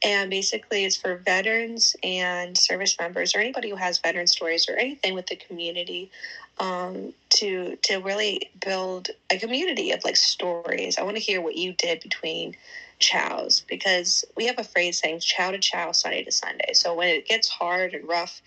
and 0.04 0.30
basically 0.30 0.84
it's 0.84 0.98
for 0.98 1.16
veterans 1.16 1.96
and 2.04 2.58
service 2.58 2.98
members 3.00 3.36
or 3.36 3.40
anybody 3.40 3.70
who 3.70 3.78
has 3.78 4.00
veteran 4.00 4.28
stories 4.28 4.68
or 4.68 4.74
anything 4.74 5.14
with 5.14 5.28
the 5.28 5.38
community. 5.38 6.12
Um, 6.60 7.14
to 7.30 7.78
to 7.84 7.98
really 7.98 8.50
build 8.66 9.10
a 9.32 9.38
community 9.38 9.92
of 9.92 10.04
like 10.04 10.18
stories. 10.18 10.98
I 10.98 11.04
want 11.04 11.16
to 11.16 11.22
hear 11.22 11.40
what 11.40 11.56
you 11.56 11.72
did 11.74 12.02
between 12.02 12.56
chows 13.00 13.64
because 13.68 14.26
we 14.36 14.48
have 14.48 14.60
a 14.60 14.64
phrase 14.64 15.00
saying 15.00 15.20
chow 15.20 15.52
to 15.52 15.60
chow, 15.60 15.92
Sunday 15.92 16.24
to 16.24 16.32
Sunday. 16.32 16.74
So 16.74 16.96
when 16.96 17.10
it 17.10 17.28
gets 17.28 17.48
hard 17.48 17.94
and 17.94 18.08
rough, 18.08 18.42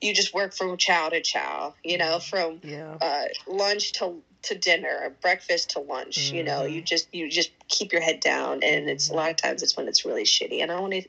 you 0.00 0.12
just 0.14 0.34
work 0.34 0.52
from 0.52 0.76
chow 0.76 1.08
to 1.08 1.20
chow. 1.20 1.74
You 1.84 1.98
know, 1.98 2.18
from 2.18 2.60
Yeah. 2.62 2.98
uh, 3.00 3.24
lunch 3.46 3.92
to 3.94 4.22
to 4.42 4.54
dinner, 4.54 5.16
breakfast 5.22 5.70
to 5.70 5.80
lunch. 5.80 6.32
You 6.32 6.42
know, 6.44 6.64
you 6.66 6.82
just 6.82 7.08
you 7.14 7.30
just 7.30 7.50
keep 7.68 7.92
your 7.92 8.02
head 8.02 8.20
down, 8.20 8.62
and 8.62 8.90
it's 8.90 9.08
a 9.08 9.14
lot 9.14 9.30
of 9.30 9.36
times 9.36 9.62
it's 9.62 9.76
when 9.76 9.88
it's 9.88 10.04
really 10.04 10.24
shitty. 10.24 10.60
And 10.62 10.70
I 10.70 10.78
want 10.80 10.92
to 10.92 11.02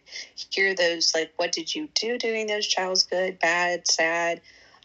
hear 0.51 0.73
those 0.73 1.13
like, 1.13 1.33
what 1.38 1.51
did 1.51 1.73
you 1.75 1.89
do 1.95 2.17
during 2.17 2.47
those 2.47 2.65
chows? 2.67 3.03
Good, 3.03 3.39
bad, 3.39 3.88
sad. 3.88 4.41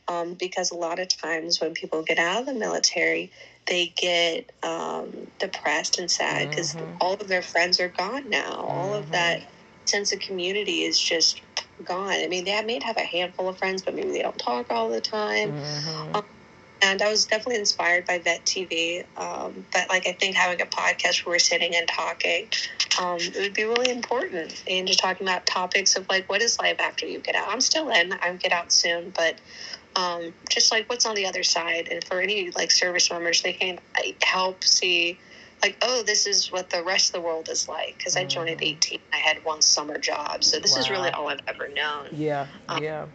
Um, 0.09 0.34
because 0.34 0.72
a 0.72 0.76
lot 0.76 0.98
of 0.98 1.07
times 1.07 1.61
when 1.61 1.72
people 1.72 2.03
get 2.03 2.18
out 2.18 2.40
of 2.40 2.46
the 2.46 2.55
military, 2.55 3.30
they 3.71 3.87
get 3.97 4.51
um, 4.64 5.29
depressed 5.39 5.99
and 5.99 6.11
sad 6.11 6.51
because 6.51 6.75
Mhm. 6.75 6.97
all 7.01 7.14
of 7.14 7.29
their 7.29 7.41
friends 7.43 7.81
are 7.81 7.89
gone 7.89 8.29
now. 8.29 8.53
All 8.77 8.95
of 8.95 9.11
that 9.12 9.43
sense 9.87 10.12
of 10.12 10.21
community 10.21 10.85
is 10.85 10.99
just 11.01 11.41
gone. 11.85 12.11
I 12.11 12.27
mean, 12.27 12.45
they 12.45 12.61
may 12.62 12.81
have 12.85 12.97
a 12.99 13.05
handful 13.05 13.49
of 13.49 13.59
friends, 13.59 13.83
but 13.83 13.95
maybe 13.95 14.11
they 14.11 14.23
don't 14.23 14.39
talk 14.39 14.71
all 14.71 14.91
the 14.91 15.01
time 15.01 15.55
Mhm. 15.55 16.25
and 16.83 17.03
I 17.03 17.11
was 17.11 17.27
definitely 17.27 17.57
inspired 17.57 18.07
by 18.07 18.18
Vet 18.18 18.45
TV. 18.47 19.05
Um, 19.16 19.66
but 19.73 19.89
like 19.91 20.07
I 20.07 20.12
think 20.12 20.35
having 20.35 20.61
a 20.62 20.66
podcast 20.66 21.25
where 21.27 21.35
we're 21.35 21.39
sitting 21.39 21.77
and 21.77 21.87
talking, 21.87 22.49
um, 22.99 23.18
it 23.21 23.37
would 23.37 23.55
be 23.55 23.64
really 23.64 23.91
important. 23.91 24.62
And 24.66 24.87
just 24.89 24.99
talking 24.99 25.27
about 25.27 25.45
topics 25.47 25.95
of 25.97 26.09
like 26.09 26.29
what 26.31 26.41
is 26.43 26.59
life 26.59 26.81
after 26.81 27.07
you 27.07 27.18
get 27.21 27.35
out. 27.35 27.49
I'm 27.49 27.61
still 27.61 27.91
in. 27.91 28.14
I'm 28.23 28.39
get 28.39 28.53
out 28.53 28.73
soon, 28.73 29.11
but 29.11 29.41
um, 29.97 30.34
just 30.51 30.70
like 30.72 30.88
what's 30.88 31.07
on 31.07 31.14
the 31.14 31.26
other 31.26 31.43
side. 31.43 31.88
And 31.91 32.03
for 32.05 32.20
any 32.20 32.51
like 32.53 32.70
service 32.70 33.11
members, 33.11 33.43
they 33.43 33.53
can 33.53 33.78
help 34.22 34.64
see. 34.64 35.20
Like 35.62 35.76
oh, 35.82 36.03
this 36.05 36.26
is 36.26 36.51
what 36.51 36.70
the 36.70 36.82
rest 36.82 37.14
of 37.14 37.20
the 37.20 37.26
world 37.26 37.49
is 37.51 37.68
like. 37.68 37.99
Because 37.99 38.16
I 38.16 38.24
joined 38.24 38.49
at 38.51 38.59
Mhm. 38.59 38.66
18, 38.66 39.01
I 39.12 39.16
had 39.18 39.45
one 39.45 39.61
summer 39.62 39.99
job, 39.99 40.43
so 40.43 40.59
this 40.59 40.76
is 40.76 40.88
really 40.91 41.11
all 41.11 41.28
I've 41.28 41.41
ever 41.49 41.68
known 41.68 42.07
Yeah. 42.12 42.47
Um, 42.68 42.82
Yeah. 42.82 43.07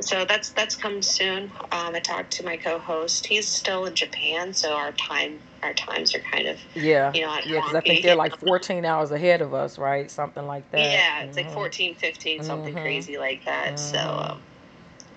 so 0.00 0.24
that's 0.24 0.50
that's 0.50 0.74
come 0.76 1.02
soon. 1.02 1.44
Um, 1.70 1.94
I 1.94 2.00
talked 2.00 2.32
to 2.34 2.44
my 2.44 2.56
co-host. 2.56 3.26
He's 3.26 3.48
still 3.48 3.84
in 3.84 3.94
Japan, 3.94 4.52
so 4.52 4.74
our 4.74 4.92
time 4.92 5.40
our 5.62 5.72
times 5.74 6.14
are 6.14 6.20
kind 6.20 6.48
of 6.48 6.58
Yeah. 6.74 7.12
you 7.14 7.22
know 7.22 7.38
Yeah, 7.46 7.60
because 7.60 7.74
I 7.74 7.80
think 7.80 8.02
they're 8.02 8.14
like 8.16 8.38
14 8.40 8.84
hours 8.84 9.10
ahead 9.12 9.40
of 9.40 9.54
us, 9.54 9.78
right? 9.78 10.10
Something 10.10 10.46
like 10.46 10.70
that. 10.72 10.78
yeah, 10.78 11.22
it's 11.24 11.36
like 11.36 11.46
Mhm. 11.46 11.54
14, 11.54 11.94
15, 11.94 12.42
something 12.42 12.74
Mhm. 12.74 12.82
crazy 12.82 13.18
like 13.18 13.44
that. 13.44 13.78
So 13.78 13.98
Mhm. 13.98 14.30
um, 14.32 14.42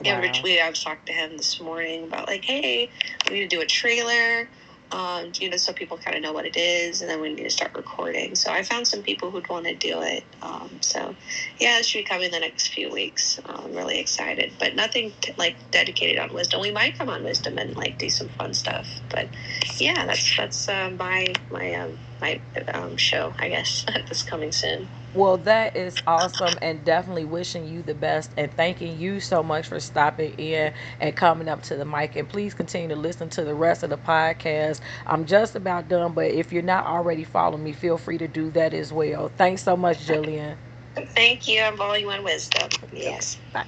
yeah, 0.01 0.15
Wow. 0.15 0.21
Rich, 0.21 0.41
we 0.43 0.59
I 0.59 0.69
was 0.69 0.83
talking 0.83 1.03
to 1.07 1.13
him 1.13 1.37
this 1.37 1.59
morning 1.61 2.05
about 2.05 2.27
like, 2.27 2.45
hey, 2.45 2.91
we 3.29 3.35
need 3.35 3.49
to 3.49 3.55
do 3.57 3.61
a 3.61 3.65
trailer. 3.65 4.49
Um, 4.91 5.33
you 5.39 5.49
know, 5.49 5.57
so 5.57 5.73
people 5.73 5.97
kind 5.97 6.15
of 6.15 6.23
know 6.23 6.31
what 6.33 6.45
it 6.45 6.55
is, 6.55 7.01
and 7.01 7.09
then 7.09 7.19
we 7.19 7.33
need 7.33 7.43
to 7.43 7.49
start 7.49 7.73
recording. 7.75 8.35
So 8.35 8.53
I 8.53 8.63
found 8.63 8.87
some 8.87 9.03
people 9.03 9.31
who'd 9.31 9.49
want 9.49 9.65
to 9.65 9.75
do 9.75 10.01
it. 10.01 10.25
Um, 10.41 10.79
so 10.81 11.15
yeah, 11.59 11.79
it 11.79 11.85
should 11.85 11.99
be 11.99 12.03
coming 12.05 12.31
the 12.31 12.39
next 12.39 12.69
few 12.69 12.89
weeks. 12.91 13.39
Uh, 13.45 13.63
I'm 13.65 13.73
really 13.73 13.99
excited, 13.99 14.55
but 14.59 14.75
nothing 14.75 15.13
t- 15.21 15.33
like 15.37 15.57
dedicated 15.71 16.19
on 16.19 16.33
wisdom. 16.33 16.61
We 16.61 16.71
might 16.71 16.97
come 16.97 17.09
on 17.09 17.23
wisdom 17.23 17.57
and 17.57 17.75
like 17.75 17.97
do 17.97 18.09
some 18.09 18.29
fun 18.29 18.53
stuff, 18.53 19.01
but 19.09 19.29
yeah, 19.79 20.05
that's 20.05 20.37
that's 20.37 20.69
uh, 20.69 20.91
my 20.97 21.33
my 21.51 21.73
um, 21.75 21.99
my 22.21 22.41
um, 22.73 22.97
show, 22.97 23.35
I 23.39 23.49
guess, 23.49 23.85
that's 23.93 24.23
coming 24.23 24.53
soon. 24.53 24.89
Well, 25.17 25.39
that 25.39 25.75
is 25.77 25.99
awesome 26.07 26.59
and 26.61 26.85
definitely 26.85 27.25
wishing 27.25 27.65
you 27.67 27.83
the 27.83 27.95
best 27.95 28.33
and 28.37 28.53
thanking 28.53 28.97
you 28.97 29.19
so 29.19 29.43
much 29.43 29.67
for 29.67 29.81
stopping 29.81 30.33
in 30.33 30.73
and 31.01 31.15
coming 31.17 31.49
up 31.49 31.63
to 31.63 31.77
the 31.77 31.85
mic. 31.85 32.15
And 32.15 32.29
please 32.29 32.55
continue 32.55 32.89
to 32.89 32.97
listen 32.97 33.29
to 33.31 33.45
the 33.45 33.55
rest 33.55 33.83
of 33.83 33.91
the 33.91 33.99
podcast. 33.99 34.81
I'm 35.07 35.25
just 35.25 35.55
about 35.57 35.89
done, 35.89 36.13
but 36.13 36.27
if 36.27 36.53
you're 36.53 36.63
not 36.63 36.87
already 36.87 37.25
following 37.25 37.63
me, 37.63 37.73
feel 37.73 37.99
free 37.99 38.19
to 38.19 38.29
do 38.29 38.51
that 38.51 38.73
as 38.73 38.93
well. 38.93 39.29
Thanks 39.29 39.63
so 39.63 39.77
much, 39.77 39.99
Jillian. 40.07 40.59
Thank 41.15 41.47
you. 41.47 41.61
I'm 41.61 41.77
following 41.77 42.01
you 42.03 42.11
on 42.11 42.23
wisdom. 42.23 42.69
Yes. 42.91 43.37
Bye. 43.53 43.65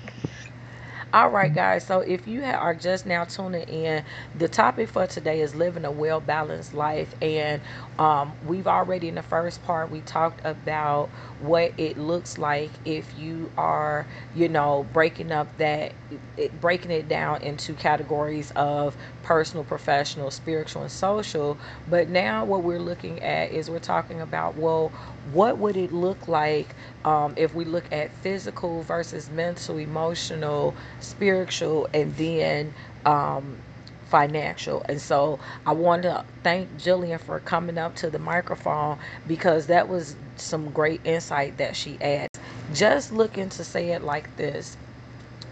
All 1.11 1.29
right, 1.29 1.51
guys. 1.51 1.85
So 1.87 2.01
if 2.01 2.27
you 2.27 2.43
are 2.43 2.75
just 2.75 3.07
now 3.07 3.25
tuning 3.25 3.63
in, 3.63 4.03
the 4.35 4.47
topic 4.47 4.89
for 4.89 5.07
today 5.07 5.41
is 5.41 5.55
living 5.55 5.83
a 5.83 5.91
well 5.91 6.21
balanced 6.21 6.71
life. 6.71 7.15
And 7.19 7.63
um, 7.97 8.35
we've 8.41 8.67
already, 8.67 9.07
in 9.07 9.15
the 9.15 9.23
first 9.23 9.63
part, 9.63 9.89
we 9.89 10.01
talked 10.03 10.41
about 10.45 11.11
what 11.39 11.73
it 11.77 11.97
looks 11.97 12.37
like 12.37 12.79
if 12.85 13.17
you 13.17 13.51
are, 13.57 14.07
you 14.33 14.49
know, 14.49 14.83
breaking 14.83 15.31
up 15.31 15.57
that, 15.57 15.95
it, 16.37 16.59
breaking 16.59 16.91
it 16.91 17.07
down 17.07 17.41
into 17.41 17.75
categories 17.75 18.51
of 18.51 18.95
personal, 19.23 19.63
professional, 19.63 20.29
spiritual, 20.29 20.83
and 20.83 20.91
social. 20.91 21.59
But 21.87 22.09
now 22.09 22.45
what 22.45 22.63
we're 22.63 22.79
looking 22.79 23.21
at 23.23 23.51
is 23.51 23.67
we're 23.69 23.79
talking 23.79 24.21
about, 24.21 24.55
well, 24.57 24.93
what 25.33 25.59
would 25.59 25.77
it 25.77 25.91
look 25.91 26.27
like 26.27 26.75
um, 27.05 27.33
if 27.37 27.53
we 27.53 27.65
look 27.65 27.87
at 27.91 28.13
physical 28.15 28.83
versus 28.83 29.29
mental, 29.29 29.77
emotional, 29.77 30.77
spiritual, 30.99 31.87
and 31.93 32.15
then 32.17 32.73
um, 33.05 33.63
financial. 34.05 34.83
And 34.89 35.01
so 35.01 35.39
I 35.65 35.73
want 35.73 36.03
to 36.03 36.25
thank 36.43 36.75
Jillian 36.77 37.21
for 37.21 37.39
coming 37.39 37.77
up 37.77 37.95
to 37.97 38.09
the 38.11 38.19
microphone 38.19 38.97
because 39.27 39.67
that 39.67 39.87
was 39.89 40.17
some 40.37 40.71
great 40.71 41.01
insight 41.05 41.57
that 41.57 41.75
she 41.75 42.01
adds. 42.01 42.29
Just 42.73 43.11
looking 43.11 43.49
to 43.51 43.63
say 43.65 43.91
it 43.91 44.03
like 44.03 44.35
this 44.37 44.77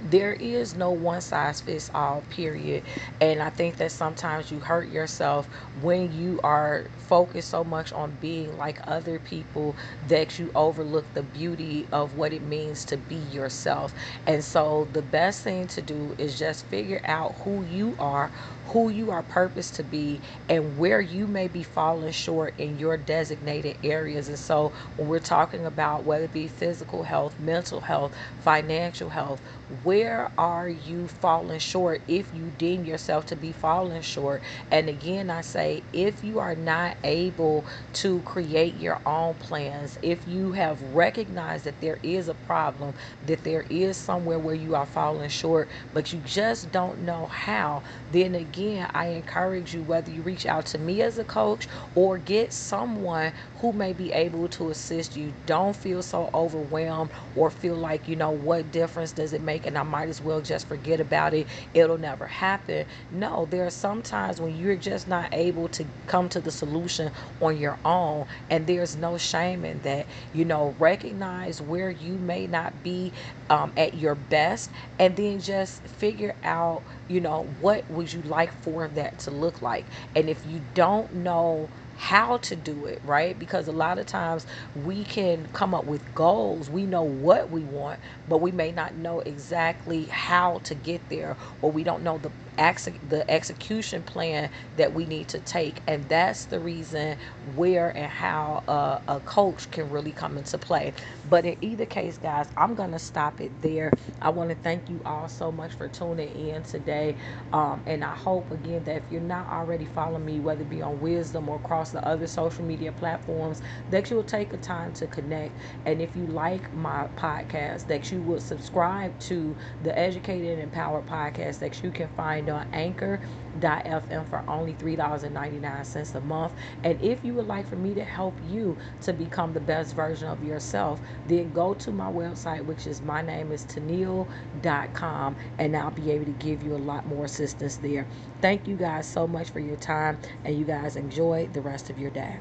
there 0.01 0.33
is 0.33 0.75
no 0.75 0.91
one 0.91 1.21
size 1.21 1.61
fits 1.61 1.89
all 1.93 2.21
period. 2.23 2.83
And 3.21 3.41
i 3.41 3.49
think 3.49 3.77
that 3.77 3.91
sometimes 3.91 4.51
you 4.51 4.59
hurt 4.59 4.89
yourself 4.89 5.49
when 5.73 6.11
you 6.11 6.39
are 6.43 6.89
focused 6.97 7.49
so 7.49 7.63
much 7.63 7.93
on 7.93 8.11
being 8.15 8.55
like 8.57 8.79
other 8.87 9.19
people 9.19 9.77
that 10.07 10.39
you 10.39 10.51
overlook 10.55 11.13
the 11.13 11.23
beauty 11.23 11.87
of 11.91 12.15
what 12.15 12.33
it 12.33 12.41
means 12.43 12.85
to 12.85 12.97
be 12.97 13.15
yourself. 13.15 13.93
And 14.27 14.43
so 14.43 14.89
the 14.91 15.01
best 15.01 15.43
thing 15.43 15.67
to 15.67 15.81
do 15.81 16.15
is 16.17 16.37
just 16.37 16.67
figure 16.67 17.01
out 17.05 17.35
who 17.43 17.63
you 17.63 17.95
are 17.99 18.31
who 18.65 18.89
you 18.89 19.11
are 19.11 19.23
purposed 19.23 19.75
to 19.75 19.83
be 19.83 20.21
and 20.49 20.77
where 20.77 21.01
you 21.01 21.27
may 21.27 21.47
be 21.47 21.63
falling 21.63 22.11
short 22.11 22.53
in 22.57 22.77
your 22.77 22.97
designated 22.97 23.77
areas. 23.83 24.27
And 24.29 24.39
so 24.39 24.73
when 24.97 25.07
we're 25.07 25.19
talking 25.19 25.65
about 25.65 26.03
whether 26.03 26.25
it 26.25 26.33
be 26.33 26.47
physical 26.47 27.03
health 27.03 27.39
mental 27.39 27.81
health 27.81 28.15
financial 28.39 29.09
health 29.09 29.41
where 29.69 30.31
are 30.37 30.69
you 30.69 31.07
falling 31.07 31.59
short 31.59 32.03
if 32.07 32.33
you 32.33 32.51
deem 32.51 32.85
yourself 32.85 33.25
to 33.27 33.35
be 33.35 33.51
falling 33.51 34.01
short? 34.01 34.43
And 34.71 34.89
again, 34.89 35.29
I 35.29 35.41
say, 35.41 35.85
if 35.91 36.23
you 36.23 36.39
are 36.39 36.55
not 36.55 36.97
able 37.03 37.67
to 37.93 38.21
create 38.21 38.75
your 38.75 39.01
own 39.05 39.35
plans, 39.35 39.97
if 40.01 40.25
you 40.27 40.53
have 40.53 40.81
recognized 40.81 41.65
that 41.65 41.81
there 41.81 41.99
is 42.03 42.27
a 42.27 42.33
problem, 42.33 42.93
that 43.21 43.43
there 43.43 43.65
is 43.69 43.97
somewhere 43.97 44.39
where 44.39 44.55
you 44.55 44.75
are 44.75 44.85
falling 44.85 45.29
short, 45.29 45.69
but 45.93 46.13
you 46.13 46.19
just 46.19 46.71
don't 46.71 46.99
know 46.99 47.25
how, 47.27 47.83
then 48.09 48.35
again, 48.35 48.89
I 48.93 49.07
encourage 49.07 49.73
you, 49.73 49.83
whether 49.83 50.11
you 50.11 50.21
reach 50.21 50.45
out 50.45 50.65
to 50.67 50.77
me 50.77 51.01
as 51.01 51.17
a 51.17 51.25
coach 51.25 51.67
or 51.95 52.17
get 52.17 52.53
someone 52.53 53.33
who 53.55 53.73
may 53.73 53.93
be 53.93 54.11
able 54.13 54.47
to 54.49 54.69
assist 54.69 55.15
you. 55.15 55.33
Don't 55.45 55.75
feel 55.75 56.01
so 56.01 56.29
overwhelmed 56.33 57.11
or 57.35 57.49
feel 57.49 57.75
like, 57.75 58.07
you 58.07 58.15
know, 58.15 58.31
what 58.31 58.71
difference 58.71 59.11
does 59.11 59.33
it 59.33 59.41
make? 59.41 59.56
And 59.65 59.77
I 59.77 59.83
might 59.83 60.09
as 60.09 60.21
well 60.21 60.41
just 60.41 60.67
forget 60.67 60.99
about 60.99 61.33
it. 61.33 61.47
It'll 61.73 61.97
never 61.97 62.27
happen. 62.27 62.85
No, 63.09 63.45
there 63.45 63.65
are 63.65 63.69
some 63.71 64.01
times 64.01 64.39
when 64.39 64.55
you're 64.55 64.75
just 64.75 65.07
not 65.07 65.29
able 65.31 65.67
to 65.69 65.85
come 66.05 66.29
to 66.29 66.39
the 66.41 66.51
solution 66.51 67.11
on 67.39 67.57
your 67.57 67.79
own, 67.85 68.25
and 68.49 68.67
there's 68.67 68.95
no 68.95 69.17
shame 69.17 69.65
in 69.65 69.81
that. 69.81 70.07
You 70.33 70.45
know, 70.45 70.75
recognize 70.79 71.61
where 71.61 71.89
you 71.89 72.17
may 72.17 72.47
not 72.47 72.83
be 72.83 73.13
um, 73.49 73.71
at 73.77 73.93
your 73.93 74.15
best, 74.15 74.71
and 74.99 75.15
then 75.15 75.39
just 75.39 75.87
figure 75.87 76.35
out, 76.43 76.83
you 77.07 77.21
know, 77.21 77.43
what 77.59 77.89
would 77.89 78.11
you 78.11 78.21
like 78.21 78.51
for 78.61 78.87
that 78.89 79.19
to 79.19 79.31
look 79.31 79.61
like. 79.61 79.85
And 80.15 80.29
if 80.29 80.45
you 80.45 80.61
don't 80.73 81.13
know, 81.13 81.69
how 81.97 82.37
to 82.39 82.55
do 82.57 82.87
it, 82.87 83.01
right? 83.03 83.39
Because 83.39 83.67
a 83.67 83.73
lot 83.73 83.99
of 83.99 84.07
times 84.07 84.47
we 84.75 85.05
can 85.05 85.47
come 85.53 85.75
up 85.75 85.85
with 85.85 86.13
goals. 86.15 86.69
We 86.69 86.87
know 86.87 87.03
what 87.03 87.51
we 87.51 87.63
want, 87.65 88.01
but 88.27 88.39
we 88.39 88.53
may 88.53 88.71
not 88.73 88.95
know 88.95 89.21
exactly 89.21 90.07
how 90.07 90.59
to 90.65 90.75
get 90.75 91.09
there, 91.09 91.37
or 91.61 91.71
we 91.71 91.83
don't 91.85 92.03
know 92.03 92.19
the 92.19 92.31
the 92.57 93.25
execution 93.29 94.03
plan 94.03 94.49
that 94.77 94.93
we 94.93 95.05
need 95.05 95.27
to 95.29 95.39
take 95.39 95.81
and 95.87 96.07
that's 96.09 96.45
the 96.45 96.59
reason 96.59 97.17
where 97.55 97.95
and 97.97 98.11
how 98.11 98.63
a, 98.67 99.01
a 99.07 99.21
coach 99.21 99.71
can 99.71 99.89
really 99.89 100.11
come 100.13 100.37
into 100.37 100.57
play. 100.57 100.93
But 101.29 101.45
in 101.45 101.57
either 101.61 101.85
case 101.85 102.17
guys 102.17 102.49
i'm 102.57 102.75
gonna 102.75 102.99
stop 102.99 103.41
it 103.41 103.61
there. 103.61 103.91
I 104.21 104.29
want 104.29 104.49
to 104.49 104.55
thank 104.55 104.89
you 104.89 105.01
all 105.05 105.27
so 105.29 105.51
much 105.51 105.73
for 105.75 105.87
tuning 105.89 106.29
in 106.29 106.63
today. 106.63 107.17
Um, 107.53 107.83
and 107.87 108.03
i 108.03 108.15
hope 108.15 108.51
again 108.51 108.83
that 108.85 108.97
if 108.97 109.03
you're 109.11 109.21
not 109.21 109.49
already 109.49 109.85
following 109.85 110.25
me 110.25 110.39
whether 110.39 110.63
it 110.63 110.69
be 110.69 110.81
on 110.81 110.99
wisdom 110.99 111.49
or 111.49 111.57
across 111.57 111.91
the 111.91 112.05
other 112.07 112.27
social 112.27 112.65
media 112.65 112.91
platforms 112.91 113.61
that 113.89 114.09
you'll 114.11 114.23
take 114.23 114.53
a 114.53 114.57
time 114.57 114.93
to 114.93 115.07
connect. 115.07 115.57
And 115.85 116.01
if 116.01 116.15
you 116.15 116.27
like 116.27 116.73
my 116.73 117.07
podcast 117.17 117.87
that 117.87 118.11
you 118.11 118.21
will 118.21 118.39
subscribe 118.41 119.17
to 119.21 119.57
the 119.81 119.97
educated 119.97 120.49
and 120.53 120.61
empowered 120.61 121.05
podcast 121.07 121.59
that 121.59 121.83
you 121.83 121.91
can 121.91 122.09
find 122.47 122.65
on 122.65 122.73
anchor.fm 122.73 124.27
for 124.29 124.43
only 124.47 124.73
$3.99 124.73 126.15
a 126.15 126.21
month. 126.21 126.53
And 126.83 127.01
if 127.01 127.23
you 127.23 127.33
would 127.35 127.47
like 127.47 127.67
for 127.67 127.75
me 127.75 127.93
to 127.95 128.03
help 128.03 128.39
you 128.47 128.77
to 129.01 129.13
become 129.13 129.53
the 129.53 129.59
best 129.59 129.95
version 129.95 130.27
of 130.27 130.43
yourself, 130.43 131.01
then 131.25 131.51
go 131.51 131.73
to 131.75 131.91
my 131.91 132.09
website, 132.09 132.65
which 132.65 132.87
is 132.87 133.01
my 133.01 133.21
name 133.21 133.51
is 133.51 133.65
Tennille.com, 133.65 135.35
and 135.57 135.75
I'll 135.75 135.91
be 135.91 136.11
able 136.11 136.25
to 136.25 136.31
give 136.31 136.63
you 136.63 136.75
a 136.75 136.77
lot 136.77 137.05
more 137.05 137.25
assistance 137.25 137.77
there. 137.77 138.07
Thank 138.41 138.67
you 138.67 138.75
guys 138.75 139.07
so 139.07 139.27
much 139.27 139.49
for 139.49 139.59
your 139.59 139.77
time, 139.77 140.19
and 140.43 140.57
you 140.57 140.65
guys 140.65 140.95
enjoy 140.95 141.49
the 141.51 141.61
rest 141.61 141.89
of 141.89 141.97
your 141.97 142.11
day. 142.11 142.39